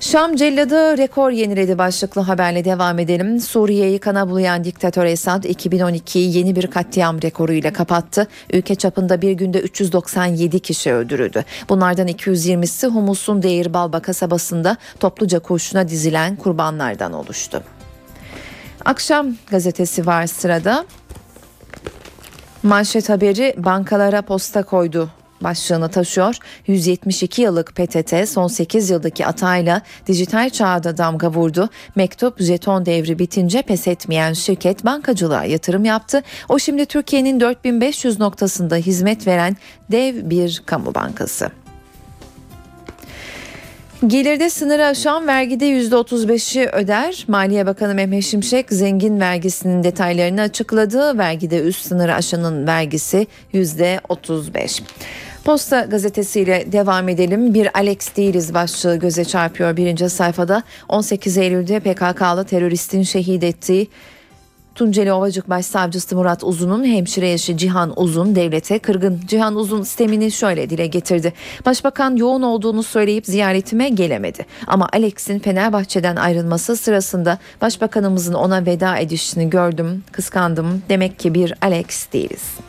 Şam 0.00 0.36
celladı 0.36 0.98
rekor 0.98 1.30
yeniledi 1.30 1.78
başlıklı 1.78 2.20
haberle 2.20 2.64
devam 2.64 2.98
edelim. 2.98 3.40
Suriye'yi 3.40 3.98
kana 3.98 4.28
bulayan 4.30 4.64
diktatör 4.64 5.04
Esad 5.04 5.44
2012'yi 5.44 6.36
yeni 6.36 6.56
bir 6.56 6.66
katliam 6.66 7.22
rekoruyla 7.22 7.72
kapattı. 7.72 8.28
Ülke 8.52 8.74
çapında 8.74 9.22
bir 9.22 9.32
günde 9.32 9.60
397 9.60 10.60
kişi 10.60 10.92
öldürüldü. 10.92 11.44
Bunlardan 11.68 12.08
220'si 12.08 12.86
Humus'un 12.86 13.42
Değirbalba 13.42 14.00
kasabasında 14.00 14.76
topluca 15.00 15.38
kurşuna 15.38 15.88
dizilen 15.88 16.36
kurbanlardan 16.36 17.12
oluştu. 17.12 17.62
Akşam 18.84 19.36
gazetesi 19.50 20.06
var 20.06 20.26
sırada. 20.26 20.84
Manşet 22.62 23.08
haberi 23.08 23.54
bankalara 23.56 24.22
posta 24.22 24.62
koydu 24.62 25.10
başlığını 25.42 25.88
taşıyor. 25.88 26.38
172 26.66 27.42
yıllık 27.42 27.76
PTT 27.76 28.28
son 28.28 28.46
8 28.46 28.90
yıldaki 28.90 29.26
atayla 29.26 29.82
dijital 30.06 30.50
çağda 30.50 30.98
damga 30.98 31.30
vurdu. 31.30 31.68
Mektup 31.96 32.40
jeton 32.40 32.86
devri 32.86 33.18
bitince 33.18 33.62
pes 33.62 33.88
etmeyen 33.88 34.32
şirket 34.32 34.84
bankacılığa 34.84 35.44
yatırım 35.44 35.84
yaptı. 35.84 36.22
O 36.48 36.58
şimdi 36.58 36.86
Türkiye'nin 36.86 37.40
4500 37.40 38.20
noktasında 38.20 38.76
hizmet 38.76 39.26
veren 39.26 39.56
dev 39.90 40.30
bir 40.30 40.62
kamu 40.66 40.94
bankası. 40.94 41.50
Gelirde 44.04 44.50
sınırı 44.50 44.86
aşan 44.86 45.26
vergide 45.26 45.70
%35'i 45.70 46.66
öder. 46.66 47.24
Maliye 47.28 47.66
Bakanı 47.66 47.94
Mehmet 47.94 48.24
Şimşek 48.24 48.70
zengin 48.70 49.20
vergisinin 49.20 49.82
detaylarını 49.82 50.40
açıkladı. 50.40 51.18
Vergide 51.18 51.60
üst 51.60 51.86
sınırı 51.86 52.14
aşanın 52.14 52.66
vergisi 52.66 53.26
%35. 53.54 54.82
Posta 55.44 55.80
gazetesiyle 55.80 56.72
devam 56.72 57.08
edelim. 57.08 57.54
Bir 57.54 57.78
Alex 57.78 58.16
değiliz 58.16 58.54
başlığı 58.54 58.96
göze 58.96 59.24
çarpıyor 59.24 59.76
birinci 59.76 60.08
sayfada. 60.08 60.62
18 60.88 61.38
Eylül'de 61.38 61.80
PKK'lı 61.80 62.44
teröristin 62.44 63.02
şehit 63.02 63.44
ettiği 63.44 63.88
Tunceli 64.76 65.12
Ovacık 65.12 65.50
Başsavcısı 65.50 66.16
Murat 66.16 66.44
Uzun'un 66.44 66.84
hemşire 66.84 67.32
eşi 67.32 67.56
Cihan 67.56 67.92
Uzun 67.96 68.34
devlete 68.34 68.78
kırgın. 68.78 69.20
Cihan 69.26 69.56
Uzun 69.56 69.82
sistemini 69.82 70.32
şöyle 70.32 70.70
dile 70.70 70.86
getirdi. 70.86 71.32
Başbakan 71.66 72.16
yoğun 72.16 72.42
olduğunu 72.42 72.82
söyleyip 72.82 73.26
ziyaretime 73.26 73.88
gelemedi. 73.88 74.46
Ama 74.66 74.88
Alex'in 74.92 75.38
Fenerbahçe'den 75.38 76.16
ayrılması 76.16 76.76
sırasında 76.76 77.38
başbakanımızın 77.60 78.34
ona 78.34 78.66
veda 78.66 78.98
edişini 78.98 79.50
gördüm, 79.50 80.04
kıskandım. 80.12 80.82
Demek 80.88 81.18
ki 81.18 81.34
bir 81.34 81.54
Alex 81.62 82.12
değiliz. 82.12 82.65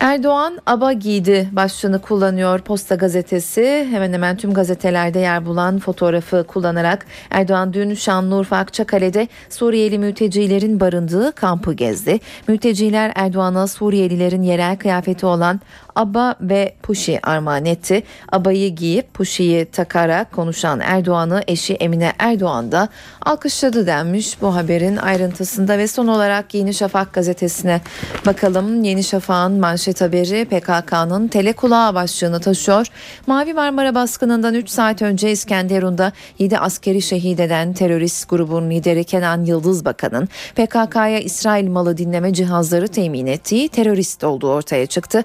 Erdoğan 0.00 0.58
aba 0.66 0.92
giydi 0.92 1.48
başlığını 1.52 2.02
kullanıyor 2.02 2.60
Posta 2.60 2.94
gazetesi. 2.94 3.88
Hemen 3.90 4.12
hemen 4.12 4.36
tüm 4.36 4.54
gazetelerde 4.54 5.18
yer 5.18 5.46
bulan 5.46 5.78
fotoğrafı 5.78 6.44
kullanarak 6.48 7.06
Erdoğan 7.30 7.72
dün 7.72 7.94
Şanlıurfa 7.94 8.56
Akçakale'de 8.56 9.28
Suriyeli 9.50 9.98
mültecilerin 9.98 10.80
barındığı 10.80 11.32
kampı 11.32 11.72
gezdi. 11.72 12.18
Mülteciler 12.48 13.12
Erdoğan'a 13.14 13.66
Suriyelilerin 13.66 14.42
yerel 14.42 14.76
kıyafeti 14.76 15.26
olan 15.26 15.60
aba 15.94 16.34
ve 16.40 16.74
puşi 16.82 17.26
armağan 17.26 17.64
etti. 17.64 18.02
Abayı 18.32 18.74
giyip 18.74 19.14
puşiyi 19.14 19.64
takarak 19.64 20.32
konuşan 20.32 20.80
Erdoğan'ı 20.80 21.42
eşi 21.48 21.74
Emine 21.74 22.12
Erdoğan 22.18 22.72
da 22.72 22.88
alkışladı 23.22 23.86
denmiş 23.86 24.42
bu 24.42 24.54
haberin 24.54 24.96
ayrıntısında 24.96 25.78
ve 25.78 25.88
son 25.88 26.06
olarak 26.06 26.54
Yeni 26.54 26.74
Şafak 26.74 27.12
gazetesine 27.12 27.80
bakalım. 28.26 28.84
Yeni 28.84 29.04
Şafak'ın 29.04 29.60
manşet 29.60 30.00
haberi 30.00 30.44
PKK'nın 30.44 31.28
telekulağı 31.28 31.94
başlığını 31.94 32.40
taşıyor. 32.40 32.86
Mavi 33.26 33.54
Marmara 33.54 33.94
baskınından 33.94 34.54
3 34.54 34.68
saat 34.70 35.02
önce 35.02 35.30
İskenderun'da 35.30 36.12
7 36.38 36.58
askeri 36.58 37.02
şehit 37.02 37.40
eden 37.40 37.72
terörist 37.72 38.28
grubun 38.28 38.70
lideri 38.70 39.04
Kenan 39.04 39.44
Yıldız 39.44 39.84
Bakan'ın 39.84 40.28
PKK'ya 40.54 41.18
İsrail 41.18 41.68
malı 41.68 41.96
dinleme 41.96 42.34
cihazları 42.34 42.88
temin 42.88 43.26
ettiği 43.26 43.68
terörist 43.68 44.24
olduğu 44.24 44.52
ortaya 44.52 44.86
çıktı. 44.86 45.24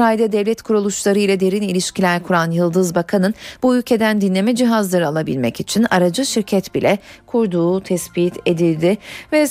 İsrail'de 0.00 0.32
devlet 0.32 0.62
kuruluşları 0.62 1.18
ile 1.18 1.40
derin 1.40 1.62
ilişkiler 1.62 2.22
kuran 2.22 2.50
Yıldız 2.50 2.94
Bakan'ın 2.94 3.34
bu 3.62 3.76
ülkeden 3.76 4.20
dinleme 4.20 4.54
cihazları 4.54 5.08
alabilmek 5.08 5.60
için 5.60 5.86
aracı 5.90 6.26
şirket 6.26 6.74
bile 6.74 6.98
kurduğu 7.26 7.80
tespit 7.80 8.36
edildi. 8.46 8.98
Ve 9.32 9.46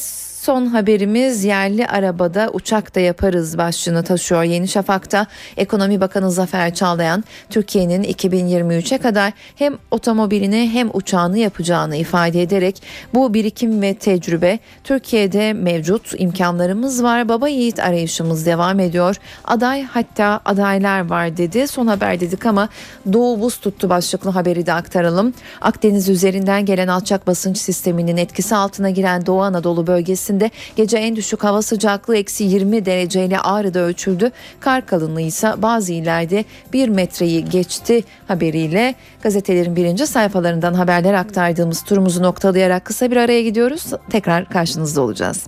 Son 0.50 0.66
haberimiz 0.66 1.44
yerli 1.44 1.88
arabada 1.88 2.50
uçakta 2.54 3.00
yaparız 3.00 3.58
başlığını 3.58 4.04
taşıyor 4.04 4.44
Yeni 4.44 4.68
Şafak'ta. 4.68 5.28
Ekonomi 5.58 6.02
Bakanı 6.02 6.32
Zafer 6.32 6.74
Çağlayan 6.74 7.24
Türkiye'nin 7.50 8.04
2023'e 8.04 8.98
kadar 8.98 9.34
hem 9.56 9.78
otomobilini 9.92 10.70
hem 10.74 10.90
uçağını 10.94 11.38
yapacağını 11.38 11.96
ifade 11.96 12.42
ederek 12.42 12.82
bu 13.14 13.34
birikim 13.34 13.82
ve 13.82 13.94
tecrübe 13.94 14.60
Türkiye'de 14.84 15.54
mevcut 15.54 16.14
imkanlarımız 16.18 17.04
var. 17.04 17.30
Baba 17.30 17.50
yiğit 17.50 17.80
arayışımız 17.80 18.46
devam 18.46 18.80
ediyor. 18.80 19.16
Aday 19.46 19.84
hatta 19.84 20.42
adaylar 20.46 21.10
var 21.10 21.38
dedi. 21.38 21.68
Son 21.68 21.88
haber 21.88 22.20
dedik 22.20 22.46
ama 22.46 22.70
Doğu 23.14 23.42
buz 23.42 23.58
tuttu 23.58 23.90
başlıklı 23.90 24.30
haberi 24.30 24.66
de 24.66 24.74
aktaralım. 24.74 25.34
Akdeniz 25.62 26.10
üzerinden 26.10 26.66
gelen 26.66 26.88
alçak 26.88 27.28
basınç 27.28 27.58
sisteminin 27.58 28.18
etkisi 28.18 28.56
altına 28.56 28.90
giren 28.90 29.26
Doğu 29.26 29.42
Anadolu 29.42 29.88
bölgesi 29.88 30.39
bölgesinde 30.40 30.52
gece 30.76 30.98
en 30.98 31.16
düşük 31.16 31.44
hava 31.44 31.62
sıcaklığı 31.62 32.18
eksi 32.18 32.44
20 32.44 32.86
dereceyle 32.86 33.40
Ağrı'da 33.40 33.80
ölçüldü. 33.80 34.32
Kar 34.60 34.86
kalınlığı 34.86 35.22
ise 35.22 35.54
bazı 35.58 35.94
illerde 35.94 36.46
1 36.74 36.90
metreyi 36.90 37.46
geçti 37.46 38.04
haberiyle 38.28 38.96
gazetelerin 39.22 39.76
birinci 39.76 40.08
sayfalarından 40.08 40.74
haberler 40.74 41.14
aktardığımız 41.14 41.84
turumuzu 41.84 42.24
noktalayarak 42.24 42.86
kısa 42.86 43.12
bir 43.12 43.18
araya 43.18 43.42
gidiyoruz. 43.42 43.86
Tekrar 44.10 44.46
karşınızda 44.46 45.02
olacağız. 45.02 45.48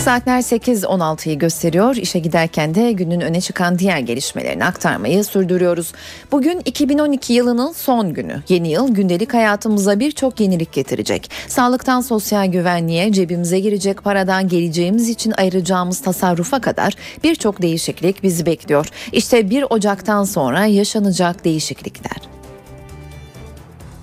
Saatler 0.00 0.38
8.16'yı 0.40 1.38
gösteriyor. 1.38 1.96
İşe 1.96 2.18
giderken 2.18 2.74
de 2.74 2.92
günün 2.92 3.20
öne 3.20 3.40
çıkan 3.40 3.78
diğer 3.78 3.98
gelişmelerini 3.98 4.64
aktarmayı 4.64 5.24
sürdürüyoruz. 5.24 5.92
Bugün 6.32 6.62
2012 6.64 7.32
yılının 7.32 7.72
son 7.72 8.14
günü. 8.14 8.42
Yeni 8.48 8.68
yıl 8.70 8.94
gündelik 8.94 9.34
hayatımıza 9.34 10.00
birçok 10.00 10.40
yenilik 10.40 10.72
getirecek. 10.72 11.30
Sağlıktan 11.48 12.00
sosyal 12.00 12.46
güvenliğe, 12.46 13.12
cebimize 13.12 13.60
girecek 13.60 14.04
paradan 14.04 14.48
geleceğimiz 14.48 15.08
için 15.08 15.34
ayıracağımız 15.38 16.02
tasarrufa 16.02 16.60
kadar 16.60 16.94
birçok 17.24 17.62
değişiklik 17.62 18.22
bizi 18.22 18.46
bekliyor. 18.46 18.86
İşte 19.12 19.50
1 19.50 19.64
Ocak'tan 19.70 20.24
sonra 20.24 20.66
yaşanacak 20.66 21.44
değişiklikler. 21.44 22.20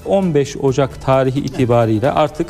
15 0.05 0.57
Ocak 0.57 1.01
tarihi 1.01 1.39
itibariyle 1.39 2.11
artık 2.11 2.47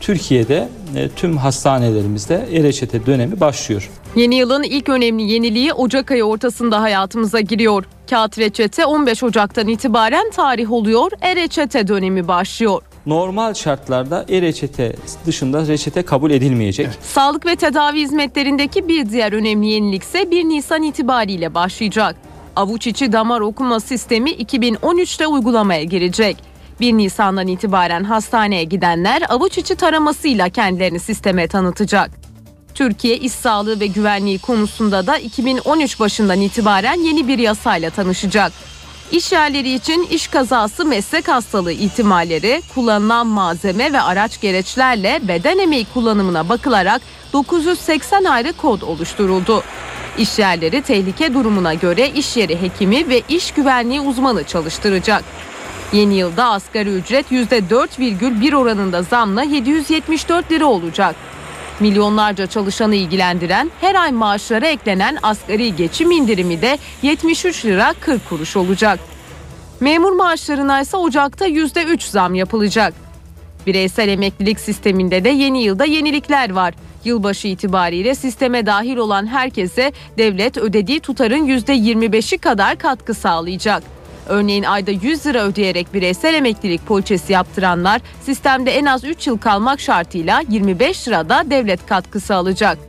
Türkiye'de 0.00 0.68
e, 0.96 1.08
tüm 1.08 1.36
hastanelerimizde 1.36 2.48
e-reçete 2.52 3.06
dönemi 3.06 3.40
başlıyor. 3.40 3.90
Yeni 4.16 4.34
yılın 4.34 4.62
ilk 4.62 4.88
önemli 4.88 5.22
yeniliği 5.32 5.72
Ocak 5.72 6.10
ayı 6.10 6.24
ortasında 6.24 6.80
hayatımıza 6.82 7.40
giriyor. 7.40 7.84
Kağıt 8.10 8.38
reçete 8.38 8.86
15 8.86 9.22
Ocak'tan 9.22 9.68
itibaren 9.68 10.30
tarih 10.30 10.72
oluyor, 10.72 11.10
e-reçete 11.22 11.88
dönemi 11.88 12.28
başlıyor. 12.28 12.82
Normal 13.06 13.54
şartlarda 13.54 14.24
e-reçete 14.28 14.96
dışında 15.26 15.66
reçete 15.66 16.02
kabul 16.02 16.30
edilmeyecek. 16.30 16.86
Evet. 16.86 16.98
Sağlık 17.02 17.46
ve 17.46 17.56
tedavi 17.56 18.00
hizmetlerindeki 18.00 18.88
bir 18.88 19.10
diğer 19.10 19.32
önemli 19.32 19.66
yenilik 19.66 20.02
ise 20.02 20.30
1 20.30 20.44
Nisan 20.44 20.82
itibariyle 20.82 21.54
başlayacak. 21.54 22.16
Avuç 22.56 22.86
içi 22.86 23.12
damar 23.12 23.40
okuma 23.40 23.80
sistemi 23.80 24.30
2013'te 24.30 25.26
uygulamaya 25.26 25.84
girecek. 25.84 26.36
1 26.80 26.92
Nisan'dan 26.92 27.46
itibaren 27.46 28.04
hastaneye 28.04 28.64
gidenler 28.64 29.22
avuç 29.28 29.58
içi 29.58 29.76
taramasıyla 29.76 30.48
kendilerini 30.48 31.00
sisteme 31.00 31.48
tanıtacak. 31.48 32.10
Türkiye 32.74 33.16
iş 33.16 33.32
sağlığı 33.32 33.80
ve 33.80 33.86
güvenliği 33.86 34.38
konusunda 34.38 35.06
da 35.06 35.18
2013 35.18 36.00
başından 36.00 36.40
itibaren 36.40 37.00
yeni 37.00 37.28
bir 37.28 37.38
yasayla 37.38 37.90
tanışacak. 37.90 38.52
İş 39.12 39.32
yerleri 39.32 39.74
için 39.74 40.06
iş 40.10 40.28
kazası 40.28 40.84
meslek 40.84 41.28
hastalığı 41.28 41.72
ihtimalleri, 41.72 42.62
kullanılan 42.74 43.26
malzeme 43.26 43.92
ve 43.92 44.00
araç 44.00 44.40
gereçlerle 44.40 45.20
beden 45.28 45.58
emeği 45.58 45.86
kullanımına 45.94 46.48
bakılarak 46.48 47.02
980 47.32 48.24
ayrı 48.24 48.52
kod 48.52 48.82
oluşturuldu. 48.82 49.62
İş 50.18 50.38
yerleri 50.38 50.82
tehlike 50.82 51.34
durumuna 51.34 51.74
göre 51.74 52.08
iş 52.08 52.36
yeri 52.36 52.62
hekimi 52.62 53.08
ve 53.08 53.22
iş 53.28 53.52
güvenliği 53.52 54.00
uzmanı 54.00 54.44
çalıştıracak. 54.44 55.24
Yeni 55.92 56.14
yılda 56.14 56.44
asgari 56.44 56.90
ücret 56.90 57.32
%4,1 57.32 58.54
oranında 58.54 59.02
zamla 59.02 59.42
774 59.42 60.52
lira 60.52 60.66
olacak. 60.66 61.16
Milyonlarca 61.80 62.46
çalışanı 62.46 62.94
ilgilendiren 62.94 63.70
her 63.80 63.94
ay 63.94 64.12
maaşlara 64.12 64.66
eklenen 64.66 65.18
asgari 65.22 65.76
geçim 65.76 66.10
indirimi 66.10 66.62
de 66.62 66.78
73 67.02 67.64
lira 67.64 67.94
40 68.00 68.28
kuruş 68.28 68.56
olacak. 68.56 69.00
Memur 69.80 70.12
maaşlarına 70.12 70.80
ise 70.80 70.96
Ocak'ta 70.96 71.46
%3 71.46 72.10
zam 72.10 72.34
yapılacak. 72.34 72.94
Bireysel 73.66 74.08
emeklilik 74.08 74.60
sisteminde 74.60 75.24
de 75.24 75.28
yeni 75.28 75.62
yılda 75.62 75.84
yenilikler 75.84 76.52
var. 76.52 76.74
Yılbaşı 77.04 77.48
itibariyle 77.48 78.14
sisteme 78.14 78.66
dahil 78.66 78.96
olan 78.96 79.26
herkese 79.26 79.92
devlet 80.18 80.56
ödediği 80.56 81.00
tutarın 81.00 81.46
%25'i 81.46 82.38
kadar 82.38 82.78
katkı 82.78 83.14
sağlayacak. 83.14 83.97
Örneğin 84.28 84.62
ayda 84.62 84.90
100 84.90 85.26
lira 85.26 85.44
ödeyerek 85.44 85.94
bireysel 85.94 86.34
emeklilik 86.34 86.86
poliçesi 86.86 87.32
yaptıranlar 87.32 88.00
sistemde 88.22 88.70
en 88.70 88.84
az 88.84 89.04
3 89.04 89.26
yıl 89.26 89.38
kalmak 89.38 89.80
şartıyla 89.80 90.42
25 90.48 91.08
lirada 91.08 91.50
devlet 91.50 91.86
katkısı 91.86 92.34
alacak. 92.34 92.87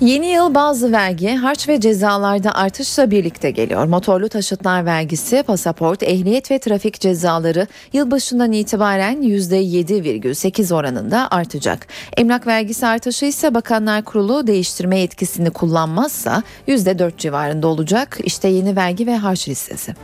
Yeni 0.00 0.26
yıl 0.26 0.54
bazı 0.54 0.92
vergi, 0.92 1.34
harç 1.34 1.68
ve 1.68 1.80
cezalarda 1.80 2.54
artışla 2.54 3.10
birlikte 3.10 3.50
geliyor. 3.50 3.84
Motorlu 3.84 4.28
taşıtlar 4.28 4.84
vergisi, 4.84 5.42
pasaport, 5.42 6.02
ehliyet 6.02 6.50
ve 6.50 6.58
trafik 6.58 7.00
cezaları 7.00 7.66
yılbaşından 7.92 8.52
itibaren 8.52 9.22
%7,8 9.22 10.74
oranında 10.74 11.28
artacak. 11.30 11.86
Emlak 12.16 12.46
vergisi 12.46 12.86
artışı 12.86 13.26
ise 13.26 13.54
Bakanlar 13.54 14.04
Kurulu 14.04 14.46
değiştirme 14.46 14.98
yetkisini 14.98 15.50
kullanmazsa 15.50 16.42
%4 16.68 17.18
civarında 17.18 17.68
olacak. 17.68 18.18
İşte 18.24 18.48
yeni 18.48 18.76
vergi 18.76 19.06
ve 19.06 19.16
harç 19.16 19.48
listesi. 19.48 19.94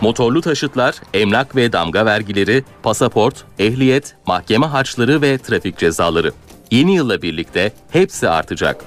Motorlu 0.00 0.40
taşıtlar, 0.40 0.94
emlak 1.14 1.56
ve 1.56 1.72
damga 1.72 2.06
vergileri, 2.06 2.64
pasaport, 2.82 3.44
ehliyet, 3.58 4.14
mahkeme 4.26 4.66
harçları 4.66 5.22
ve 5.22 5.38
trafik 5.38 5.78
cezaları. 5.78 6.32
Yeni 6.70 6.94
yılla 6.94 7.22
birlikte 7.22 7.72
hepsi 7.90 8.28
artacak. 8.28 8.84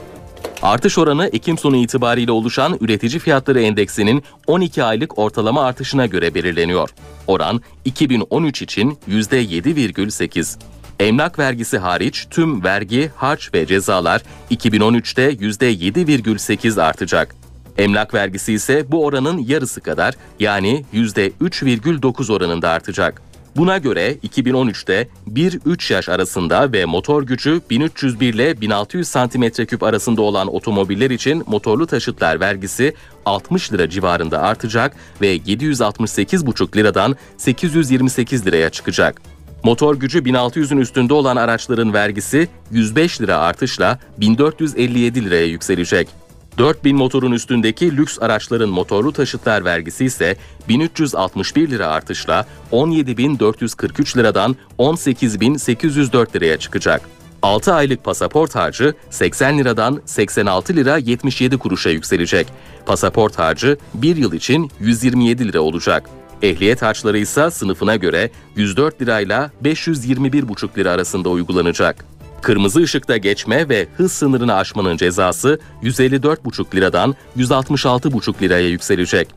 Artış 0.61 0.97
oranı 0.97 1.27
Ekim 1.27 1.57
sonu 1.57 1.75
itibariyle 1.75 2.31
oluşan 2.31 2.77
üretici 2.81 3.19
fiyatları 3.19 3.61
endeksinin 3.61 4.23
12 4.47 4.83
aylık 4.83 5.19
ortalama 5.19 5.63
artışına 5.63 6.05
göre 6.05 6.33
belirleniyor. 6.33 6.89
Oran 7.27 7.61
2013 7.85 8.61
için 8.61 8.97
%7,8. 9.09 10.59
Emlak 10.99 11.39
vergisi 11.39 11.77
hariç 11.77 12.27
tüm 12.29 12.63
vergi, 12.63 13.11
harç 13.15 13.53
ve 13.53 13.65
cezalar 13.65 14.21
2013'te 14.51 15.31
%7,8 15.31 16.81
artacak. 16.81 17.35
Emlak 17.77 18.13
vergisi 18.13 18.53
ise 18.53 18.91
bu 18.91 19.05
oranın 19.05 19.37
yarısı 19.37 19.81
kadar 19.81 20.13
yani 20.39 20.85
%3,9 20.93 22.33
oranında 22.33 22.69
artacak. 22.69 23.21
Buna 23.57 23.77
göre 23.77 24.13
2013'te 24.13 25.07
1-3 25.33 25.93
yaş 25.93 26.09
arasında 26.09 26.73
ve 26.73 26.85
motor 26.85 27.23
gücü 27.23 27.61
1301 27.69 28.33
ile 28.33 28.61
1600 28.61 29.07
cm3 29.07 29.85
arasında 29.85 30.21
olan 30.21 30.55
otomobiller 30.55 31.09
için 31.09 31.43
motorlu 31.47 31.87
taşıtlar 31.87 32.39
vergisi 32.39 32.93
60 33.25 33.73
lira 33.73 33.89
civarında 33.89 34.41
artacak 34.41 34.95
ve 35.21 35.37
768,5 35.37 36.75
liradan 36.77 37.15
828 37.37 38.45
liraya 38.45 38.69
çıkacak. 38.69 39.21
Motor 39.63 39.95
gücü 39.95 40.19
1600'ün 40.19 40.77
üstünde 40.77 41.13
olan 41.13 41.35
araçların 41.35 41.93
vergisi 41.93 42.47
105 42.71 43.21
lira 43.21 43.37
artışla 43.37 43.99
1457 44.17 45.25
liraya 45.25 45.45
yükselecek. 45.45 46.26
4000 46.57 46.95
motorun 46.95 47.31
üstündeki 47.31 47.97
lüks 47.97 48.17
araçların 48.21 48.69
motorlu 48.69 49.13
taşıtlar 49.13 49.65
vergisi 49.65 50.05
ise 50.05 50.37
1361 50.69 51.69
lira 51.69 51.87
artışla 51.87 52.45
17.443 52.71 54.17
liradan 54.17 54.55
18.804 54.79 56.35
liraya 56.35 56.57
çıkacak. 56.57 57.01
6 57.41 57.73
aylık 57.73 58.03
pasaport 58.03 58.55
harcı 58.55 58.93
80 59.09 59.57
liradan 59.57 60.01
86 60.05 60.75
lira 60.75 60.97
77 60.97 61.57
kuruşa 61.57 61.89
yükselecek. 61.89 62.47
Pasaport 62.85 63.39
harcı 63.39 63.77
1 63.93 64.15
yıl 64.15 64.33
için 64.33 64.71
127 64.79 65.47
lira 65.47 65.61
olacak. 65.61 66.09
Ehliyet 66.41 66.81
harçları 66.81 67.17
ise 67.17 67.51
sınıfına 67.51 67.95
göre 67.95 68.31
104 68.55 69.01
lirayla 69.01 69.51
521,5 69.63 70.77
lira 70.77 70.91
arasında 70.91 71.29
uygulanacak. 71.29 72.16
Kırmızı 72.41 72.79
ışıkta 72.79 73.17
geçme 73.17 73.69
ve 73.69 73.87
hız 73.97 74.11
sınırını 74.11 74.55
aşmanın 74.55 74.97
cezası 74.97 75.59
154,5 75.83 76.75
liradan 76.75 77.15
166,5 77.37 78.41
liraya 78.41 78.69
yükselecek. 78.69 79.27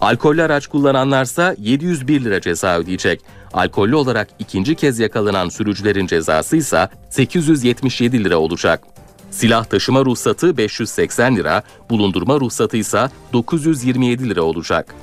Alkollü 0.00 0.42
araç 0.42 0.66
kullananlarsa 0.66 1.54
701 1.58 2.24
lira 2.24 2.40
ceza 2.40 2.78
ödeyecek. 2.78 3.20
Alkollü 3.52 3.94
olarak 3.94 4.28
ikinci 4.38 4.74
kez 4.74 4.98
yakalanan 4.98 5.48
sürücülerin 5.48 6.06
cezası 6.06 6.56
ise 6.56 6.88
877 7.10 8.24
lira 8.24 8.38
olacak. 8.38 8.84
Silah 9.30 9.64
taşıma 9.64 10.04
ruhsatı 10.04 10.56
580 10.56 11.36
lira, 11.36 11.62
bulundurma 11.90 12.40
ruhsatı 12.40 12.76
ise 12.76 13.10
927 13.32 14.28
lira 14.28 14.42
olacak. 14.42 14.94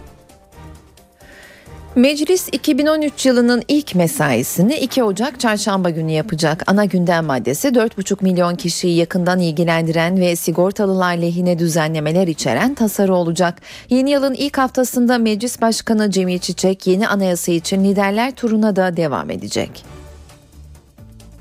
Meclis 1.96 2.48
2013 2.52 3.26
yılının 3.26 3.64
ilk 3.68 3.96
mesaisini 3.96 4.76
2 4.76 5.04
Ocak 5.04 5.40
çarşamba 5.40 5.90
günü 5.90 6.12
yapacak. 6.12 6.64
Ana 6.68 6.86
gündem 6.86 7.26
maddesi 7.26 7.68
4,5 7.68 8.24
milyon 8.24 8.56
kişiyi 8.56 8.98
yakından 8.98 9.40
ilgilendiren 9.40 10.20
ve 10.20 10.36
sigortalılar 10.36 11.18
lehine 11.18 11.60
düzenlemeler 11.60 12.28
içeren 12.28 12.76
tasarı 12.76 13.14
olacak. 13.16 13.62
Yeni 13.90 14.12
yılın 14.12 14.34
ilk 14.34 14.58
haftasında 14.58 15.18
Meclis 15.18 15.62
Başkanı 15.62 16.12
Cemil 16.12 16.40
Çiçek 16.40 16.88
yeni 16.88 17.08
anayasa 17.08 17.52
için 17.52 17.84
liderler 17.84 18.32
turuna 18.32 18.76
da 18.76 18.98
devam 18.98 19.30
edecek. 19.30 20.01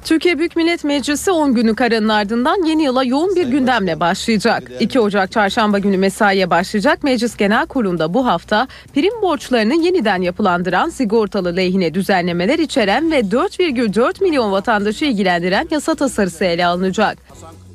Türkiye 0.05 0.39
Büyük 0.39 0.57
Millet 0.57 0.85
Meclisi 0.85 1.31
10 1.31 1.55
günlük 1.55 1.81
aranın 1.81 2.09
ardından 2.09 2.65
yeni 2.65 2.83
yıla 2.83 3.05
yoğun 3.05 3.37
bir 3.37 3.47
gündemle 3.47 4.01
başlayacak. 4.01 4.71
2 4.81 5.01
Ocak 5.01 5.33
çarşamba 5.33 5.79
günü 5.79 5.97
mesaiye 5.97 6.51
başlayacak 6.51 7.03
Meclis 7.03 7.37
Genel 7.37 7.67
Kurulu'nda 7.67 8.15
bu 8.15 8.27
hafta 8.27 8.69
prim 8.95 9.23
borçlarını 9.23 9.75
yeniden 9.75 10.23
yapılandıran 10.23 10.89
sigortalı 10.89 11.57
lehine 11.57 11.95
düzenlemeler 11.95 12.59
içeren 12.59 13.11
ve 13.11 13.21
4,4 13.21 14.23
milyon 14.23 14.53
vatandaşı 14.53 15.05
ilgilendiren 15.05 15.69
yasa 15.71 15.95
tasarısı 15.95 16.45
ele 16.45 16.67
alınacak. 16.67 17.19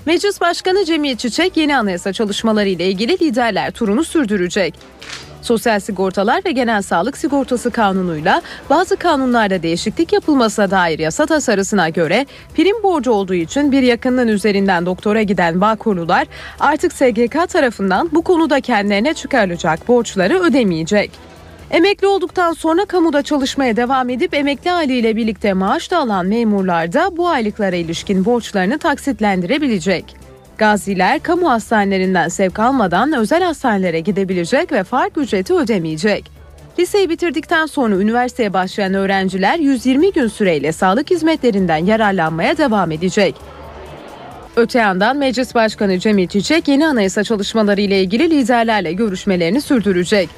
Meclis 0.05 0.41
Başkanı 0.41 0.85
Cemil 0.85 1.15
Çiçek 1.15 1.57
yeni 1.57 1.77
anayasa 1.77 2.13
çalışmaları 2.13 2.69
ile 2.69 2.87
ilgili 2.87 3.11
liderler 3.13 3.71
turunu 3.71 4.03
sürdürecek. 4.03 4.73
Sosyal 5.45 5.79
Sigortalar 5.79 6.45
ve 6.45 6.51
Genel 6.51 6.81
Sağlık 6.81 7.17
Sigortası 7.17 7.71
Kanunu'yla 7.71 8.41
bazı 8.69 8.97
kanunlarda 8.97 9.63
değişiklik 9.63 10.13
yapılmasına 10.13 10.71
dair 10.71 10.99
yasa 10.99 11.25
tasarısına 11.25 11.89
göre 11.89 12.25
prim 12.55 12.83
borcu 12.83 13.11
olduğu 13.11 13.33
için 13.33 13.71
bir 13.71 13.81
yakınının 13.81 14.27
üzerinden 14.27 14.85
doktora 14.85 15.21
giden 15.21 15.61
Bağkurlular 15.61 16.27
artık 16.59 16.93
SGK 16.93 17.49
tarafından 17.49 18.09
bu 18.11 18.21
konuda 18.21 18.61
kendilerine 18.61 19.13
çıkarılacak 19.13 19.87
borçları 19.87 20.39
ödemeyecek. 20.39 21.11
Emekli 21.71 22.07
olduktan 22.07 22.53
sonra 22.53 22.85
kamuda 22.85 23.21
çalışmaya 23.21 23.75
devam 23.75 24.09
edip 24.09 24.33
emekli 24.33 24.69
haliyle 24.69 25.15
birlikte 25.15 25.53
maaş 25.53 25.91
da 25.91 25.97
alan 25.97 26.25
memurlar 26.25 26.93
da 26.93 27.17
bu 27.17 27.27
aylıklara 27.27 27.75
ilişkin 27.75 28.25
borçlarını 28.25 28.77
taksitlendirebilecek. 28.77 30.24
Gaziler 30.57 31.19
kamu 31.19 31.49
hastanelerinden 31.49 32.27
sevk 32.27 32.59
almadan 32.59 33.13
özel 33.13 33.43
hastanelere 33.43 33.99
gidebilecek 33.99 34.71
ve 34.71 34.83
fark 34.83 35.17
ücreti 35.17 35.53
ödemeyecek. 35.53 36.31
Liseyi 36.79 37.09
bitirdikten 37.09 37.65
sonra 37.65 37.95
üniversiteye 37.95 38.53
başlayan 38.53 38.93
öğrenciler 38.93 39.59
120 39.59 40.11
gün 40.11 40.27
süreyle 40.27 40.71
sağlık 40.71 41.11
hizmetlerinden 41.11 41.85
yararlanmaya 41.85 42.57
devam 42.57 42.91
edecek. 42.91 43.35
Öte 44.55 44.79
yandan 44.79 45.17
Meclis 45.17 45.55
Başkanı 45.55 45.99
Cemil 45.99 46.27
Çiçek 46.27 46.67
yeni 46.67 46.87
anayasa 46.87 47.23
çalışmaları 47.23 47.81
ile 47.81 48.01
ilgili 48.01 48.29
liderlerle 48.29 48.93
görüşmelerini 48.93 49.61
sürdürecek. 49.61 50.29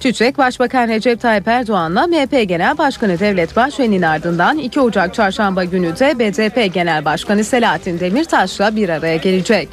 Çiçek, 0.00 0.38
Başbakan 0.38 0.88
Recep 0.88 1.20
Tayyip 1.20 1.48
Erdoğan'la 1.48 2.06
MHP 2.06 2.48
Genel 2.48 2.78
Başkanı 2.78 3.18
Devlet 3.18 3.56
Bahçeli'nin 3.56 4.02
ardından 4.02 4.58
2 4.58 4.80
Ocak 4.80 5.14
Çarşamba 5.14 5.64
günü 5.64 5.98
de 5.98 6.18
BDP 6.18 6.74
Genel 6.74 7.04
Başkanı 7.04 7.44
Selahattin 7.44 8.00
Demirtaş'la 8.00 8.76
bir 8.76 8.88
araya 8.88 9.16
gelecek. 9.16 9.68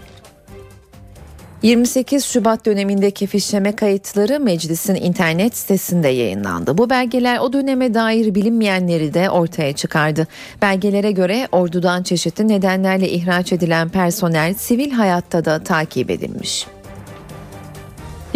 28 1.62 2.26
Şubat 2.26 2.66
dönemindeki 2.66 3.28
fişleme 3.28 3.76
kayıtları 3.76 4.40
meclisin 4.40 4.96
internet 4.96 5.58
sitesinde 5.58 6.08
yayınlandı. 6.08 6.78
Bu 6.78 6.90
belgeler 6.90 7.40
o 7.40 7.54
döneme 7.54 7.94
dair 7.94 8.36
bilinmeyenleri 8.36 9.14
de 9.14 9.30
ortaya 9.30 9.74
çıkardı. 9.74 10.28
Belgelere 10.62 11.12
göre 11.12 11.48
ordudan 11.52 12.04
çeşitli 12.04 12.48
nedenlerle 12.48 13.10
ihraç 13.10 13.54
edilen 13.54 13.90
personel 13.90 14.54
sivil 14.54 14.92
hayatta 14.92 15.46
da 15.46 15.64
takip 15.64 16.10
edilmiş. 16.10 16.68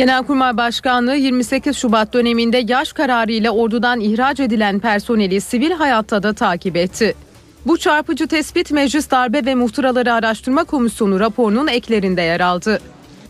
Genelkurmay 0.01 0.57
Başkanlığı 0.57 1.15
28 1.15 1.77
Şubat 1.77 2.13
döneminde 2.13 2.63
yaş 2.67 2.93
kararı 2.93 3.31
ile 3.31 3.51
ordudan 3.51 3.99
ihraç 3.99 4.39
edilen 4.39 4.79
personeli 4.79 5.41
sivil 5.41 5.71
hayatta 5.71 6.23
da 6.23 6.33
takip 6.33 6.75
etti. 6.75 7.15
Bu 7.65 7.77
çarpıcı 7.77 8.27
tespit 8.27 8.71
Meclis 8.71 9.11
Darbe 9.11 9.45
ve 9.45 9.55
Muhtıraları 9.55 10.13
Araştırma 10.13 10.63
Komisyonu 10.63 11.19
raporunun 11.19 11.67
eklerinde 11.67 12.21
yer 12.21 12.39
aldı. 12.39 12.79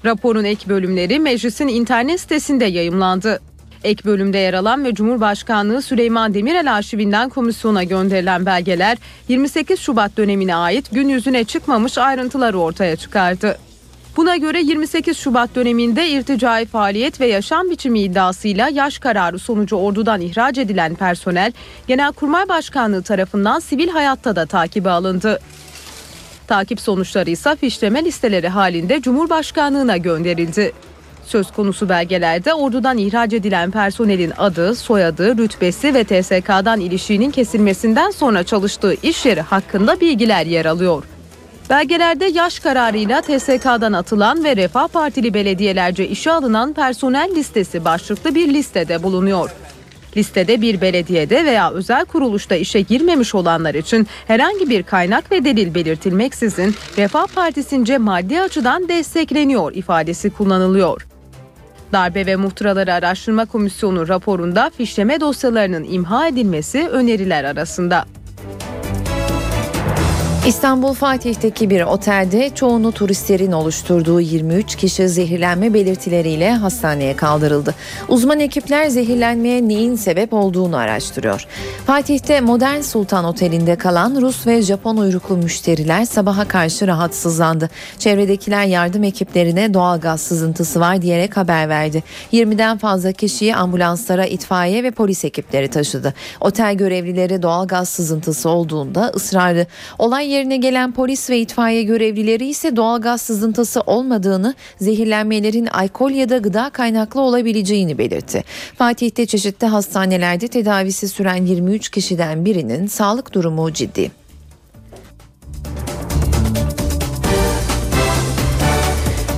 Raporun 0.05 0.43
ek 0.43 0.69
bölümleri 0.69 1.19
meclisin 1.19 1.67
internet 1.67 2.19
sitesinde 2.19 2.65
yayımlandı. 2.65 3.39
Ek 3.83 4.03
bölümde 4.05 4.37
yer 4.37 4.53
alan 4.53 4.85
ve 4.85 4.93
Cumhurbaşkanlığı 4.93 5.81
Süleyman 5.81 6.33
Demirel 6.33 6.73
arşivinden 6.73 7.29
komisyona 7.29 7.83
gönderilen 7.83 8.45
belgeler 8.45 8.97
28 9.27 9.79
Şubat 9.79 10.17
dönemine 10.17 10.55
ait 10.55 10.91
gün 10.91 11.09
yüzüne 11.09 11.43
çıkmamış 11.43 11.97
ayrıntıları 11.97 12.59
ortaya 12.59 12.95
çıkardı. 12.95 13.57
Buna 14.17 14.37
göre 14.37 14.61
28 14.61 15.17
Şubat 15.17 15.55
döneminde 15.55 16.09
irticai 16.09 16.65
faaliyet 16.65 17.21
ve 17.21 17.27
yaşam 17.27 17.69
biçimi 17.69 18.01
iddiasıyla 18.01 18.69
yaş 18.69 18.99
kararı 18.99 19.39
sonucu 19.39 19.75
ordudan 19.75 20.21
ihraç 20.21 20.57
edilen 20.57 20.95
personel 20.95 21.51
Genelkurmay 21.87 22.49
Başkanlığı 22.49 23.03
tarafından 23.03 23.59
sivil 23.59 23.89
hayatta 23.89 24.35
da 24.35 24.45
takibe 24.45 24.89
alındı. 24.89 25.39
Takip 26.47 26.81
sonuçları 26.81 27.29
ise 27.29 27.55
fişleme 27.55 28.05
listeleri 28.05 28.49
halinde 28.49 29.01
Cumhurbaşkanlığına 29.01 29.97
gönderildi. 29.97 30.71
Söz 31.25 31.51
konusu 31.51 31.89
belgelerde 31.89 32.53
ordudan 32.53 32.97
ihraç 32.97 33.33
edilen 33.33 33.71
personelin 33.71 34.33
adı, 34.37 34.75
soyadı, 34.75 35.37
rütbesi 35.37 35.93
ve 35.93 36.03
TSK'dan 36.03 36.79
ilişiğinin 36.79 37.31
kesilmesinden 37.31 38.11
sonra 38.11 38.43
çalıştığı 38.43 38.93
iş 39.03 39.25
yeri 39.25 39.41
hakkında 39.41 40.01
bilgiler 40.01 40.45
yer 40.45 40.65
alıyor. 40.65 41.03
Belgelerde 41.71 42.25
yaş 42.25 42.59
kararıyla 42.59 43.21
TSK'dan 43.21 43.93
atılan 43.93 44.43
ve 44.43 44.55
Refah 44.55 44.87
Partili 44.87 45.33
belediyelerce 45.33 46.07
işe 46.07 46.31
alınan 46.31 46.73
personel 46.73 47.31
listesi 47.35 47.85
başlıklı 47.85 48.35
bir 48.35 48.53
listede 48.53 49.03
bulunuyor. 49.03 49.51
Listede 50.17 50.61
bir 50.61 50.81
belediyede 50.81 51.45
veya 51.45 51.71
özel 51.71 52.05
kuruluşta 52.05 52.55
işe 52.55 52.81
girmemiş 52.81 53.35
olanlar 53.35 53.75
için 53.75 54.07
herhangi 54.27 54.69
bir 54.69 54.83
kaynak 54.83 55.31
ve 55.31 55.45
delil 55.45 55.75
belirtilmeksizin 55.75 56.75
Refah 56.97 57.27
Partisi'nce 57.27 57.97
maddi 57.97 58.41
açıdan 58.41 58.87
destekleniyor 58.87 59.73
ifadesi 59.73 60.29
kullanılıyor. 60.29 61.07
Darbe 61.91 62.25
ve 62.25 62.35
Muhtıraları 62.35 62.93
Araştırma 62.93 63.45
Komisyonu 63.45 64.07
raporunda 64.07 64.71
fişleme 64.77 65.19
dosyalarının 65.19 65.83
imha 65.83 66.27
edilmesi 66.27 66.87
öneriler 66.87 67.43
arasında. 67.43 68.05
İstanbul 70.47 70.93
Fatih'teki 70.93 71.69
bir 71.69 71.81
otelde 71.81 72.49
çoğunu 72.55 72.91
turistlerin 72.91 73.51
oluşturduğu 73.51 74.21
23 74.21 74.75
kişi 74.75 75.09
zehirlenme 75.09 75.73
belirtileriyle 75.73 76.51
hastaneye 76.51 77.15
kaldırıldı. 77.15 77.75
Uzman 78.07 78.39
ekipler 78.39 78.87
zehirlenmeye 78.87 79.67
neyin 79.67 79.95
sebep 79.95 80.33
olduğunu 80.33 80.77
araştırıyor. 80.77 81.47
Fatih'te 81.85 82.41
Modern 82.41 82.81
Sultan 82.81 83.25
Oteli'nde 83.25 83.75
kalan 83.75 84.21
Rus 84.21 84.47
ve 84.47 84.61
Japon 84.61 84.97
uyruklu 84.97 85.37
müşteriler 85.37 86.05
sabaha 86.05 86.47
karşı 86.47 86.87
rahatsızlandı. 86.87 87.69
Çevredekiler 87.99 88.65
yardım 88.65 89.03
ekiplerine 89.03 89.73
doğal 89.73 89.99
gaz 89.99 90.21
sızıntısı 90.21 90.79
var 90.79 91.01
diyerek 91.01 91.37
haber 91.37 91.69
verdi. 91.69 92.03
20'den 92.33 92.77
fazla 92.77 93.11
kişiyi 93.11 93.55
ambulanslara 93.55 94.25
itfaiye 94.25 94.83
ve 94.83 94.91
polis 94.91 95.25
ekipleri 95.25 95.67
taşıdı. 95.67 96.13
Otel 96.39 96.75
görevlileri 96.75 97.41
doğal 97.41 97.67
gaz 97.67 97.89
sızıntısı 97.89 98.49
olduğunda 98.49 99.11
ısrarlı. 99.15 99.67
Olay 99.99 100.30
yerine 100.31 100.57
gelen 100.57 100.91
polis 100.91 101.29
ve 101.29 101.39
itfaiye 101.39 101.83
görevlileri 101.83 102.47
ise 102.47 102.75
doğalgaz 102.75 103.21
sızıntısı 103.21 103.81
olmadığını, 103.81 104.55
zehirlenmelerin 104.79 105.65
alkol 105.65 106.11
ya 106.11 106.29
da 106.29 106.37
gıda 106.37 106.69
kaynaklı 106.69 107.21
olabileceğini 107.21 107.97
belirtti. 107.97 108.43
Fatih'te 108.77 109.25
çeşitli 109.25 109.67
hastanelerde 109.67 110.47
tedavisi 110.47 111.07
süren 111.07 111.45
23 111.45 111.89
kişiden 111.89 112.45
birinin 112.45 112.87
sağlık 112.87 113.33
durumu 113.33 113.73
ciddi. 113.73 114.20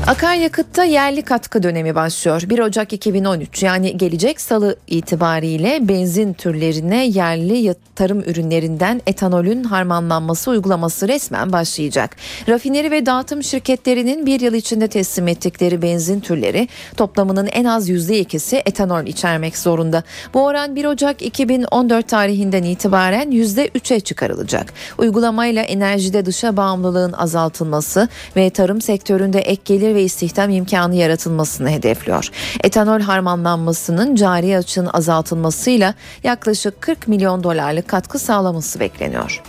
Akaryakıtta 0.08 0.84
yerli 0.84 1.22
katkı 1.22 1.64
dönemi 1.64 1.96
başlıyor. 1.96 2.44
1 2.46 2.60
Ocak 2.60 2.94
2013 2.94 3.64
yani 3.64 3.98
gelecek 3.98 4.42
salı 4.42 4.76
itibariyle 4.88 5.80
benzin 5.82 6.34
türlerine 6.34 7.06
yerli 7.06 7.76
tarım 7.96 8.20
ürünlerinden 8.20 9.02
etanolün 9.08 9.64
harmanlanması 9.64 10.52
uygulaması 10.52 11.08
resmen 11.08 11.52
başlayacak. 11.52 12.16
Rafineri 12.50 12.92
ve 12.92 13.06
dağıtım 13.06 13.44
şirketlerinin 13.44 14.26
bir 14.26 14.40
yıl 14.40 14.54
içinde 14.54 14.88
teslim 14.88 15.28
ettikleri 15.28 15.82
benzin 15.82 16.20
türleri 16.20 16.68
toplamının 16.98 17.48
en 17.48 17.66
az 17.66 17.90
%2'si 17.90 18.62
etanol 18.66 19.06
içermek 19.06 19.58
zorunda. 19.58 20.04
Bu 20.34 20.46
oran 20.46 20.76
1 20.76 20.86
Ocak 20.86 21.22
2014 21.22 22.08
tarihinden 22.08 22.64
itibaren 22.64 23.32
%3'e 23.32 24.00
çıkarılacak. 24.00 24.74
Uygulamayla 24.98 25.62
enerjide 25.62 26.26
dışa 26.26 26.58
bağımlılığın 26.58 27.14
azaltılması 27.14 28.08
ve 28.36 28.50
tarım 28.50 28.82
sektöründe 28.82 29.40
ek 29.40 29.62
gelir 29.66 29.93
ve 29.96 30.04
istihdam 30.04 30.50
imkanı 30.50 30.96
yaratılmasını 30.96 31.70
hedefliyor. 31.70 32.30
Etanol 32.64 33.02
harmanlanmasının 33.02 34.16
cari 34.16 34.58
açığın 34.58 34.90
azaltılmasıyla 34.94 35.94
yaklaşık 36.24 36.82
40 36.82 37.08
milyon 37.08 37.44
dolarlık 37.44 37.88
katkı 37.88 38.20
sağlaması 38.20 38.80
bekleniyor. 38.80 39.42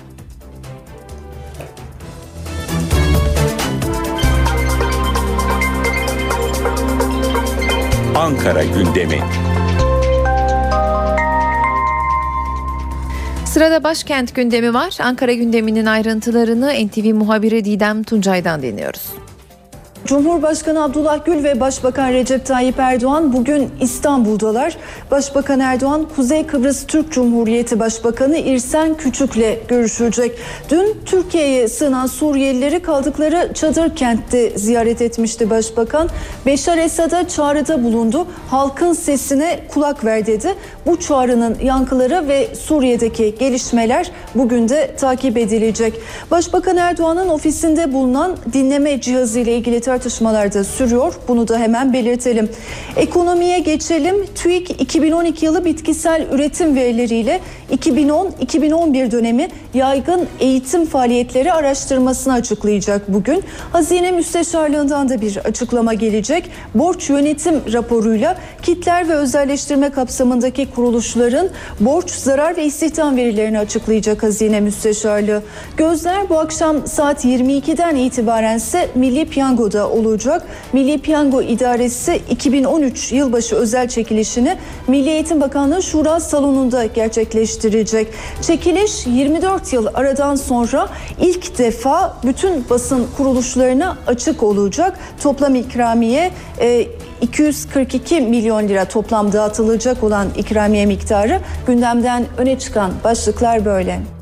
Ankara 8.16 8.64
gündemi. 8.64 9.20
Sırada 13.44 13.84
başkent 13.84 14.34
gündemi 14.34 14.74
var. 14.74 14.98
Ankara 15.02 15.32
gündeminin 15.32 15.86
ayrıntılarını 15.86 16.72
NTV 16.86 17.14
muhabiri 17.14 17.64
Didem 17.64 18.02
Tuncay'dan 18.02 18.62
dinliyoruz. 18.62 19.23
Cumhurbaşkanı 20.06 20.84
Abdullah 20.84 21.24
Gül 21.24 21.44
ve 21.44 21.60
Başbakan 21.60 22.12
Recep 22.12 22.46
Tayyip 22.46 22.78
Erdoğan 22.78 23.32
bugün 23.32 23.70
İstanbul'dalar. 23.80 24.76
Başbakan 25.10 25.60
Erdoğan 25.60 26.06
Kuzey 26.16 26.46
Kıbrıs 26.46 26.86
Türk 26.86 27.12
Cumhuriyeti 27.12 27.80
Başbakanı 27.80 28.38
İrsen 28.38 28.94
Küçük'le 28.94 29.68
görüşecek. 29.68 30.38
Dün 30.70 30.96
Türkiye'ye 31.06 31.68
sığınan 31.68 32.06
Suriyelileri 32.06 32.82
kaldıkları 32.82 33.50
çadır 33.54 33.96
kentte 33.96 34.58
ziyaret 34.58 35.02
etmişti 35.02 35.50
Başbakan. 35.50 36.08
Beşar 36.46 36.78
Esad'a 36.78 37.28
çağrıda 37.28 37.84
bulundu. 37.84 38.26
Halkın 38.50 38.92
sesine 38.92 39.60
kulak 39.68 40.04
ver 40.04 40.26
dedi. 40.26 40.54
Bu 40.86 41.00
çağrının 41.00 41.56
yankıları 41.62 42.28
ve 42.28 42.54
Suriye'deki 42.54 43.34
gelişmeler 43.38 44.10
bugün 44.34 44.68
de 44.68 44.96
takip 44.96 45.38
edilecek. 45.38 46.00
Başbakan 46.30 46.76
Erdoğan'ın 46.76 47.28
ofisinde 47.28 47.92
bulunan 47.92 48.36
dinleme 48.52 49.00
cihazı 49.00 49.40
ile 49.40 49.56
ilgili 49.56 49.80
tartışmalar 49.94 50.50
sürüyor. 50.64 51.14
Bunu 51.28 51.48
da 51.48 51.58
hemen 51.58 51.92
belirtelim. 51.92 52.48
Ekonomiye 52.96 53.58
geçelim. 53.58 54.26
TÜİK 54.34 54.70
2012 54.70 55.46
yılı 55.46 55.64
bitkisel 55.64 56.26
üretim 56.32 56.76
verileriyle 56.76 57.40
2010-2011 57.72 59.10
dönemi 59.10 59.48
yaygın 59.74 60.26
eğitim 60.40 60.86
faaliyetleri 60.86 61.52
araştırmasını 61.52 62.32
açıklayacak 62.32 63.12
bugün. 63.12 63.44
Hazine 63.72 64.10
Müsteşarlığından 64.10 65.08
da 65.08 65.20
bir 65.20 65.36
açıklama 65.36 65.94
gelecek. 65.94 66.50
Borç 66.74 67.10
yönetim 67.10 67.54
raporuyla 67.72 68.36
kitler 68.62 69.08
ve 69.08 69.14
özelleştirme 69.14 69.90
kapsamındaki 69.90 70.70
kuruluşların 70.70 71.48
borç, 71.80 72.10
zarar 72.10 72.56
ve 72.56 72.64
istihdam 72.64 73.16
verilerini 73.16 73.58
açıklayacak 73.58 74.22
Hazine 74.22 74.60
Müsteşarlığı. 74.60 75.42
Gözler 75.76 76.28
bu 76.28 76.38
akşam 76.38 76.86
saat 76.86 77.24
22'den 77.24 77.96
itibaren 77.96 78.56
ise 78.56 78.88
Milli 78.94 79.24
Piyango'da 79.24 79.90
olacak. 79.90 80.42
Milli 80.72 80.98
Piyango 80.98 81.42
İdaresi 81.42 82.20
2013 82.30 83.12
yılbaşı 83.12 83.56
özel 83.56 83.88
çekilişini 83.88 84.56
Milli 84.88 85.10
Eğitim 85.10 85.40
Bakanlığı 85.40 85.82
Şura 85.82 86.20
Salonu'nda 86.20 86.84
gerçekleştirecek. 87.64 88.08
Çekiliş 88.42 89.06
24 89.06 89.72
yıl 89.72 89.86
aradan 89.94 90.34
sonra 90.34 90.88
ilk 91.20 91.58
defa 91.58 92.16
bütün 92.24 92.64
basın 92.70 93.06
kuruluşlarına 93.16 93.96
açık 94.06 94.42
olacak. 94.42 94.98
Toplam 95.22 95.54
ikramiye 95.54 96.30
242 97.20 98.20
milyon 98.20 98.68
lira 98.68 98.84
toplam 98.84 99.32
dağıtılacak 99.32 100.02
olan 100.02 100.28
ikramiye 100.36 100.86
miktarı 100.86 101.40
gündemden 101.66 102.24
öne 102.38 102.58
çıkan 102.58 102.92
başlıklar 103.04 103.64
böyle. 103.64 104.13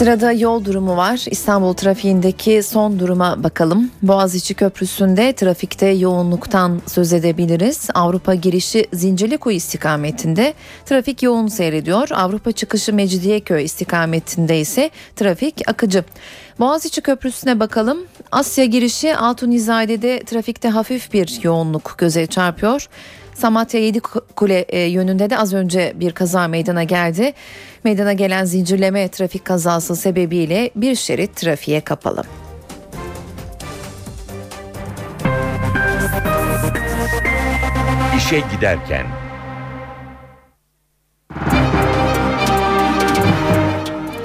Sırada 0.00 0.32
yol 0.32 0.64
durumu 0.64 0.96
var. 0.96 1.24
İstanbul 1.30 1.72
trafiğindeki 1.72 2.62
son 2.62 2.98
duruma 2.98 3.42
bakalım. 3.42 3.90
Boğaziçi 4.02 4.54
Köprüsü'nde 4.54 5.32
trafikte 5.32 5.86
yoğunluktan 5.86 6.82
söz 6.86 7.12
edebiliriz. 7.12 7.88
Avrupa 7.94 8.34
girişi 8.34 8.86
Zincirlikuyu 8.92 9.56
istikametinde 9.56 10.54
trafik 10.86 11.22
yoğun 11.22 11.48
seyrediyor. 11.48 12.08
Avrupa 12.10 12.52
çıkışı 12.52 12.92
Mecidiyeköy 12.92 13.64
istikametinde 13.64 14.60
ise 14.60 14.90
trafik 15.16 15.68
akıcı. 15.68 16.04
Boğaziçi 16.60 17.00
Köprüsü'ne 17.00 17.60
bakalım. 17.60 17.98
Asya 18.32 18.64
girişi 18.64 19.16
Altunizade'de 19.16 20.22
trafikte 20.24 20.68
hafif 20.68 21.12
bir 21.12 21.40
yoğunluk 21.42 21.94
göze 21.98 22.26
çarpıyor. 22.26 22.88
Samatya 23.40 23.80
Yedikule 23.80 24.60
e, 24.68 24.80
yönünde 24.80 25.30
de 25.30 25.38
az 25.38 25.54
önce 25.54 25.92
bir 25.96 26.12
kaza 26.12 26.48
meydana 26.48 26.82
geldi. 26.82 27.32
Meydana 27.84 28.12
gelen 28.12 28.44
zincirleme 28.44 29.08
trafik 29.08 29.44
kazası 29.44 29.96
sebebiyle 29.96 30.70
bir 30.76 30.94
şerit 30.94 31.36
trafiğe 31.36 31.80
kapalı. 31.80 32.22
İşe 38.16 38.42
giderken 38.52 39.06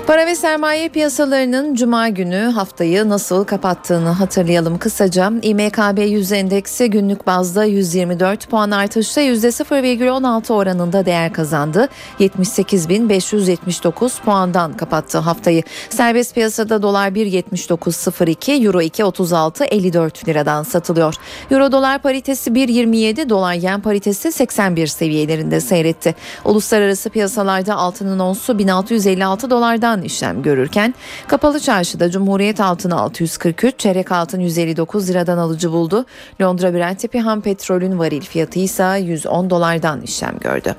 Para 0.07 0.25
ve 0.25 0.35
sermaye 0.35 0.89
piyasalarının 0.89 1.75
cuma 1.75 2.09
günü 2.09 2.51
haftayı 2.55 3.09
nasıl 3.09 3.43
kapattığını 3.43 4.09
hatırlayalım 4.09 4.77
kısaca. 4.77 5.31
İMKB 5.41 5.99
100 5.99 6.31
endeksi 6.31 6.89
günlük 6.89 7.27
bazda 7.27 7.65
124 7.65 8.49
puan 8.49 8.71
artışla 8.71 9.21
%0,16 9.21 10.53
oranında 10.53 11.05
değer 11.05 11.33
kazandı. 11.33 11.87
78.579 12.19 14.21
puandan 14.21 14.77
kapattı 14.77 15.17
haftayı. 15.17 15.63
Serbest 15.89 16.35
piyasada 16.35 16.81
dolar 16.81 17.09
1.79.02, 17.09 18.65
euro 18.65 18.81
2.36.54 18.81 20.27
liradan 20.27 20.63
satılıyor. 20.63 21.15
Euro 21.51 21.71
dolar 21.71 22.01
paritesi 22.01 22.51
1.27, 22.51 23.29
dolar 23.29 23.53
yen 23.53 23.81
paritesi 23.81 24.31
81 24.31 24.87
seviyelerinde 24.87 25.59
seyretti. 25.59 26.15
Uluslararası 26.45 27.09
piyasalarda 27.09 27.75
altının 27.75 28.19
onsu 28.19 28.59
1656 28.59 29.49
dolardan 29.49 29.94
işlem 30.01 30.41
görürken 30.41 30.93
kapalı 31.27 31.59
çarşıda 31.59 32.11
Cumhuriyet 32.11 32.59
altını 32.59 32.99
643, 33.01 33.79
çeyrek 33.79 34.11
altın 34.11 34.39
159 34.39 35.09
liradan 35.09 35.37
alıcı 35.37 35.71
buldu. 35.71 36.05
Londra 36.41 36.73
Brent 36.73 36.99
tipi 36.99 37.19
ham 37.19 37.41
petrolün 37.41 37.99
varil 37.99 38.21
fiyatı 38.21 38.59
ise 38.59 38.97
110 39.01 39.49
dolardan 39.49 40.01
işlem 40.01 40.39
gördü. 40.39 40.75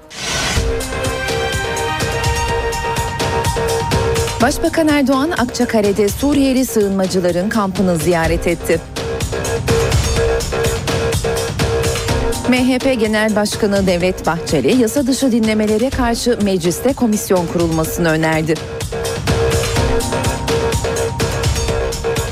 Başbakan 4.42 4.88
Erdoğan 4.88 5.30
Akçakale'de 5.30 6.08
Suriyeli 6.08 6.66
sığınmacıların 6.66 7.48
kampını 7.48 7.96
ziyaret 7.96 8.46
etti. 8.46 8.80
MHP 12.48 13.00
Genel 13.00 13.36
Başkanı 13.36 13.86
Devlet 13.86 14.26
Bahçeli 14.26 14.82
yasa 14.82 15.06
dışı 15.06 15.32
dinlemelere 15.32 15.90
karşı 15.90 16.38
mecliste 16.42 16.92
komisyon 16.92 17.46
kurulmasını 17.46 18.08
önerdi. 18.08 18.54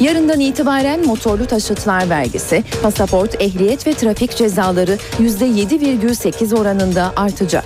Yarından 0.01 0.40
itibaren 0.40 1.07
motorlu 1.07 1.47
taşıtlar 1.47 2.11
vergisi, 2.11 2.64
pasaport, 2.82 3.42
ehliyet 3.42 3.86
ve 3.86 3.95
trafik 3.95 4.36
cezaları 4.36 4.99
%7,8 5.18 6.59
oranında 6.59 7.12
artacak. 7.16 7.64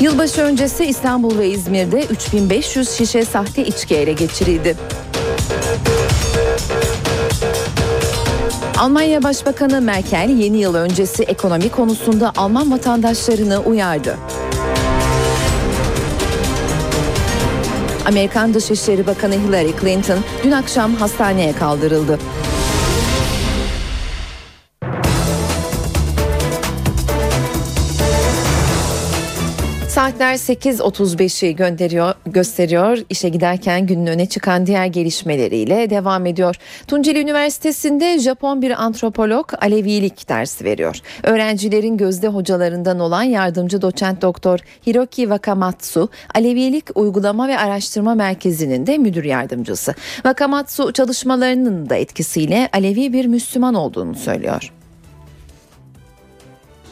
Yılbaşı 0.00 0.40
öncesi 0.40 0.84
İstanbul 0.84 1.38
ve 1.38 1.48
İzmir'de 1.48 2.04
3500 2.04 2.90
şişe 2.90 3.24
sahte 3.24 3.64
içki 3.64 3.94
ele 3.94 4.12
geçirildi. 4.12 4.76
Almanya 8.78 9.22
Başbakanı 9.22 9.80
Merkel 9.80 10.30
yeni 10.38 10.58
yıl 10.58 10.74
öncesi 10.74 11.22
ekonomi 11.22 11.68
konusunda 11.68 12.32
Alman 12.36 12.70
vatandaşlarını 12.70 13.58
uyardı. 13.58 14.16
Amerikan 18.06 18.54
Dışişleri 18.54 19.06
Bakanı 19.06 19.34
Hillary 19.34 19.72
Clinton 19.80 20.18
dün 20.44 20.50
akşam 20.50 20.94
hastaneye 20.94 21.52
kaldırıldı. 21.52 22.18
Saatler 30.02 30.34
8.35'i 30.34 31.56
gönderiyor, 31.56 32.14
gösteriyor. 32.26 32.98
İşe 33.10 33.28
giderken 33.28 33.86
günün 33.86 34.06
öne 34.06 34.26
çıkan 34.26 34.66
diğer 34.66 34.86
gelişmeleriyle 34.86 35.90
devam 35.90 36.26
ediyor. 36.26 36.56
Tunceli 36.86 37.20
Üniversitesi'nde 37.20 38.18
Japon 38.18 38.62
bir 38.62 38.82
antropolog 38.84 39.52
Alevilik 39.60 40.28
dersi 40.28 40.64
veriyor. 40.64 40.96
Öğrencilerin 41.22 41.96
gözde 41.96 42.28
hocalarından 42.28 43.00
olan 43.00 43.22
yardımcı 43.22 43.82
doçent 43.82 44.22
doktor 44.22 44.58
Hiroki 44.86 45.22
Wakamatsu, 45.22 46.08
Alevilik 46.34 46.84
Uygulama 46.94 47.48
ve 47.48 47.58
Araştırma 47.58 48.14
Merkezi'nin 48.14 48.86
de 48.86 48.98
müdür 48.98 49.24
yardımcısı. 49.24 49.94
Wakamatsu 50.14 50.92
çalışmalarının 50.92 51.88
da 51.88 51.94
etkisiyle 51.94 52.68
Alevi 52.72 53.12
bir 53.12 53.26
Müslüman 53.26 53.74
olduğunu 53.74 54.14
söylüyor. 54.14 54.72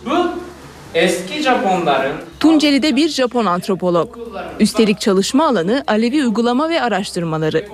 Bu 0.06 0.49
eski 0.94 1.42
Japonların 1.42 2.12
Tunceli'de 2.40 2.96
bir 2.96 3.08
Japon 3.08 3.46
antropolog. 3.46 4.18
Üstelik 4.60 5.00
çalışma 5.00 5.48
alanı 5.48 5.84
Alevi 5.86 6.24
uygulama 6.24 6.70
ve 6.70 6.82
araştırmaları. 6.82 7.64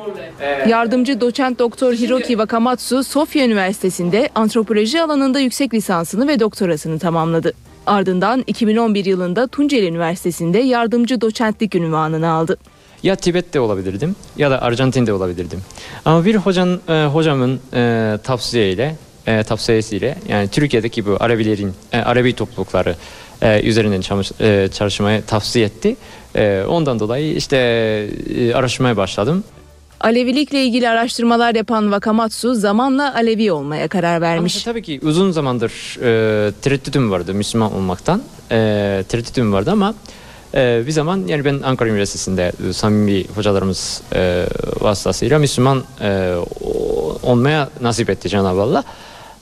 Yardımcı 0.69 1.21
doçent 1.21 1.59
doktor 1.59 1.93
Hiroki 1.95 2.29
Wakamatsu 2.29 3.05
Sofya 3.05 3.45
Üniversitesi'nde 3.45 4.31
antropoloji 4.35 5.03
alanında 5.03 5.41
yüksek 5.41 5.75
lisansını 5.75 6.29
ve 6.29 6.41
doktorasını 6.41 6.99
tamamladı. 6.99 7.53
Ardından 7.87 8.45
2011 8.47 9.05
yılında 9.05 9.47
Tunceli 9.47 9.87
Üniversitesi'nde 9.87 10.59
yardımcı 10.59 11.21
doçentlik 11.21 11.75
ünvanını 11.75 12.31
aldı. 12.31 12.57
Ya 13.03 13.17
Tibet'te 13.17 13.61
olabilirdim 13.61 14.17
ya 14.37 14.51
da 14.51 14.62
Arjantin'de 14.62 15.12
olabilirdim. 15.12 15.61
Ama 16.05 16.25
bir 16.25 16.37
hocanın 16.37 16.81
e, 16.89 17.07
hocamın 17.07 17.61
e, 17.75 18.19
tavsiyeyle 18.25 18.97
e, 19.27 19.43
tavsiyesiyle 19.43 20.18
yani 20.29 20.49
Türkiye'deki 20.49 21.07
bu 21.07 21.16
Arabilerin 21.20 21.72
e, 21.93 21.99
Arabi 21.99 22.33
toplulukları 22.33 22.97
e, 23.43 23.62
üzerinden 23.62 24.01
çalış, 24.01 24.33
e, 24.41 24.68
çalışmayı 24.72 25.22
tavsiye 25.22 25.66
etti. 25.66 25.97
E, 26.35 26.62
ondan 26.68 27.01
dolayı 27.01 27.35
işte 27.35 27.57
e, 28.37 28.55
araştırmaya 28.55 28.97
başladım. 28.97 29.45
Alevilikle 30.01 30.64
ilgili 30.64 30.89
araştırmalar 30.89 31.55
yapan 31.55 31.83
Wakamatsu 31.83 32.55
zamanla 32.55 33.14
Alevi 33.14 33.53
olmaya 33.53 33.89
karar 33.89 34.20
vermiş. 34.20 34.57
Ama 34.57 34.72
tabii 34.72 34.83
ki 34.83 35.01
uzun 35.03 35.31
zamandır 35.31 35.72
e, 36.03 36.53
tereddütüm 36.62 37.11
vardı 37.11 37.35
Müslüman 37.35 37.74
olmaktan. 37.74 38.22
E, 38.51 39.05
tereddütüm 39.09 39.53
vardı 39.53 39.70
ama 39.70 39.95
e, 40.55 40.83
bir 40.87 40.93
zaman 40.93 41.24
yani 41.27 41.45
ben 41.45 41.61
Ankara 41.64 41.89
Üniversitesi'nde 41.89 42.53
e, 42.68 42.72
samimi 42.72 43.24
hocalarımız 43.35 44.03
e, 44.14 44.47
vasıtasıyla 44.81 45.39
Müslüman 45.39 45.83
e, 46.01 46.35
olmaya 47.22 47.68
nasip 47.81 48.11
etti 48.11 48.29
Cenab-ı 48.29 48.61
Allah. 48.62 48.85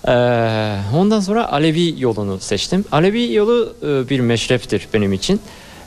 Ee, 0.09 0.77
ondan 0.97 1.21
sonra 1.21 1.53
Alevi 1.53 1.95
yolunu 1.99 2.41
seçtim. 2.41 2.85
Alevi 2.93 3.33
yolu 3.33 3.75
e, 3.83 4.09
bir 4.09 4.21
meşreptir 4.21 4.89
benim 4.95 5.13
için. 5.13 5.41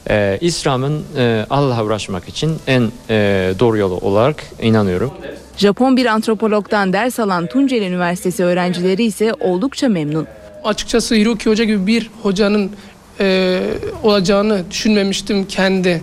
Ee, 0.10 0.38
İslam'ın 0.42 1.04
e, 1.18 1.46
Allah'a 1.50 1.86
uğraşmak 1.86 2.30
için 2.30 2.58
en 2.68 2.92
e, 3.10 3.16
doğru 3.60 3.78
yolu 3.78 3.98
olarak 3.98 4.44
inanıyorum. 4.62 5.12
Japon 5.58 5.98
bir 5.98 6.06
antropologdan 6.06 6.94
ders 6.94 7.20
alan 7.20 7.48
Tunceli 7.48 7.86
Üniversitesi 7.86 8.44
öğrencileri 8.44 9.04
ise 9.04 9.34
oldukça 9.40 9.90
memnun. 9.90 10.28
Açıkçası 10.64 11.16
Hiroki 11.16 11.50
Hoca 11.50 11.64
gibi 11.64 11.88
bir 11.88 12.10
hocanın 12.24 12.72
e, 13.20 13.60
olacağını 14.04 14.64
düşünmemiştim 14.72 15.46
kendi 15.46 16.02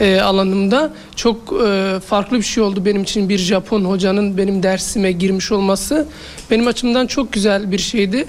e, 0.00 0.20
alanımda. 0.20 0.92
Çok 1.16 1.36
e, 1.66 2.00
farklı 2.06 2.36
bir 2.36 2.42
şey 2.42 2.62
oldu 2.62 2.84
benim 2.84 3.02
için 3.02 3.28
bir 3.28 3.38
Japon 3.38 3.84
hocanın 3.84 4.38
benim 4.38 4.62
dersime 4.62 5.12
girmiş 5.12 5.52
olması. 5.52 6.06
Benim 6.50 6.66
açımdan 6.66 7.06
çok 7.06 7.32
güzel 7.32 7.72
bir 7.72 7.78
şeydi. 7.78 8.26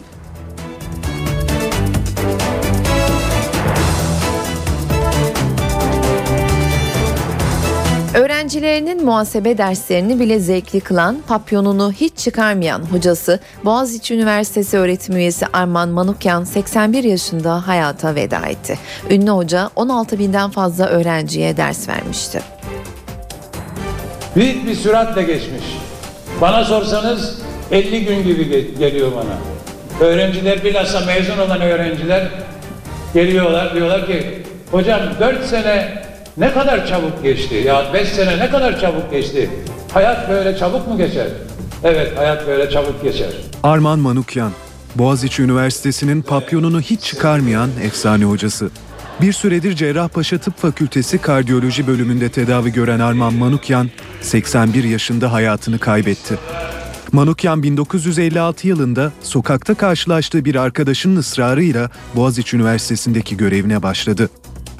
Öğrencilerinin 8.51 9.05
muhasebe 9.05 9.57
derslerini 9.57 10.19
bile 10.19 10.39
zevkli 10.39 10.79
kılan, 10.81 11.17
papyonunu 11.27 11.91
hiç 11.91 12.17
çıkarmayan 12.17 12.79
hocası 12.79 13.39
Boğaziçi 13.65 14.15
Üniversitesi 14.15 14.77
öğretim 14.77 15.17
üyesi 15.17 15.45
Arman 15.53 15.89
Manukyan 15.89 16.43
81 16.43 17.03
yaşında 17.03 17.67
hayata 17.67 18.15
veda 18.15 18.39
etti. 18.45 18.79
Ünlü 19.09 19.29
hoca 19.31 19.69
16 19.75 20.19
binden 20.19 20.49
fazla 20.49 20.87
öğrenciye 20.87 21.57
ders 21.57 21.89
vermişti. 21.89 22.41
Büyük 24.35 24.67
bir 24.67 24.75
süratle 24.75 25.23
geçmiş. 25.23 25.65
Bana 26.41 26.63
sorsanız 26.65 27.41
50 27.71 28.05
gün 28.05 28.23
gibi 28.23 28.77
geliyor 28.79 29.11
bana. 29.11 29.37
Öğrenciler 30.07 30.63
bilhassa 30.63 30.99
mezun 30.99 31.37
olan 31.37 31.61
öğrenciler 31.61 32.27
geliyorlar 33.13 33.73
diyorlar 33.73 34.05
ki 34.07 34.43
hocam 34.71 35.01
4 35.19 35.45
sene 35.45 36.10
ne 36.41 36.53
kadar 36.53 36.87
çabuk 36.87 37.23
geçti 37.23 37.55
ya 37.55 37.93
5 37.93 38.07
sene 38.07 38.39
ne 38.39 38.49
kadar 38.49 38.79
çabuk 38.79 39.11
geçti. 39.11 39.49
Hayat 39.93 40.29
böyle 40.29 40.57
çabuk 40.57 40.87
mu 40.87 40.97
geçer? 40.97 41.27
Evet 41.83 42.17
hayat 42.17 42.47
böyle 42.47 42.69
çabuk 42.69 43.03
geçer. 43.03 43.29
Arman 43.63 43.99
Manukyan, 43.99 44.51
Boğaziçi 44.95 45.43
Üniversitesi'nin 45.43 46.21
papyonunu 46.21 46.81
hiç 46.81 47.01
çıkarmayan 47.01 47.69
efsane 47.83 48.25
hocası. 48.25 48.69
Bir 49.21 49.33
süredir 49.33 49.75
Cerrahpaşa 49.75 50.37
Tıp 50.37 50.57
Fakültesi 50.57 51.17
Kardiyoloji 51.17 51.87
bölümünde 51.87 52.29
tedavi 52.29 52.73
gören 52.73 52.99
Arman 52.99 53.33
Manukyan, 53.33 53.89
81 54.21 54.83
yaşında 54.83 55.33
hayatını 55.33 55.79
kaybetti. 55.79 56.37
Manukyan 57.11 57.63
1956 57.63 58.67
yılında 58.67 59.11
sokakta 59.21 59.73
karşılaştığı 59.73 60.45
bir 60.45 60.55
arkadaşının 60.55 61.15
ısrarıyla 61.15 61.89
Boğaziçi 62.15 62.57
Üniversitesi'ndeki 62.57 63.37
görevine 63.37 63.83
başladı. 63.83 64.29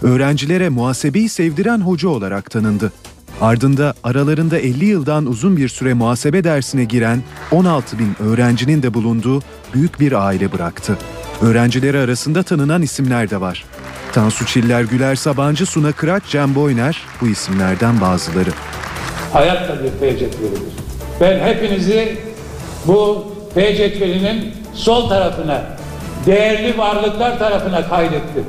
Öğrencilere 0.02 0.70
muhasebeyi 0.70 1.30
sevdiren 1.30 1.82
hoca 1.82 2.10
olarak 2.10 2.52
tanındı. 2.52 2.92
Ardında 3.42 3.94
aralarında 4.04 4.58
50 4.58 4.86
yıldan 4.86 5.26
uzun 5.26 5.58
bir 5.58 5.70
süre 5.70 5.94
muhasebe 5.94 6.44
dersine 6.44 6.84
giren 6.84 7.24
16 7.52 8.00
bin 8.00 8.16
öğrencinin 8.20 8.84
de 8.84 8.94
bulunduğu 8.94 9.42
büyük 9.74 10.00
bir 10.00 10.12
aile 10.28 10.52
bıraktı. 10.52 10.98
Öğrencileri 11.42 11.98
arasında 12.00 12.44
tanınan 12.44 12.82
isimler 12.82 13.30
de 13.30 13.42
var. 13.42 13.66
Tansu 14.14 14.46
Çiller, 14.46 14.82
Güler 14.84 15.16
Sabancı, 15.16 15.66
Suna 15.66 15.92
Kıraç, 15.92 16.24
Cem 16.30 16.56
Boyner 16.56 17.02
bu 17.22 17.28
isimlerden 17.28 18.02
bazıları. 18.02 18.50
Hayat 19.34 19.70
da 19.70 19.84
bir 19.84 19.90
F 19.90 20.20
cetvelidir. 20.20 20.62
Ben 21.22 21.40
hepinizi 21.40 22.18
bu 22.88 23.28
F 23.54 23.76
cetvelinin 23.76 24.54
sol 24.74 25.10
tarafına, 25.10 25.64
değerli 26.26 26.78
varlıklar 26.78 27.40
tarafına 27.40 27.90
kaydettim. 27.90 28.46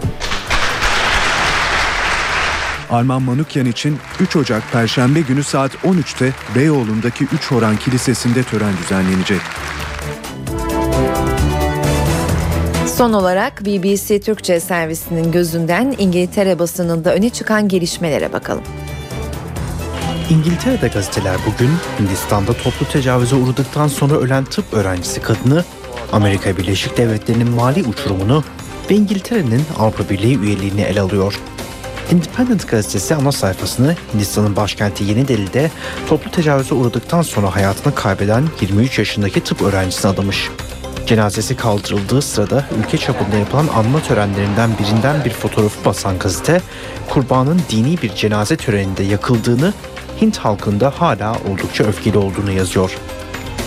Arman 2.93 3.22
Manukyan 3.22 3.66
için 3.66 3.99
3 4.20 4.36
Ocak 4.36 4.72
Perşembe 4.72 5.20
günü 5.20 5.45
saat 5.45 5.74
13'te 5.74 6.32
Beyoğlu'ndaki 6.55 7.24
3 7.24 7.51
Horan 7.51 7.76
Kilisesi'nde 7.76 8.43
tören 8.43 8.72
düzenlenecek. 8.82 9.40
Son 12.97 13.12
olarak 13.12 13.64
BBC 13.64 14.20
Türkçe 14.20 14.60
servisinin 14.60 15.32
gözünden 15.32 15.94
İngiltere 15.98 16.59
basınında 16.59 17.14
öne 17.14 17.31
çıkan 17.31 17.69
gelişmelere 17.69 18.32
bakalım. 18.32 18.64
İngiltere'de 20.31 20.89
gazeteler 20.89 21.36
bugün 21.47 21.70
Hindistan'da 22.01 22.52
toplu 22.52 22.89
tecavüze 22.93 23.36
uğradıktan 23.36 23.89
sonra 23.89 24.14
ölen 24.14 24.44
tıp 24.44 24.64
öğrencisi 24.73 25.23
kadını, 25.23 25.64
Amerika 26.12 26.56
Birleşik 26.56 26.97
Devletleri'nin 26.97 27.51
mali 27.51 27.82
uçurumunu 27.82 28.44
ve 28.90 28.94
İngiltere'nin 28.94 29.62
Avrupa 29.78 30.09
Birliği 30.09 30.39
üyeliğini 30.39 30.81
ele 30.81 31.01
alıyor. 31.01 31.40
Independent 32.10 32.68
gazetesi 32.68 33.14
ana 33.14 33.32
sayfasını 33.32 33.96
Hindistan'ın 34.14 34.56
başkenti 34.56 35.04
Yeni 35.04 35.28
Delhi'de 35.28 35.70
toplu 36.08 36.30
tecavüze 36.30 36.74
uğradıktan 36.74 37.22
sonra 37.22 37.54
hayatını 37.56 37.94
kaybeden 37.94 38.44
23 38.60 38.98
yaşındaki 38.98 39.40
tıp 39.40 39.62
öğrencisine 39.62 40.10
adamış. 40.10 40.50
Cenazesi 41.06 41.56
kaldırıldığı 41.56 42.22
sırada 42.22 42.64
ülke 42.78 42.98
çapında 42.98 43.36
yapılan 43.36 43.68
anma 43.68 44.02
törenlerinden 44.02 44.70
birinden 44.78 45.24
bir 45.24 45.30
fotoğrafı 45.30 45.84
basan 45.84 46.18
gazete, 46.18 46.60
kurbanın 47.10 47.60
dini 47.70 48.02
bir 48.02 48.14
cenaze 48.14 48.56
töreninde 48.56 49.02
yakıldığını, 49.02 49.72
Hint 50.20 50.38
halkında 50.38 50.92
hala 50.98 51.36
oldukça 51.50 51.84
öfkeli 51.84 52.18
olduğunu 52.18 52.52
yazıyor. 52.52 52.98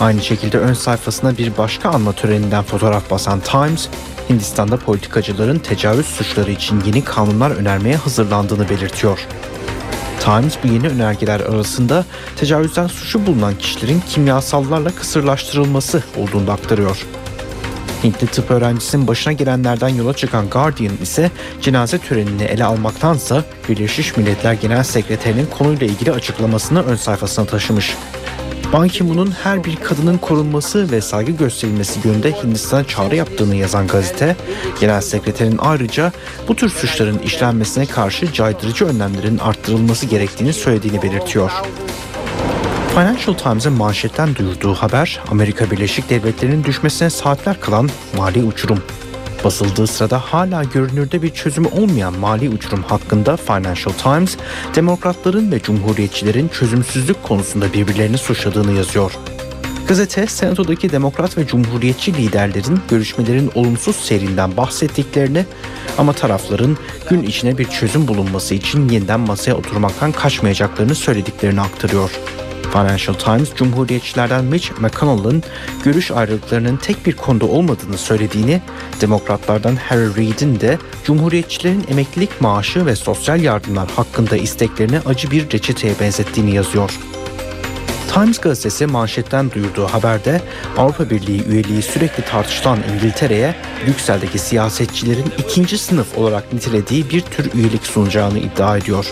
Aynı 0.00 0.22
şekilde 0.22 0.58
ön 0.58 0.74
sayfasına 0.74 1.38
bir 1.38 1.56
başka 1.56 1.88
anma 1.88 2.12
töreninden 2.12 2.62
fotoğraf 2.62 3.10
basan 3.10 3.40
Times, 3.40 3.88
Hindistan'da 4.30 4.76
politikacıların 4.76 5.58
tecavüz 5.58 6.06
suçları 6.06 6.50
için 6.50 6.82
yeni 6.86 7.04
kanunlar 7.04 7.50
önermeye 7.50 7.96
hazırlandığını 7.96 8.68
belirtiyor. 8.68 9.18
Times 10.20 10.58
bu 10.64 10.68
yeni 10.68 10.88
önergeler 10.88 11.40
arasında 11.40 12.04
tecavüzden 12.36 12.86
suçu 12.86 13.26
bulunan 13.26 13.58
kişilerin 13.58 14.02
kimyasallarla 14.08 14.90
kısırlaştırılması 14.90 16.02
olduğunu 16.16 16.50
aktarıyor. 16.50 17.06
Hintli 18.04 18.26
tıp 18.26 18.50
öğrencisinin 18.50 19.08
başına 19.08 19.32
gelenlerden 19.32 19.88
yola 19.88 20.12
çıkan 20.12 20.50
Guardian 20.50 20.96
ise 21.02 21.30
cenaze 21.62 21.98
törenini 21.98 22.42
ele 22.42 22.64
almaktansa 22.64 23.44
Birleşmiş 23.68 24.16
Milletler 24.16 24.52
Genel 24.52 24.82
Sekreterinin 24.82 25.46
konuyla 25.46 25.86
ilgili 25.86 26.12
açıklamasını 26.12 26.82
ön 26.82 26.96
sayfasına 26.96 27.44
taşımış. 27.44 27.96
Ban 28.72 28.88
Ki-moon'un 28.88 29.30
her 29.30 29.64
bir 29.64 29.76
kadının 29.76 30.18
korunması 30.18 30.90
ve 30.90 31.00
saygı 31.00 31.32
gösterilmesi 31.32 32.08
yönünde 32.08 32.32
Hindistan'a 32.32 32.84
çağrı 32.84 33.16
yaptığını 33.16 33.56
yazan 33.56 33.86
gazete, 33.86 34.36
Genel 34.80 35.00
Sekreterin 35.00 35.58
ayrıca 35.58 36.12
bu 36.48 36.56
tür 36.56 36.68
suçların 36.68 37.18
işlenmesine 37.18 37.86
karşı 37.86 38.32
caydırıcı 38.32 38.84
önlemlerin 38.84 39.38
arttırılması 39.38 40.06
gerektiğini 40.06 40.52
söylediğini 40.52 41.02
belirtiyor. 41.02 41.50
Financial 42.94 43.34
Times'ın 43.34 43.72
manşetten 43.72 44.34
duyurduğu 44.34 44.74
haber, 44.74 45.20
Amerika 45.30 45.70
Birleşik 45.70 46.10
Devletleri'nin 46.10 46.64
düşmesine 46.64 47.10
saatler 47.10 47.60
kalan 47.60 47.88
mali 48.16 48.42
uçurum. 48.42 48.82
Basıldığı 49.46 49.86
sırada 49.86 50.18
hala 50.18 50.64
görünürde 50.64 51.22
bir 51.22 51.30
çözümü 51.30 51.68
olmayan 51.68 52.18
mali 52.18 52.48
uçurum 52.48 52.82
hakkında 52.82 53.36
Financial 53.36 53.92
Times, 54.02 54.36
demokratların 54.74 55.52
ve 55.52 55.60
cumhuriyetçilerin 55.60 56.48
çözümsüzlük 56.48 57.22
konusunda 57.22 57.72
birbirlerini 57.72 58.18
suçladığını 58.18 58.72
yazıyor. 58.72 59.12
Gazete, 59.88 60.26
Senato'daki 60.26 60.92
demokrat 60.92 61.38
ve 61.38 61.46
cumhuriyetçi 61.46 62.14
liderlerin 62.14 62.80
görüşmelerin 62.88 63.50
olumsuz 63.54 63.96
serinden 63.96 64.56
bahsettiklerini 64.56 65.44
ama 65.98 66.12
tarafların 66.12 66.78
gün 67.10 67.22
içine 67.22 67.58
bir 67.58 67.64
çözüm 67.64 68.08
bulunması 68.08 68.54
için 68.54 68.88
yeniden 68.88 69.20
masaya 69.20 69.54
oturmaktan 69.54 70.12
kaçmayacaklarını 70.12 70.94
söylediklerini 70.94 71.60
aktarıyor. 71.60 72.10
Financial 72.72 73.14
Times, 73.14 73.54
Cumhuriyetçilerden 73.54 74.44
Mitch 74.44 74.70
McConnell'ın 74.80 75.42
görüş 75.84 76.10
ayrılıklarının 76.10 76.76
tek 76.76 77.06
bir 77.06 77.16
konuda 77.16 77.46
olmadığını 77.46 77.98
söylediğini, 77.98 78.62
Demokratlardan 79.00 79.76
Harry 79.76 80.16
Reid'in 80.16 80.60
de 80.60 80.78
Cumhuriyetçilerin 81.04 81.84
emeklilik 81.90 82.40
maaşı 82.40 82.86
ve 82.86 82.96
sosyal 82.96 83.40
yardımlar 83.40 83.90
hakkında 83.90 84.36
isteklerini 84.36 84.98
acı 85.06 85.30
bir 85.30 85.50
reçeteye 85.52 85.94
benzettiğini 86.00 86.54
yazıyor. 86.54 86.90
Times 88.14 88.38
gazetesi 88.38 88.86
manşetten 88.86 89.50
duyurduğu 89.50 89.86
haberde 89.86 90.40
Avrupa 90.76 91.10
Birliği 91.10 91.44
üyeliği 91.44 91.82
sürekli 91.82 92.24
tartışılan 92.24 92.78
İngiltere'ye 92.94 93.54
Brüksel'deki 93.86 94.38
siyasetçilerin 94.38 95.32
ikinci 95.38 95.78
sınıf 95.78 96.18
olarak 96.18 96.52
nitelediği 96.52 97.10
bir 97.10 97.20
tür 97.20 97.54
üyelik 97.54 97.86
sunacağını 97.86 98.38
iddia 98.38 98.76
ediyor. 98.76 99.06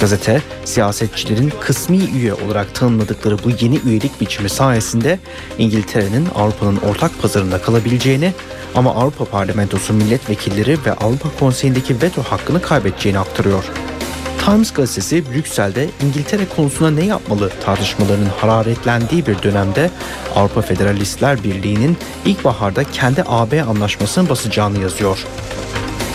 Gazete, 0.00 0.42
siyasetçilerin 0.64 1.52
kısmi 1.60 1.96
üye 1.96 2.34
olarak 2.34 2.74
tanımladıkları 2.74 3.36
bu 3.44 3.50
yeni 3.60 3.78
üyelik 3.86 4.20
biçimi 4.20 4.48
sayesinde 4.48 5.18
İngiltere'nin 5.58 6.28
Avrupa'nın 6.34 6.76
ortak 6.76 7.22
pazarında 7.22 7.62
kalabileceğini 7.62 8.32
ama 8.74 8.94
Avrupa 8.94 9.24
Parlamentosu 9.24 9.92
milletvekilleri 9.92 10.78
ve 10.86 10.92
Avrupa 10.92 11.28
Konseyi'ndeki 11.40 12.02
veto 12.02 12.22
hakkını 12.22 12.62
kaybedeceğini 12.62 13.18
aktarıyor. 13.18 13.64
Times 14.44 14.72
gazetesi 14.72 15.32
Brüksel'de 15.32 15.88
İngiltere 16.06 16.46
konusunda 16.56 16.90
ne 16.90 17.04
yapmalı 17.04 17.50
tartışmalarının 17.64 18.30
hararetlendiği 18.40 19.26
bir 19.26 19.42
dönemde 19.42 19.90
Avrupa 20.34 20.62
Federalistler 20.62 21.44
Birliği'nin 21.44 21.96
ilkbaharda 22.24 22.84
kendi 22.84 23.24
AB 23.26 23.62
anlaşmasını 23.62 24.28
basacağını 24.28 24.78
yazıyor. 24.82 25.26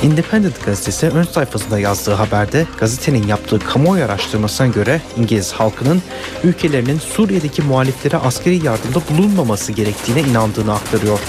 Independent 0.03 0.65
gazetesi 0.65 1.09
ön 1.09 1.23
sayfasında 1.23 1.79
yazdığı 1.79 2.13
haberde 2.13 2.65
gazetenin 2.79 3.27
yaptığı 3.27 3.59
kamuoyu 3.59 4.05
araştırmasına 4.05 4.67
göre 4.67 5.01
İngiliz 5.17 5.51
halkının 5.51 6.01
ülkelerinin 6.43 6.99
Suriye'deki 6.99 7.61
muhaliflere 7.61 8.17
askeri 8.17 8.65
yardımda 8.65 8.99
bulunmaması 9.09 9.71
gerektiğine 9.71 10.21
inandığını 10.21 10.73
aktarıyor. 10.73 11.19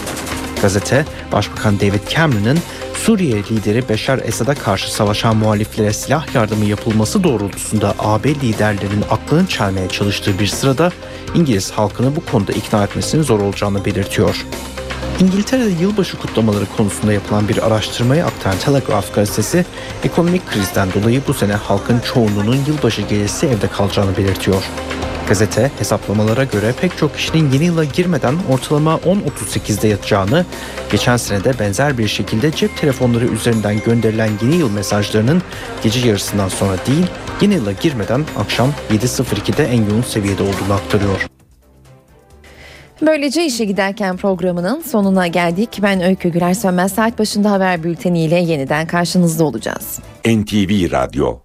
Gazete, 0.63 1.05
Başbakan 1.33 1.81
David 1.81 2.09
Cameron'ın 2.09 2.59
Suriye 2.95 3.39
lideri 3.39 3.89
Beşar 3.89 4.21
Esad'a 4.25 4.55
karşı 4.55 4.95
savaşan 4.95 5.37
muhaliflere 5.37 5.93
silah 5.93 6.35
yardımı 6.35 6.65
yapılması 6.65 7.25
doğrultusunda 7.25 7.95
AB 7.99 8.35
liderlerinin 8.35 9.05
aklını 9.11 9.47
çelmeye 9.47 9.89
çalıştığı 9.89 10.39
bir 10.39 10.47
sırada 10.47 10.93
İngiliz 11.35 11.71
halkını 11.71 12.17
bu 12.17 12.25
konuda 12.25 12.53
ikna 12.53 12.85
etmesinin 12.85 13.23
zor 13.23 13.41
olacağını 13.41 13.85
belirtiyor. 13.85 14.47
İngiltere'de 15.23 15.83
yılbaşı 15.83 16.19
kutlamaları 16.19 16.67
konusunda 16.77 17.13
yapılan 17.13 17.49
bir 17.49 17.67
araştırmayı 17.67 18.27
aktaran 18.27 18.59
Telegraph 18.59 19.15
gazetesi, 19.15 19.67
ekonomik 20.05 20.47
krizden 20.47 20.89
dolayı 20.93 21.23
bu 21.29 21.35
sene 21.35 21.53
halkın 21.53 22.01
çoğunluğunun 22.01 22.59
yılbaşı 22.67 23.03
gecesi 23.03 23.47
evde 23.47 23.69
kalacağını 23.69 24.17
belirtiyor. 24.17 24.63
Gazete 25.29 25.71
hesaplamalara 25.79 26.45
göre 26.45 26.75
pek 26.81 26.99
çok 26.99 27.17
kişinin 27.17 27.53
yeni 27.53 27.65
yıla 27.65 27.85
girmeden 27.85 28.35
ortalama 28.49 28.95
10.38'de 28.95 29.89
yatacağını, 29.89 30.47
geçen 30.91 31.17
sene 31.17 31.45
de 31.45 31.59
benzer 31.59 31.99
bir 31.99 32.09
şekilde 32.09 32.53
cep 32.53 32.77
telefonları 32.77 33.25
üzerinden 33.25 33.81
gönderilen 33.81 34.31
yeni 34.43 34.57
yıl 34.57 34.71
mesajlarının 34.71 35.43
gece 35.83 36.09
yarısından 36.09 36.49
sonra 36.49 36.77
değil, 36.87 37.07
yeni 37.41 37.55
yıla 37.55 37.73
girmeden 37.73 38.27
akşam 38.39 38.73
7.02'de 38.91 39.65
en 39.65 39.91
yoğun 39.91 40.03
seviyede 40.03 40.43
olduğunu 40.43 40.73
aktarıyor. 40.73 41.27
Böylece 43.07 43.47
işe 43.47 43.65
giderken 43.65 44.17
programının 44.17 44.81
sonuna 44.81 45.27
geldik. 45.27 45.79
Ben 45.83 46.03
Öykü 46.03 46.29
Güler 46.29 46.55
Sönmez 46.55 46.93
saat 46.93 47.19
başında 47.19 47.51
haber 47.51 47.83
bülteniyle 47.83 48.37
yeniden 48.37 48.87
karşınızda 48.87 49.45
olacağız. 49.45 49.99
NTV 50.27 50.93
Radyo 50.93 51.39